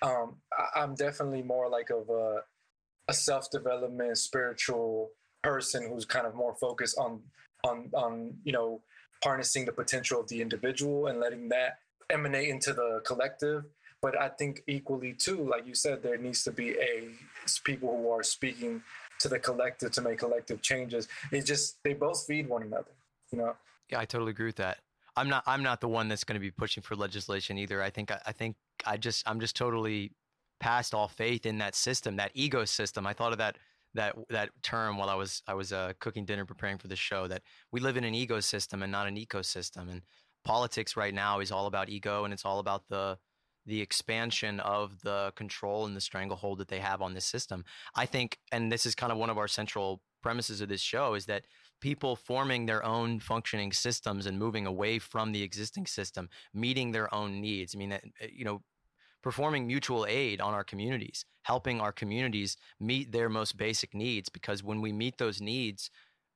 Um, 0.01 0.35
I, 0.75 0.83
am 0.83 0.95
definitely 0.95 1.41
more 1.41 1.69
like 1.69 1.89
of 1.89 2.09
a, 2.09 2.41
a 3.07 3.13
self-development 3.13 4.17
spiritual 4.17 5.09
person 5.41 5.87
who's 5.89 6.05
kind 6.05 6.27
of 6.27 6.35
more 6.35 6.53
focused 6.55 6.97
on 6.97 7.21
on 7.65 7.89
on 7.93 8.33
you 8.43 8.51
know 8.51 8.81
harnessing 9.23 9.65
the 9.65 9.71
potential 9.71 10.19
of 10.19 10.27
the 10.27 10.41
individual 10.41 11.07
and 11.07 11.19
letting 11.19 11.49
that 11.49 11.79
emanate 12.09 12.49
into 12.49 12.73
the 12.73 13.01
collective. 13.05 13.63
But 14.01 14.19
i 14.19 14.29
think 14.29 14.61
equally 14.67 15.13
too 15.13 15.47
like 15.49 15.65
you 15.65 15.73
said 15.73 16.03
there 16.03 16.17
needs 16.17 16.43
to 16.43 16.51
be 16.51 16.71
a 16.71 17.09
people 17.63 17.97
who 17.97 18.09
are 18.11 18.23
speaking 18.23 18.83
to 19.19 19.29
the 19.29 19.39
collective 19.39 19.91
to 19.91 20.01
make 20.01 20.19
collective 20.19 20.61
changes. 20.61 21.07
It 21.31 21.45
just 21.45 21.77
they 21.83 21.93
both 21.93 22.25
feed 22.27 22.47
one 22.47 22.63
another 22.63 22.91
you 23.31 23.39
know? 23.39 23.55
Yeah 23.89 23.99
i 23.99 24.05
totally 24.05 24.31
agree 24.31 24.47
with 24.47 24.57
that. 24.57 24.79
I'm 25.15 25.29
not 25.29 25.43
i'm 25.47 25.63
not 25.63 25.81
the 25.81 25.87
one 25.87 26.07
that's 26.07 26.23
going 26.23 26.35
to 26.35 26.45
be 26.47 26.51
pushing 26.51 26.83
for 26.83 26.95
legislation 26.95 27.57
either. 27.57 27.81
I 27.81 27.89
think 27.89 28.11
i 28.11 28.31
think 28.31 28.55
i 28.85 28.97
just 28.97 29.27
i'm 29.27 29.39
just 29.39 29.55
totally 29.55 30.11
past 30.59 30.93
all 30.93 31.07
faith 31.07 31.45
in 31.45 31.57
that 31.59 31.75
system 31.75 32.17
that 32.17 32.31
ego 32.33 32.65
system. 32.65 33.07
I 33.07 33.13
thought 33.13 33.31
of 33.31 33.37
that 33.39 33.57
that 33.95 34.15
that 34.29 34.49
term 34.61 34.97
while 34.97 35.09
I 35.09 35.15
was 35.15 35.41
I 35.47 35.53
was 35.53 35.73
uh, 35.73 35.93
cooking 35.99 36.25
dinner 36.25 36.45
preparing 36.45 36.77
for 36.77 36.87
the 36.87 36.95
show 36.95 37.27
that 37.27 37.41
we 37.71 37.79
live 37.79 37.97
in 37.97 38.03
an 38.03 38.13
ego 38.13 38.39
system 38.39 38.83
and 38.83 38.91
not 38.91 39.07
an 39.07 39.15
ecosystem 39.15 39.89
and 39.89 40.01
politics 40.43 40.95
right 40.95 41.13
now 41.13 41.39
is 41.39 41.51
all 41.51 41.65
about 41.65 41.89
ego 41.89 42.23
and 42.23 42.33
it's 42.33 42.45
all 42.45 42.59
about 42.59 42.83
the 42.89 43.17
the 43.65 43.81
expansion 43.81 44.59
of 44.59 45.01
the 45.01 45.33
control 45.35 45.87
and 45.87 45.95
the 45.95 46.01
stranglehold 46.01 46.59
that 46.59 46.67
they 46.67 46.79
have 46.79 47.01
on 47.01 47.15
this 47.15 47.25
system. 47.25 47.65
I 47.95 48.05
think 48.05 48.37
and 48.51 48.71
this 48.71 48.85
is 48.85 48.93
kind 48.93 49.11
of 49.11 49.17
one 49.17 49.29
of 49.29 49.37
our 49.37 49.47
central 49.47 50.01
premises 50.21 50.61
of 50.61 50.69
this 50.69 50.81
show 50.81 51.13
is 51.13 51.25
that 51.25 51.45
people 51.81 52.15
forming 52.15 52.65
their 52.65 52.83
own 52.83 53.19
functioning 53.19 53.71
systems 53.71 54.25
and 54.25 54.39
moving 54.39 54.65
away 54.65 54.99
from 54.99 55.31
the 55.31 55.43
existing 55.43 55.85
system, 55.85 56.29
meeting 56.53 56.91
their 56.91 57.13
own 57.13 57.41
needs. 57.41 57.75
I 57.75 57.77
mean, 57.77 57.89
that 57.89 58.03
you 58.31 58.45
know, 58.45 58.61
performing 59.25 59.65
mutual 59.65 60.05
aid 60.07 60.39
on 60.39 60.53
our 60.53 60.63
communities, 60.63 61.25
helping 61.41 61.81
our 61.81 61.91
communities 61.91 62.57
meet 62.79 63.11
their 63.11 63.27
most 63.27 63.57
basic 63.57 63.95
needs. 63.95 64.29
Because 64.29 64.63
when 64.63 64.81
we 64.81 64.93
meet 64.93 65.17
those 65.17 65.41
needs, 65.41 65.89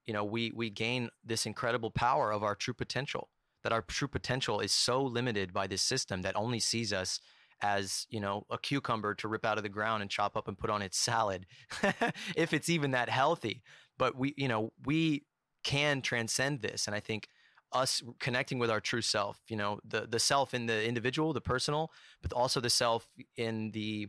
you 0.08 0.14
know, 0.14 0.24
we 0.24 0.52
we 0.56 0.72
gain 0.72 1.08
this 1.24 1.46
incredible 1.46 1.92
power 1.92 2.32
of 2.32 2.44
our 2.44 2.56
true 2.56 2.74
potential. 2.74 3.30
That 3.62 3.72
our 3.74 3.84
true 3.84 4.08
potential 4.08 4.60
is 4.60 4.72
so 4.72 5.04
limited 5.04 5.54
by 5.54 5.68
this 5.68 5.84
system 5.84 6.24
that 6.24 6.36
only 6.36 6.60
sees 6.60 6.92
us 6.92 7.20
as 7.62 8.08
you 8.10 8.20
know 8.20 8.48
a 8.50 8.58
cucumber 8.58 9.14
to 9.16 9.28
rip 9.28 9.46
out 9.46 9.58
of 9.58 9.64
the 9.64 9.70
ground 9.70 10.02
and 10.02 10.10
chop 10.10 10.36
up 10.36 10.48
and 10.48 10.58
put 10.58 10.72
on 10.72 10.82
its 10.82 10.98
salad, 10.98 11.46
if 12.36 12.54
it's 12.54 12.70
even 12.70 12.90
that 12.92 13.10
healthy. 13.10 13.62
But 14.00 14.18
we, 14.18 14.34
you 14.36 14.48
know, 14.48 14.74
we 14.84 15.26
can 15.64 16.02
transcend 16.02 16.64
this, 16.64 16.88
and 16.88 16.96
I 16.96 17.02
think 17.02 17.28
us 17.72 18.02
connecting 18.20 18.60
with 18.60 18.70
our 18.70 18.80
true 18.80 19.02
self 19.02 19.40
you 19.48 19.56
know 19.56 19.80
the 19.88 20.08
the 20.08 20.20
self 20.20 20.54
in 20.54 20.66
the 20.66 20.88
individual 20.88 21.34
the 21.34 21.42
personal 21.42 21.92
but 22.22 22.34
also 22.34 22.60
the 22.60 22.70
self 22.70 23.08
in 23.38 23.72
the 23.72 24.08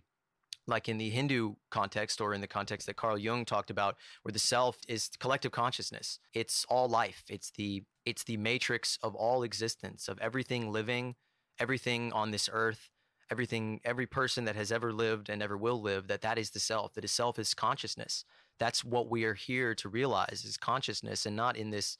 like 0.67 0.89
in 0.89 0.99
the 0.99 1.11
hindu 1.11 1.55
context 1.71 2.21
or 2.21 2.33
in 2.33 2.41
the 2.41 2.47
context 2.47 2.87
that 2.87 2.97
carl 2.97 3.19
jung 3.19 3.45
talked 3.45 3.71
about 3.71 3.97
where 4.23 4.33
the 4.33 4.39
self 4.39 4.79
is 4.89 5.11
collective 5.19 5.53
consciousness. 5.53 6.19
It's 6.33 6.65
all 6.69 6.89
life. 6.89 7.25
It's 7.29 7.51
the 7.51 7.83
it's 8.07 8.25
the 8.25 8.37
matrix 8.37 8.99
of 9.03 9.15
all 9.15 9.43
existence 9.43 10.09
of 10.09 10.19
everything 10.21 10.73
living 10.73 11.17
everything 11.59 12.13
on 12.13 12.31
this 12.31 12.49
earth 12.53 12.91
everything 13.31 13.81
every 13.85 14.07
person 14.07 14.45
that 14.45 14.57
has 14.57 14.73
ever 14.73 14.93
lived 14.93 15.29
and 15.29 15.43
ever 15.43 15.57
will 15.57 15.81
live 15.81 16.09
that 16.09 16.23
that 16.23 16.39
is 16.39 16.51
the 16.51 16.61
self 16.61 16.95
that 16.95 17.05
is 17.05 17.13
self 17.13 17.39
is 17.39 17.55
consciousness. 17.55 18.25
That's 18.59 18.85
what 18.85 19.11
we 19.11 19.25
are 19.25 19.35
here 19.35 19.75
to 19.77 19.89
realize 19.89 20.45
is 20.45 20.57
consciousness 20.57 21.27
and 21.27 21.37
not 21.37 21.57
in 21.57 21.71
this 21.71 21.99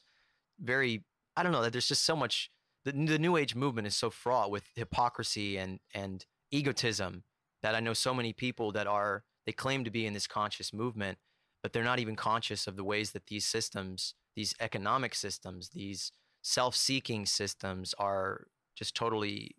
very 0.59 1.03
I 1.35 1.43
don't 1.43 1.51
know 1.51 1.61
that 1.61 1.71
there's 1.71 1.87
just 1.87 2.05
so 2.05 2.15
much. 2.15 2.51
The, 2.83 2.91
the 2.91 3.19
new 3.19 3.37
age 3.37 3.55
movement 3.55 3.87
is 3.87 3.95
so 3.95 4.09
fraught 4.09 4.51
with 4.51 4.63
hypocrisy 4.75 5.57
and 5.57 5.79
and 5.93 6.25
egotism 6.51 7.23
that 7.61 7.75
I 7.75 7.79
know 7.79 7.93
so 7.93 8.13
many 8.13 8.33
people 8.33 8.71
that 8.71 8.87
are 8.87 9.23
they 9.45 9.51
claim 9.51 9.83
to 9.83 9.91
be 9.91 10.05
in 10.05 10.13
this 10.13 10.27
conscious 10.27 10.73
movement, 10.73 11.17
but 11.61 11.73
they're 11.73 11.83
not 11.83 11.99
even 11.99 12.15
conscious 12.15 12.67
of 12.67 12.75
the 12.75 12.83
ways 12.83 13.11
that 13.11 13.27
these 13.27 13.45
systems, 13.45 14.15
these 14.35 14.53
economic 14.59 15.15
systems, 15.15 15.69
these 15.69 16.11
self-seeking 16.41 17.25
systems 17.25 17.93
are 17.97 18.47
just 18.75 18.95
totally 18.95 19.55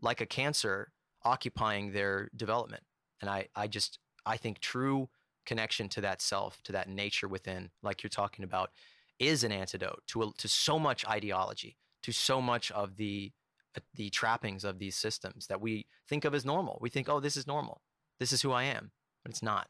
like 0.00 0.20
a 0.20 0.26
cancer 0.26 0.92
occupying 1.24 1.92
their 1.92 2.30
development. 2.34 2.82
And 3.20 3.30
I 3.30 3.48
I 3.54 3.66
just 3.66 3.98
I 4.24 4.36
think 4.36 4.60
true 4.60 5.08
connection 5.44 5.88
to 5.90 6.00
that 6.00 6.20
self, 6.20 6.60
to 6.64 6.72
that 6.72 6.88
nature 6.88 7.28
within, 7.28 7.70
like 7.82 8.02
you're 8.02 8.10
talking 8.10 8.44
about, 8.44 8.70
is 9.18 9.44
an 9.44 9.52
antidote 9.52 10.02
to 10.08 10.22
a, 10.22 10.30
to 10.38 10.48
so 10.48 10.78
much 10.78 11.06
ideology, 11.06 11.76
to 12.02 12.12
so 12.12 12.40
much 12.40 12.70
of 12.72 12.96
the 12.96 13.32
uh, 13.76 13.80
the 13.94 14.10
trappings 14.10 14.64
of 14.64 14.78
these 14.78 14.96
systems 14.96 15.46
that 15.48 15.60
we 15.60 15.86
think 16.08 16.24
of 16.24 16.34
as 16.34 16.44
normal. 16.44 16.78
We 16.80 16.90
think, 16.90 17.08
oh, 17.08 17.20
this 17.20 17.36
is 17.36 17.46
normal. 17.46 17.82
This 18.18 18.32
is 18.32 18.42
who 18.42 18.52
I 18.52 18.64
am, 18.64 18.90
but 19.22 19.30
it's 19.30 19.42
not. 19.42 19.68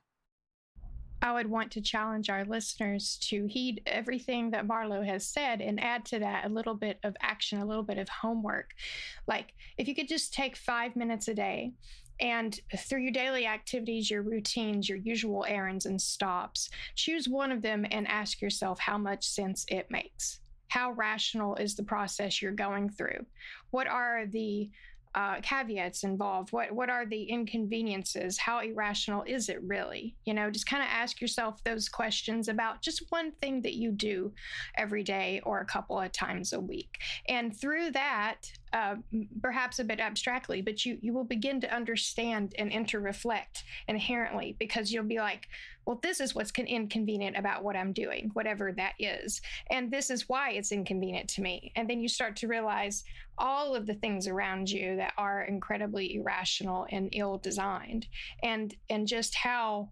I 1.23 1.33
would 1.33 1.49
want 1.49 1.73
to 1.73 1.81
challenge 1.81 2.29
our 2.29 2.45
listeners 2.45 3.19
to 3.23 3.47
heed 3.47 3.81
everything 3.87 4.51
that 4.51 4.69
Marlo 4.69 5.05
has 5.05 5.27
said 5.27 5.63
and 5.63 5.81
add 5.81 6.05
to 6.07 6.19
that 6.19 6.45
a 6.45 6.51
little 6.51 6.75
bit 6.75 6.99
of 7.03 7.17
action, 7.21 7.59
a 7.59 7.65
little 7.65 7.83
bit 7.83 7.99
of 7.99 8.09
homework. 8.09 8.73
Like, 9.27 9.55
if 9.79 9.89
you 9.89 9.95
could 9.95 10.09
just 10.09 10.35
take 10.35 10.57
five 10.57 10.95
minutes 10.95 11.27
a 11.29 11.35
day 11.35 11.73
and 12.21 12.59
through 12.77 13.01
your 13.01 13.13
daily 13.13 13.47
activities, 13.47 14.11
your 14.11 14.23
routines, 14.23 14.89
your 14.89 14.99
usual 14.99 15.45
errands 15.49 15.87
and 15.87 16.01
stops, 16.01 16.71
choose 16.95 17.29
one 17.29 17.53
of 17.53 17.63
them 17.63 17.87
and 17.91 18.09
ask 18.09 18.41
yourself 18.41 18.79
how 18.79 18.99
much 18.99 19.27
sense 19.27 19.65
it 19.69 19.91
makes. 19.91 20.41
How 20.69 20.93
rational 20.93 21.57
is 21.57 21.75
the 21.75 21.85
process 21.85 22.43
you're 22.43 22.53
going 22.53 22.91
through? 22.91 23.25
What 23.71 23.87
are 23.87 24.27
the 24.27 24.71
uh, 25.17 25.41
caveats 25.41 26.05
involved? 26.05 26.53
What 26.53 26.71
what 26.73 26.91
are 26.91 27.07
the 27.07 27.23
inconveniences? 27.23 28.37
How 28.37 28.61
irrational 28.61 29.23
is 29.27 29.49
it 29.49 29.63
really? 29.63 30.15
You 30.27 30.35
know, 30.35 30.51
just 30.51 30.67
kind 30.67 30.83
of 30.83 30.91
ask 30.91 31.23
yourself 31.23 31.65
those 31.65 31.89
questions 31.89 32.49
about 32.49 32.83
just 32.83 33.03
one 33.09 33.33
thing 33.41 33.63
that 33.63 33.75
you 33.75 33.93
do 33.93 34.33
every 34.77 35.03
day 35.03 35.41
or 35.45 35.61
a 35.61 35.65
couple 35.65 35.99
of 35.99 36.13
times 36.13 36.53
a 36.53 36.61
week, 36.61 36.99
and 37.29 37.59
through 37.59 37.93
that, 37.93 38.43
uh, 38.73 38.97
perhaps 39.41 39.79
a 39.79 39.85
bit 39.85 40.01
abstractly, 40.01 40.61
but 40.61 40.85
you 40.85 40.99
you 41.01 41.13
will 41.13 41.25
begin 41.25 41.61
to 41.61 41.75
understand 41.75 42.55
and 42.59 42.71
inter-reflect 42.73 43.65
inherently 43.89 44.57
because 44.59 44.93
you'll 44.93 45.05
be 45.05 45.19
like, 45.19 45.49
well, 45.85 46.01
this 46.03 46.21
is 46.21 46.35
what's 46.35 46.51
inconvenient 46.51 47.37
about 47.37 47.63
what 47.63 47.77
I'm 47.77 47.93
doing, 47.93 48.31
whatever 48.33 48.73
that 48.73 48.95
is, 48.99 49.41
and 49.71 49.91
this 49.91 50.11
is 50.11 50.29
why 50.29 50.51
it's 50.51 50.73
inconvenient 50.73 51.29
to 51.31 51.43
me. 51.43 51.73
And 51.77 51.89
then 51.89 52.01
you 52.01 52.09
start 52.09 52.37
to 52.37 52.49
realize 52.49 53.05
all 53.39 53.75
of 53.75 53.87
the 53.87 53.95
things 53.95 54.27
around 54.27 54.69
you 54.69 54.97
that 54.97 55.13
are 55.17 55.45
incredibly 55.45 56.15
irrational 56.15 56.87
and 56.91 57.09
ill-designed, 57.13 58.09
and 58.43 58.75
and 58.91 59.07
just 59.07 59.35
how 59.35 59.91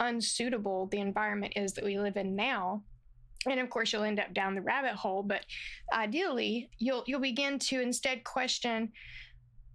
unsuitable 0.00 0.86
the 0.86 0.98
environment 0.98 1.52
is 1.56 1.72
that 1.72 1.84
we 1.84 1.98
live 1.98 2.16
in 2.16 2.34
now 2.34 2.82
and 3.52 3.60
of 3.60 3.70
course 3.70 3.92
you'll 3.92 4.04
end 4.04 4.20
up 4.20 4.32
down 4.34 4.54
the 4.54 4.60
rabbit 4.60 4.94
hole 4.94 5.22
but 5.22 5.44
ideally 5.92 6.68
you'll 6.78 7.04
you'll 7.06 7.20
begin 7.20 7.58
to 7.58 7.80
instead 7.80 8.24
question 8.24 8.90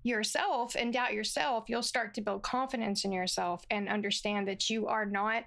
yourself 0.03 0.75
and 0.75 0.93
doubt 0.93 1.13
yourself. 1.13 1.65
You'll 1.67 1.83
start 1.83 2.13
to 2.15 2.21
build 2.21 2.43
confidence 2.43 3.05
in 3.05 3.11
yourself 3.11 3.63
and 3.69 3.89
understand 3.89 4.47
that 4.47 4.69
you 4.69 4.87
are 4.87 5.05
not 5.05 5.45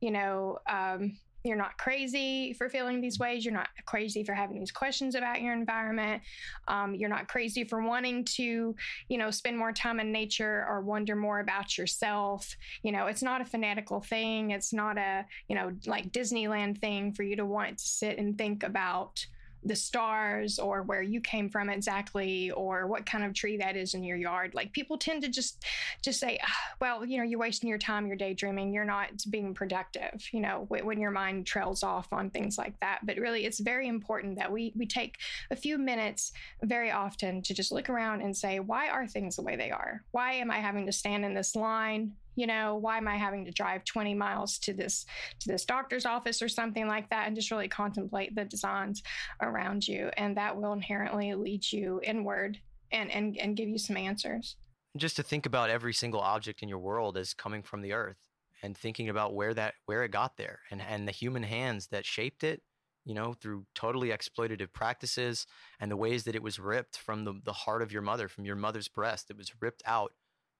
you 0.00 0.10
know 0.10 0.58
um, 0.70 1.18
you're 1.44 1.56
not 1.56 1.78
crazy 1.78 2.52
for 2.52 2.68
feeling 2.68 3.00
these 3.00 3.18
ways. 3.18 3.44
You're 3.44 3.54
not 3.54 3.68
crazy 3.86 4.24
for 4.24 4.34
having 4.34 4.58
these 4.58 4.72
questions 4.72 5.14
about 5.14 5.40
your 5.40 5.52
environment. 5.52 6.22
Um, 6.66 6.94
you're 6.94 7.08
not 7.08 7.28
crazy 7.28 7.64
for 7.64 7.82
wanting 7.82 8.24
to, 8.24 8.74
you 9.08 9.18
know, 9.18 9.30
spend 9.30 9.56
more 9.56 9.72
time 9.72 10.00
in 10.00 10.12
nature 10.12 10.66
or 10.68 10.80
wonder 10.80 11.14
more 11.14 11.40
about 11.40 11.78
yourself. 11.78 12.56
You 12.82 12.92
know, 12.92 13.06
it's 13.06 13.22
not 13.22 13.40
a 13.40 13.44
fanatical 13.44 14.00
thing. 14.00 14.50
It's 14.50 14.72
not 14.72 14.98
a, 14.98 15.24
you 15.48 15.54
know, 15.54 15.72
like 15.86 16.12
Disneyland 16.12 16.78
thing 16.78 17.12
for 17.12 17.22
you 17.22 17.36
to 17.36 17.46
want 17.46 17.78
to 17.78 17.84
sit 17.84 18.18
and 18.18 18.36
think 18.36 18.62
about 18.62 19.24
the 19.68 19.76
stars 19.76 20.58
or 20.58 20.82
where 20.82 21.02
you 21.02 21.20
came 21.20 21.48
from 21.48 21.68
exactly 21.68 22.50
or 22.52 22.86
what 22.86 23.06
kind 23.06 23.24
of 23.24 23.34
tree 23.34 23.56
that 23.58 23.76
is 23.76 23.94
in 23.94 24.02
your 24.02 24.16
yard. 24.16 24.54
Like 24.54 24.72
people 24.72 24.98
tend 24.98 25.22
to 25.22 25.28
just 25.28 25.64
just 26.02 26.20
say 26.20 26.38
ah, 26.42 26.56
well 26.80 27.04
you 27.04 27.18
know 27.18 27.24
you're 27.24 27.38
wasting 27.38 27.68
your 27.68 27.78
time 27.78 28.06
you're 28.06 28.16
daydreaming. 28.16 28.72
You're 28.72 28.84
not 28.84 29.10
being 29.30 29.54
productive 29.54 30.28
you 30.32 30.40
know 30.40 30.66
when 30.68 31.00
your 31.00 31.10
mind 31.10 31.46
trails 31.46 31.82
off 31.82 32.12
on 32.12 32.30
things 32.30 32.58
like 32.58 32.78
that. 32.80 33.00
But 33.04 33.18
really 33.18 33.44
it's 33.44 33.60
very 33.60 33.88
important 33.88 34.36
that 34.36 34.50
we 34.50 34.72
we 34.76 34.86
take 34.86 35.16
a 35.50 35.56
few 35.56 35.78
minutes 35.78 36.32
very 36.62 36.90
often 36.90 37.42
to 37.42 37.54
just 37.54 37.72
look 37.72 37.88
around 37.88 38.22
and 38.22 38.36
say 38.36 38.60
why 38.60 38.88
are 38.88 39.06
things 39.06 39.36
the 39.36 39.42
way 39.42 39.56
they 39.56 39.70
are? 39.70 40.02
Why 40.10 40.32
am 40.34 40.50
i 40.50 40.58
having 40.58 40.86
to 40.86 40.92
stand 40.92 41.24
in 41.24 41.34
this 41.34 41.54
line 41.54 42.12
you 42.38 42.46
know 42.46 42.76
why 42.76 42.96
am 42.98 43.08
i 43.08 43.16
having 43.16 43.44
to 43.44 43.50
drive 43.50 43.84
20 43.84 44.14
miles 44.14 44.58
to 44.60 44.72
this 44.72 45.04
to 45.40 45.48
this 45.48 45.64
doctor's 45.64 46.06
office 46.06 46.40
or 46.40 46.48
something 46.48 46.86
like 46.86 47.10
that? 47.10 47.26
And 47.26 47.34
just 47.34 47.50
really 47.50 47.68
contemplate 47.68 48.34
the 48.34 48.44
designs 48.44 49.02
around 49.42 49.86
you. 49.86 50.10
And 50.16 50.36
that 50.36 50.56
will 50.56 50.72
inherently 50.72 51.34
lead 51.34 51.70
you 51.70 52.00
inward 52.04 52.58
and 52.92 53.10
and, 53.10 53.36
and 53.36 53.56
give 53.56 53.68
you 53.68 53.78
some 53.78 53.96
answers. 53.96 54.56
Just 54.96 55.16
to 55.16 55.22
think 55.22 55.46
about 55.46 55.68
every 55.68 55.92
single 55.92 56.20
object 56.20 56.62
in 56.62 56.68
your 56.68 56.78
world 56.78 57.16
as 57.16 57.34
coming 57.34 57.62
from 57.62 57.82
the 57.82 57.92
earth 57.92 58.18
and 58.62 58.76
thinking 58.76 59.08
about 59.08 59.34
where 59.34 59.54
that 59.54 59.74
where 59.86 60.04
it 60.04 60.10
got 60.10 60.36
there 60.36 60.60
and 60.70 60.80
and 60.80 61.08
the 61.08 61.12
human 61.12 61.42
hands 61.42 61.88
that 61.88 62.06
shaped 62.06 62.44
it 62.44 62.62
you 63.04 63.14
know 63.14 63.32
through 63.32 63.64
totally 63.74 64.08
exploitative 64.08 64.72
practices 64.72 65.46
and 65.80 65.90
the 65.90 65.96
ways 65.96 66.24
that 66.24 66.34
it 66.34 66.42
was 66.42 66.58
ripped 66.58 66.98
from 66.98 67.24
the, 67.24 67.40
the 67.44 67.52
heart 67.52 67.82
of 67.82 67.90
your 67.90 68.02
mother 68.02 68.28
from 68.28 68.44
your 68.44 68.56
mother's 68.56 68.88
breast. 68.88 69.30
It 69.30 69.36
was 69.36 69.52
ripped 69.60 69.82
out 69.86 70.12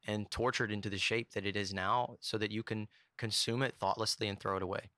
and 0.07 0.31
tortured 0.31 0.71
into 0.71 0.89
the 0.89 0.99
shape 0.99 1.33
that 1.33 1.47
it 1.47 1.57
is 1.57 1.75
now 1.75 2.17
so 2.21 2.39
that 2.39 2.51
you 2.51 2.63
can 2.63 2.89
consume 3.17 3.63
it 3.63 3.75
thoughtlessly 3.79 4.29
and 4.29 4.39
throw 4.39 4.57
it 4.57 4.63
away. 4.63 4.91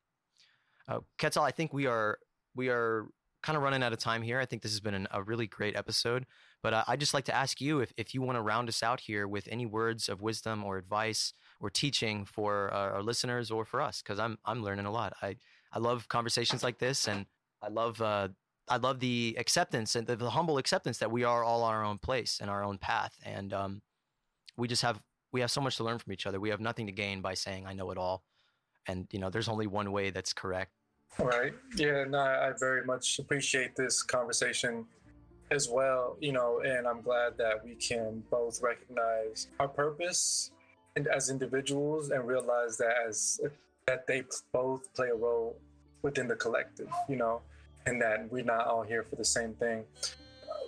Uh, 0.86 1.00
Quetzal, 1.18 1.42
I 1.42 1.50
think 1.50 1.72
we 1.72 1.86
are 1.86 2.18
we 2.54 2.68
are 2.68 3.06
kind 3.42 3.56
of 3.56 3.62
running 3.62 3.82
out 3.82 3.92
of 3.92 3.98
time 3.98 4.22
here. 4.22 4.38
I 4.38 4.44
think 4.44 4.62
this 4.62 4.72
has 4.72 4.80
been 4.80 4.94
an, 4.94 5.08
a 5.10 5.22
really 5.22 5.46
great 5.46 5.76
episode, 5.76 6.26
but 6.62 6.74
uh, 6.74 6.84
I'd 6.86 7.00
just 7.00 7.14
like 7.14 7.24
to 7.24 7.34
ask 7.34 7.60
you 7.60 7.80
if, 7.80 7.92
if 7.96 8.12
you 8.12 8.20
want 8.20 8.36
to 8.36 8.42
round 8.42 8.68
us 8.68 8.82
out 8.82 9.00
here 9.00 9.26
with 9.26 9.48
any 9.50 9.66
words 9.66 10.08
of 10.08 10.20
wisdom 10.20 10.62
or 10.64 10.76
advice 10.76 11.32
or 11.60 11.70
teaching 11.70 12.24
for 12.24 12.70
our, 12.70 12.94
our 12.94 13.02
listeners 13.02 13.50
or 13.50 13.64
for 13.64 13.80
us, 13.80 14.02
because 14.02 14.18
I'm 14.18 14.38
I'm 14.44 14.62
learning 14.62 14.86
a 14.86 14.92
lot. 14.92 15.14
I 15.22 15.36
I 15.72 15.78
love 15.78 16.08
conversations 16.08 16.62
like 16.62 16.78
this, 16.78 17.08
and 17.08 17.26
I 17.62 17.68
love 17.68 18.00
uh, 18.02 18.28
I 18.68 18.76
love 18.76 19.00
the 19.00 19.36
acceptance 19.38 19.96
and 19.96 20.06
the, 20.06 20.16
the, 20.16 20.30
humble 20.30 20.58
acceptance 20.58 20.98
that 20.98 21.10
we 21.10 21.24
are 21.24 21.42
all 21.42 21.64
on 21.64 21.74
our 21.74 21.84
own 21.84 21.98
place 21.98 22.38
and 22.40 22.48
our 22.48 22.62
own 22.62 22.78
path, 22.78 23.16
and 23.24 23.52
um, 23.52 23.82
we 24.60 24.68
just 24.68 24.82
have 24.82 25.02
we 25.32 25.40
have 25.40 25.50
so 25.50 25.60
much 25.60 25.76
to 25.76 25.84
learn 25.84 25.98
from 25.98 26.12
each 26.12 26.26
other. 26.26 26.38
We 26.38 26.50
have 26.50 26.60
nothing 26.60 26.86
to 26.86 26.92
gain 26.92 27.20
by 27.20 27.34
saying 27.34 27.66
I 27.66 27.72
know 27.72 27.90
it 27.90 27.98
all, 27.98 28.22
and 28.86 29.08
you 29.10 29.18
know 29.18 29.30
there's 29.30 29.48
only 29.48 29.66
one 29.66 29.90
way 29.90 30.10
that's 30.10 30.32
correct. 30.32 30.72
Right. 31.18 31.54
Yeah. 31.74 32.04
No, 32.04 32.18
I 32.18 32.52
very 32.58 32.84
much 32.84 33.18
appreciate 33.18 33.74
this 33.74 34.02
conversation 34.02 34.84
as 35.50 35.68
well. 35.68 36.16
You 36.20 36.32
know, 36.32 36.60
and 36.64 36.86
I'm 36.86 37.00
glad 37.00 37.36
that 37.38 37.64
we 37.64 37.74
can 37.74 38.22
both 38.30 38.62
recognize 38.62 39.48
our 39.58 39.68
purpose 39.68 40.52
and 40.94 41.08
as 41.08 41.30
individuals 41.30 42.10
and 42.10 42.26
realize 42.26 42.76
that 42.78 42.94
as 43.08 43.40
that 43.86 44.06
they 44.06 44.24
both 44.52 44.92
play 44.94 45.08
a 45.08 45.14
role 45.14 45.56
within 46.02 46.28
the 46.28 46.36
collective. 46.36 46.88
You 47.08 47.16
know, 47.16 47.40
and 47.86 48.00
that 48.02 48.30
we're 48.30 48.44
not 48.44 48.66
all 48.66 48.82
here 48.82 49.04
for 49.04 49.16
the 49.16 49.24
same 49.24 49.54
thing, 49.54 49.84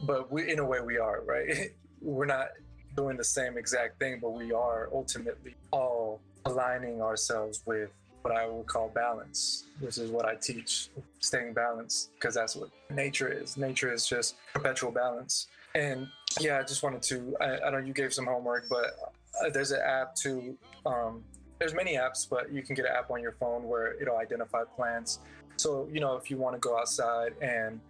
but 0.03 0.33
we 0.33 0.51
in 0.51 0.59
a 0.59 0.65
way 0.65 0.81
we 0.81 0.99
are. 0.99 1.21
Right. 1.23 1.73
we're 2.01 2.27
not 2.27 2.49
doing 2.97 3.17
the 3.17 3.25
same 3.25 3.57
exact 3.57 3.99
thing, 3.99 4.19
but 4.21 4.33
we 4.33 4.53
are 4.53 4.89
ultimately 4.93 5.55
all 5.71 6.21
aligning 6.45 7.01
ourselves 7.01 7.63
with 7.67 7.91
what 8.23 8.37
I 8.37 8.47
would 8.47 8.67
call 8.67 8.89
balance, 8.89 9.65
which 9.81 9.99
is 9.99 10.11
what 10.11 10.25
I 10.27 10.37
teach, 10.37 10.91
staying 11.19 11.55
balanced, 11.55 12.13
because 12.15 12.35
that's 12.35 12.55
what 12.55 12.71
nature 12.91 13.29
is. 13.29 13.57
Nature 13.57 13.93
is 13.93 14.07
just 14.07 14.37
perpetual 14.53 14.93
balance. 14.93 15.49
And 15.75 16.07
yeah, 16.41 16.59
I 16.59 16.63
just 16.63 16.83
wanted 16.83 17.03
to, 17.03 17.37
I, 17.41 17.59
I 17.67 17.71
know 17.71 17.79
you 17.79 17.93
gave 17.93 18.13
some 18.13 18.27
homework, 18.27 18.69
but 18.69 19.15
uh, 19.41 19.51
there's 19.51 19.73
an 19.73 19.81
app 19.85 20.15
to, 20.17 20.57
um, 20.87 21.25
there's 21.59 21.75
many 21.75 21.95
apps, 21.95 22.29
but 22.29 22.53
you 22.53 22.63
can 22.63 22.75
get 22.75 22.85
an 22.85 22.93
app 22.93 23.11
on 23.11 23.21
your 23.21 23.33
phone 23.33 23.65
where 23.65 23.95
it'll 24.01 24.19
identify 24.19 24.63
plants. 24.65 25.19
So, 25.57 25.89
you 25.93 26.01
know, 26.01 26.17
if 26.17 26.31
you 26.31 26.37
want 26.37 26.55
to 26.55 26.61
go 26.61 26.79
outside 26.79 27.35
and 27.41 27.81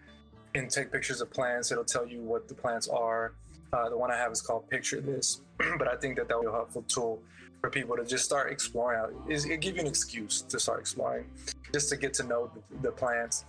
and 0.54 0.68
take 0.68 0.92
pictures 0.92 1.22
of 1.22 1.30
plants, 1.30 1.72
it'll 1.72 1.84
tell 1.84 2.06
you 2.06 2.20
what 2.20 2.46
the 2.46 2.54
plants 2.54 2.86
are 2.86 3.32
uh, 3.72 3.88
the 3.88 3.96
one 3.96 4.10
I 4.10 4.16
have 4.16 4.32
is 4.32 4.42
called 4.42 4.68
Picture 4.68 5.00
This, 5.00 5.40
but 5.78 5.88
I 5.88 5.96
think 5.96 6.16
that 6.16 6.28
that 6.28 6.36
will 6.36 6.42
be 6.42 6.48
a 6.48 6.52
helpful 6.52 6.84
tool 6.88 7.22
for 7.60 7.70
people 7.70 7.96
to 7.96 8.04
just 8.04 8.24
start 8.24 8.52
exploring 8.52 9.00
out. 9.00 9.14
It 9.28 9.60
give 9.60 9.76
you 9.76 9.80
an 9.80 9.86
excuse 9.86 10.42
to 10.42 10.60
start 10.60 10.80
exploring, 10.80 11.26
just 11.72 11.88
to 11.88 11.96
get 11.96 12.12
to 12.14 12.24
know 12.24 12.50
the, 12.54 12.88
the 12.88 12.92
plants. 12.92 13.44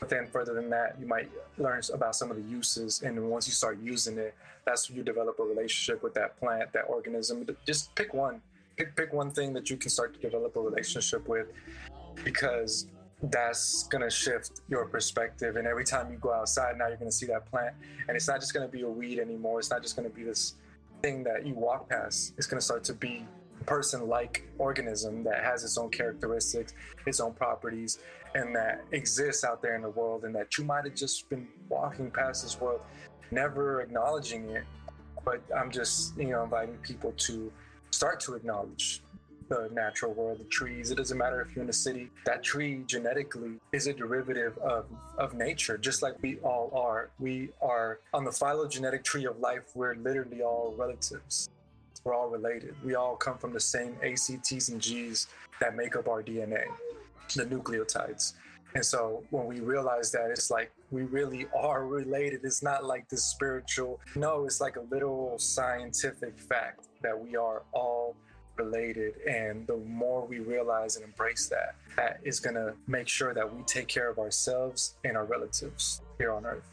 But 0.00 0.08
then 0.08 0.28
further 0.28 0.54
than 0.54 0.70
that, 0.70 0.96
you 1.00 1.06
might 1.06 1.28
learn 1.58 1.82
about 1.92 2.14
some 2.14 2.30
of 2.30 2.36
the 2.36 2.42
uses, 2.42 3.02
and 3.02 3.30
once 3.30 3.46
you 3.46 3.52
start 3.52 3.78
using 3.82 4.16
it, 4.16 4.34
that's 4.64 4.88
when 4.88 4.96
you 4.96 5.02
develop 5.02 5.38
a 5.38 5.42
relationship 5.42 6.02
with 6.02 6.14
that 6.14 6.38
plant, 6.38 6.72
that 6.72 6.84
organism. 6.88 7.46
Just 7.66 7.94
pick 7.94 8.14
one, 8.14 8.40
pick 8.76 8.94
pick 8.96 9.12
one 9.12 9.30
thing 9.30 9.52
that 9.54 9.70
you 9.70 9.76
can 9.76 9.90
start 9.90 10.14
to 10.14 10.20
develop 10.20 10.56
a 10.56 10.60
relationship 10.60 11.26
with, 11.28 11.48
because 12.24 12.86
that's 13.22 13.84
going 13.84 14.02
to 14.02 14.10
shift 14.10 14.60
your 14.68 14.86
perspective. 14.86 15.56
And 15.56 15.66
every 15.66 15.84
time 15.84 16.10
you 16.10 16.18
go 16.18 16.32
outside, 16.32 16.78
now 16.78 16.86
you're 16.86 16.96
going 16.96 17.10
to 17.10 17.16
see 17.16 17.26
that 17.26 17.50
plant. 17.50 17.74
And 18.06 18.16
it's 18.16 18.28
not 18.28 18.40
just 18.40 18.54
going 18.54 18.66
to 18.66 18.70
be 18.70 18.82
a 18.82 18.88
weed 18.88 19.18
anymore. 19.18 19.58
It's 19.58 19.70
not 19.70 19.82
just 19.82 19.96
going 19.96 20.08
to 20.08 20.14
be 20.14 20.22
this 20.22 20.54
thing 21.02 21.24
that 21.24 21.46
you 21.46 21.54
walk 21.54 21.88
past. 21.88 22.34
It's 22.38 22.46
going 22.46 22.60
to 22.60 22.64
start 22.64 22.84
to 22.84 22.94
be 22.94 23.24
a 23.60 23.64
person 23.64 24.08
like 24.08 24.48
organism 24.58 25.24
that 25.24 25.42
has 25.42 25.64
its 25.64 25.76
own 25.78 25.90
characteristics, 25.90 26.74
its 27.06 27.18
own 27.18 27.34
properties, 27.34 27.98
and 28.34 28.54
that 28.54 28.84
exists 28.92 29.42
out 29.42 29.62
there 29.62 29.74
in 29.74 29.82
the 29.82 29.90
world. 29.90 30.24
And 30.24 30.34
that 30.36 30.56
you 30.56 30.64
might 30.64 30.84
have 30.84 30.94
just 30.94 31.28
been 31.28 31.48
walking 31.68 32.10
past 32.10 32.44
this 32.44 32.60
world, 32.60 32.80
never 33.32 33.80
acknowledging 33.80 34.48
it. 34.50 34.64
But 35.24 35.42
I'm 35.54 35.72
just, 35.72 36.16
you 36.16 36.28
know, 36.28 36.44
inviting 36.44 36.76
people 36.76 37.12
to 37.16 37.52
start 37.90 38.20
to 38.20 38.34
acknowledge 38.34 39.02
the 39.48 39.68
natural 39.72 40.12
world, 40.12 40.40
the 40.40 40.44
trees. 40.44 40.90
It 40.90 40.96
doesn't 40.96 41.16
matter 41.16 41.40
if 41.40 41.54
you're 41.54 41.64
in 41.64 41.70
a 41.70 41.72
city. 41.72 42.10
That 42.26 42.42
tree 42.42 42.82
genetically 42.86 43.60
is 43.72 43.86
a 43.86 43.92
derivative 43.92 44.56
of, 44.58 44.86
of 45.16 45.34
nature, 45.34 45.78
just 45.78 46.02
like 46.02 46.14
we 46.22 46.38
all 46.38 46.70
are. 46.74 47.10
We 47.18 47.50
are 47.62 48.00
on 48.12 48.24
the 48.24 48.32
phylogenetic 48.32 49.04
tree 49.04 49.26
of 49.26 49.38
life, 49.38 49.64
we're 49.74 49.94
literally 49.94 50.42
all 50.42 50.74
relatives. 50.76 51.48
We're 52.04 52.14
all 52.14 52.28
related. 52.28 52.74
We 52.84 52.94
all 52.94 53.16
come 53.16 53.38
from 53.38 53.52
the 53.52 53.60
same 53.60 53.96
ACTs 54.02 54.68
and 54.68 54.80
Gs 54.80 55.26
that 55.60 55.76
make 55.76 55.96
up 55.96 56.08
our 56.08 56.22
DNA, 56.22 56.64
the 57.34 57.44
nucleotides. 57.44 58.34
And 58.74 58.84
so 58.84 59.24
when 59.30 59.46
we 59.46 59.60
realize 59.60 60.12
that, 60.12 60.30
it's 60.30 60.50
like 60.50 60.70
we 60.90 61.02
really 61.02 61.46
are 61.56 61.86
related. 61.86 62.40
It's 62.44 62.62
not 62.62 62.84
like 62.84 63.08
this 63.08 63.24
spiritual, 63.24 64.00
no, 64.14 64.44
it's 64.44 64.60
like 64.60 64.76
a 64.76 64.82
literal 64.90 65.38
scientific 65.38 66.38
fact 66.38 66.88
that 67.02 67.18
we 67.18 67.36
are 67.36 67.62
all 67.72 68.14
related. 68.58 69.14
And 69.28 69.66
the 69.66 69.76
more 69.76 70.26
we 70.26 70.40
realize 70.40 70.96
and 70.96 71.04
embrace 71.04 71.48
that, 71.48 71.74
that 71.96 72.20
is 72.22 72.40
going 72.40 72.56
to 72.56 72.74
make 72.86 73.08
sure 73.08 73.34
that 73.34 73.54
we 73.54 73.62
take 73.62 73.88
care 73.88 74.10
of 74.10 74.18
ourselves 74.18 74.94
and 75.04 75.16
our 75.16 75.24
relatives 75.24 76.02
here 76.18 76.32
on 76.32 76.44
earth. 76.46 76.68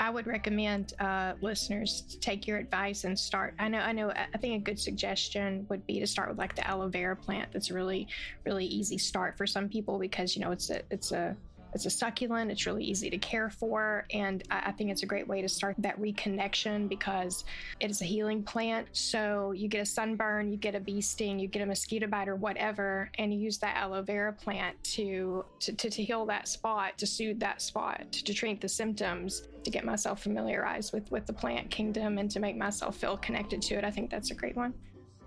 I 0.00 0.08
would 0.08 0.26
recommend 0.26 0.94
uh, 0.98 1.34
listeners 1.42 2.00
to 2.08 2.18
take 2.18 2.46
your 2.46 2.56
advice 2.56 3.04
and 3.04 3.18
start. 3.18 3.52
I 3.58 3.68
know, 3.68 3.80
I 3.80 3.92
know. 3.92 4.10
I 4.10 4.38
think 4.38 4.62
a 4.62 4.64
good 4.64 4.80
suggestion 4.80 5.66
would 5.68 5.86
be 5.86 6.00
to 6.00 6.06
start 6.06 6.30
with 6.30 6.38
like 6.38 6.56
the 6.56 6.66
aloe 6.66 6.88
vera 6.88 7.14
plant. 7.14 7.50
That's 7.52 7.70
a 7.70 7.74
really, 7.74 8.08
really 8.46 8.64
easy 8.64 8.96
start 8.96 9.36
for 9.36 9.46
some 9.46 9.68
people 9.68 9.98
because 9.98 10.34
you 10.34 10.42
know 10.42 10.52
it's 10.52 10.70
a 10.70 10.80
it's 10.90 11.12
a 11.12 11.36
it's 11.74 11.86
a 11.86 11.90
succulent, 11.90 12.50
it's 12.50 12.66
really 12.66 12.84
easy 12.84 13.10
to 13.10 13.18
care 13.18 13.50
for, 13.50 14.06
and 14.12 14.42
I, 14.50 14.72
think 14.72 14.90
it's 14.90 15.02
a 15.02 15.06
great 15.06 15.26
way 15.26 15.42
to 15.42 15.48
start 15.48 15.76
that 15.78 16.00
reconnection 16.00 16.88
because 16.88 17.44
it 17.80 17.90
is 17.90 18.00
a 18.02 18.04
healing 18.04 18.42
plant. 18.42 18.88
So 18.92 19.52
you 19.52 19.68
get 19.68 19.80
a 19.80 19.86
sunburn, 19.86 20.50
you 20.50 20.56
get 20.56 20.74
a 20.74 20.80
bee 20.80 21.00
sting, 21.00 21.38
you 21.38 21.48
get 21.48 21.62
a 21.62 21.66
mosquito 21.66 22.06
bite 22.06 22.28
or 22.28 22.36
whatever, 22.36 23.10
and 23.18 23.32
you 23.32 23.40
use 23.40 23.58
that 23.58 23.76
aloe 23.76 24.02
vera 24.02 24.32
plant 24.32 24.82
to 24.84 25.44
to, 25.60 25.72
to, 25.72 25.90
to 25.90 26.02
heal 26.02 26.26
that 26.26 26.48
spot, 26.48 26.96
to 26.98 27.06
soothe 27.06 27.40
that 27.40 27.60
spot, 27.62 28.06
to, 28.12 28.24
to 28.24 28.34
treat 28.34 28.60
the 28.60 28.68
symptoms, 28.68 29.48
to 29.64 29.70
get 29.70 29.84
myself 29.84 30.22
familiarized 30.22 30.92
with 30.92 31.10
with 31.10 31.26
the 31.26 31.32
plant 31.32 31.70
kingdom 31.70 32.18
and 32.18 32.30
to 32.30 32.40
make 32.40 32.56
myself 32.56 32.96
feel 32.96 33.16
connected 33.16 33.60
to 33.62 33.74
it. 33.74 33.84
I 33.84 33.90
think 33.90 34.10
that's 34.10 34.30
a 34.30 34.34
great 34.34 34.56
one. 34.56 34.74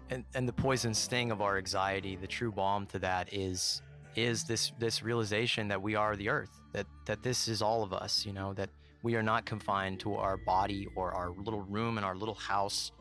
And, 0.10 0.24
and 0.36 0.48
the 0.48 0.54
poison 0.54 0.94
sting 0.94 1.32
of 1.32 1.42
our 1.42 1.58
anxiety, 1.58 2.16
the 2.16 2.28
true 2.28 2.52
balm 2.52 2.86
to 2.88 3.00
that 3.00 3.34
is 3.34 3.82
is 4.16 4.44
this 4.44 4.72
this 4.80 5.04
realization 5.04 5.68
that 5.68 5.82
we 5.82 5.96
are 5.96 6.16
the 6.16 6.30
earth 6.30 6.62
that 6.72 6.86
that 7.06 7.24
this 7.24 7.48
is 7.48 7.62
all 7.62 7.84
of 7.84 7.94
us 7.94 8.26
you 8.26 8.34
know 8.34 8.54
that 8.54 8.70
we 9.04 9.16
are 9.16 9.22
not 9.22 9.46
confined 9.46 10.00
to 10.00 10.16
our 10.16 10.38
body 10.38 10.88
or 10.96 11.12
our 11.12 11.32
little 11.32 11.62
room 11.62 11.98
in 11.98 12.04
our 12.04 12.16
little 12.16 12.36
house 12.36 12.92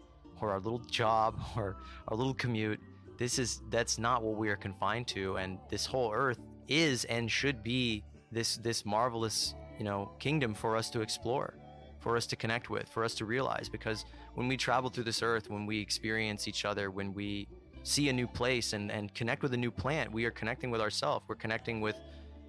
or 0.41 0.51
our 0.51 0.61
little 0.61 0.81
job 0.81 1.41
or 1.57 1.77
our 2.09 2.17
little 2.17 2.35
commute. 2.35 2.81
This 3.17 3.39
is 3.39 3.63
that's 3.71 3.99
not 3.99 4.23
what 4.23 4.37
we 4.37 4.49
are 4.51 4.57
confined 4.57 5.07
to. 5.09 5.37
And 5.37 5.59
this 5.71 5.87
whole 5.87 6.13
earth 6.13 6.41
is 6.69 7.05
and 7.05 7.31
should 7.31 7.63
be 7.63 8.03
this 8.33 8.57
this 8.59 8.85
marvelous 8.85 9.55
you 9.79 9.85
know 9.85 10.11
kingdom 10.19 10.55
for 10.55 10.77
us 10.77 10.91
to 10.91 11.01
explore 11.01 11.55
for 12.01 12.17
us 12.17 12.27
to 12.27 12.37
connect 12.37 12.69
with 12.69 12.89
for 12.89 13.05
us 13.05 13.15
to 13.15 13.25
realize. 13.25 13.69
Because 13.69 14.05
when 14.35 14.49
we 14.49 14.57
travel 14.57 14.91
through 14.91 15.05
this 15.05 15.23
earth 15.23 15.49
when 15.49 15.67
we 15.67 15.81
experience 15.81 16.49
each 16.49 16.65
other 16.65 16.91
when 16.91 17.15
we 17.15 17.47
see 17.83 18.09
a 18.09 18.13
new 18.13 18.27
place 18.27 18.73
and, 18.73 18.91
and 18.91 19.13
connect 19.15 19.43
with 19.43 19.53
a 19.55 19.57
new 19.57 19.71
plant 19.71 20.13
we 20.13 20.25
are 20.25 20.31
connecting 20.31 20.71
with 20.71 20.81
ourselves 20.81 21.25
we're 21.29 21.35
connecting 21.35 21.81
with 21.81 21.97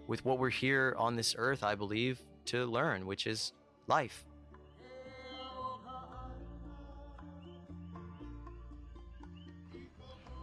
with 0.07 0.23
what 0.25 0.37
we're 0.37 0.49
here 0.49 0.95
on 0.97 1.15
this 1.15 1.35
earth 1.37 1.63
i 1.63 1.75
believe 1.75 2.21
to 2.45 2.65
learn 2.65 3.05
which 3.05 3.27
is 3.27 3.53
life 3.87 4.25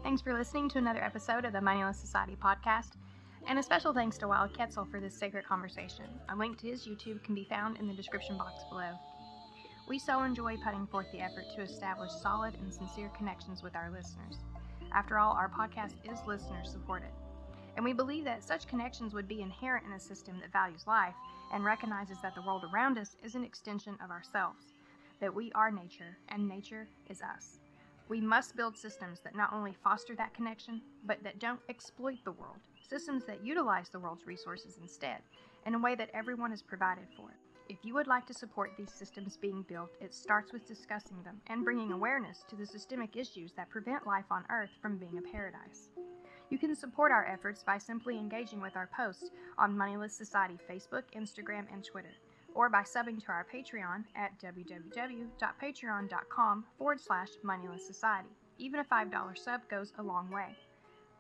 Thanks 0.03 0.23
for 0.23 0.33
listening 0.33 0.69
to 0.71 0.79
another 0.79 1.05
episode 1.05 1.45
of 1.45 1.53
the 1.53 1.61
Moneyless 1.61 1.99
Society 1.99 2.35
podcast. 2.43 2.93
And 3.47 3.59
a 3.59 3.63
special 3.63 3.93
thanks 3.93 4.17
to 4.19 4.29
Wild 4.29 4.55
Quetzal 4.55 4.87
for 4.87 4.99
this 4.99 5.15
sacred 5.15 5.47
conversation. 5.47 6.07
A 6.31 6.37
link 6.37 6.59
to 6.59 6.69
his 6.69 6.87
YouTube 6.87 7.23
can 7.23 7.35
be 7.35 7.45
found 7.45 7.79
in 7.79 7.87
the 7.87 7.95
description 7.95 8.39
box 8.39 8.65
below. 8.71 8.93
We 9.89 9.99
so 9.99 10.23
enjoy 10.23 10.57
putting 10.57 10.87
forth 10.87 11.07
the 11.13 11.21
effort 11.21 11.45
to 11.55 11.63
establish 11.63 12.11
solid 12.13 12.55
and 12.63 12.73
sincere 12.73 13.11
connections 13.17 13.63
with 13.63 13.77
our 13.77 13.91
listeners. 13.91 14.39
After 14.93 15.19
all, 15.19 15.33
our 15.33 15.49
podcast 15.49 15.95
is 16.05 16.19
listener 16.27 16.65
supported. 16.65 17.11
And 17.77 17.85
we 17.85 17.93
believe 17.93 18.25
that 18.25 18.43
such 18.43 18.67
connections 18.67 19.15
would 19.15 19.29
be 19.29 19.43
inherent 19.43 19.87
in 19.87 19.93
a 19.93 20.01
system 20.01 20.39
that 20.41 20.53
values 20.53 20.87
life 20.87 21.15
and 21.53 21.65
recognizes 21.65 22.19
that 22.23 22.35
the 22.35 22.43
world 22.43 22.65
around 22.65 22.99
us 22.99 23.17
is 23.23 23.35
an 23.35 23.45
extension 23.45 23.97
of 24.03 24.11
ourselves, 24.11 24.75
that 25.21 25.35
we 25.35 25.53
are 25.53 25.71
nature 25.71 26.19
and 26.29 26.49
nature 26.49 26.89
is 27.09 27.23
us. 27.23 27.61
We 28.09 28.21
must 28.21 28.57
build 28.57 28.77
systems 28.77 29.21
that 29.21 29.37
not 29.37 29.53
only 29.53 29.73
foster 29.85 30.17
that 30.17 30.35
connection, 30.35 30.83
but 31.07 31.23
that 31.23 31.39
don't 31.39 31.61
exploit 31.69 32.19
the 32.25 32.33
world. 32.33 32.59
Systems 32.83 33.25
that 33.27 33.45
utilize 33.45 33.89
the 33.89 34.01
world's 34.01 34.27
resources 34.27 34.79
instead, 34.83 35.19
in 35.65 35.75
a 35.75 35.79
way 35.79 35.95
that 35.95 36.11
everyone 36.13 36.53
is 36.53 36.63
provided 36.63 37.07
for. 37.17 37.37
If 37.71 37.79
you 37.85 37.95
would 37.95 38.09
like 38.09 38.27
to 38.27 38.35
support 38.35 38.73
these 38.77 38.91
systems 38.91 39.37
being 39.37 39.63
built, 39.63 39.93
it 40.01 40.13
starts 40.13 40.53
with 40.53 40.67
discussing 40.67 41.23
them 41.23 41.41
and 41.47 41.65
bringing 41.65 41.93
awareness 41.93 42.43
to 42.49 42.57
the 42.57 42.67
systemic 42.67 43.17
issues 43.17 43.53
that 43.53 43.71
prevent 43.71 44.09
life 44.09 44.25
on 44.29 44.43
Earth 44.51 44.73
from 44.83 44.99
being 44.99 45.19
a 45.19 45.33
paradise. 45.33 45.89
You 46.49 46.59
can 46.59 46.75
support 46.75 47.13
our 47.13 47.25
efforts 47.25 47.63
by 47.63 47.79
simply 47.79 48.19
engaging 48.19 48.61
with 48.61 48.75
our 48.75 48.91
posts 48.97 49.31
on 49.57 49.79
Moneyless 49.79 50.17
Society 50.17 50.59
Facebook, 50.69 51.05
Instagram, 51.17 51.73
and 51.73 51.85
Twitter 51.85 52.17
or 52.57 52.69
by 52.69 52.83
subbing 52.83 53.25
to 53.25 53.31
our 53.31 53.47
Patreon 53.55 54.03
at 54.17 54.37
www.patreon.com 54.41 56.65
forward 56.77 57.01
slash 57.01 57.29
moneyless 57.45 57.87
society. 57.87 58.31
Even 58.59 58.81
a 58.81 58.85
$5 58.85 59.39
sub 59.39 59.61
goes 59.69 59.93
a 59.99 60.03
long 60.03 60.29
way. 60.29 60.57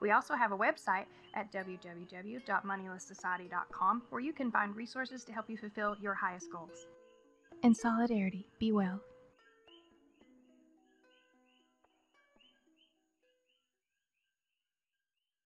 We 0.00 0.12
also 0.12 0.34
have 0.34 0.52
a 0.52 0.56
website 0.56 1.04
at 1.34 1.52
www.moneylesssociety.com 1.52 4.02
where 4.10 4.20
you 4.20 4.32
can 4.32 4.50
find 4.50 4.74
resources 4.74 5.22
to 5.24 5.32
help 5.32 5.48
you 5.48 5.56
fulfill 5.56 5.94
your 6.00 6.14
highest 6.14 6.50
goals. 6.50 6.88
In 7.62 7.72
solidarity, 7.74 8.48
be 8.58 8.72
well. 8.72 9.00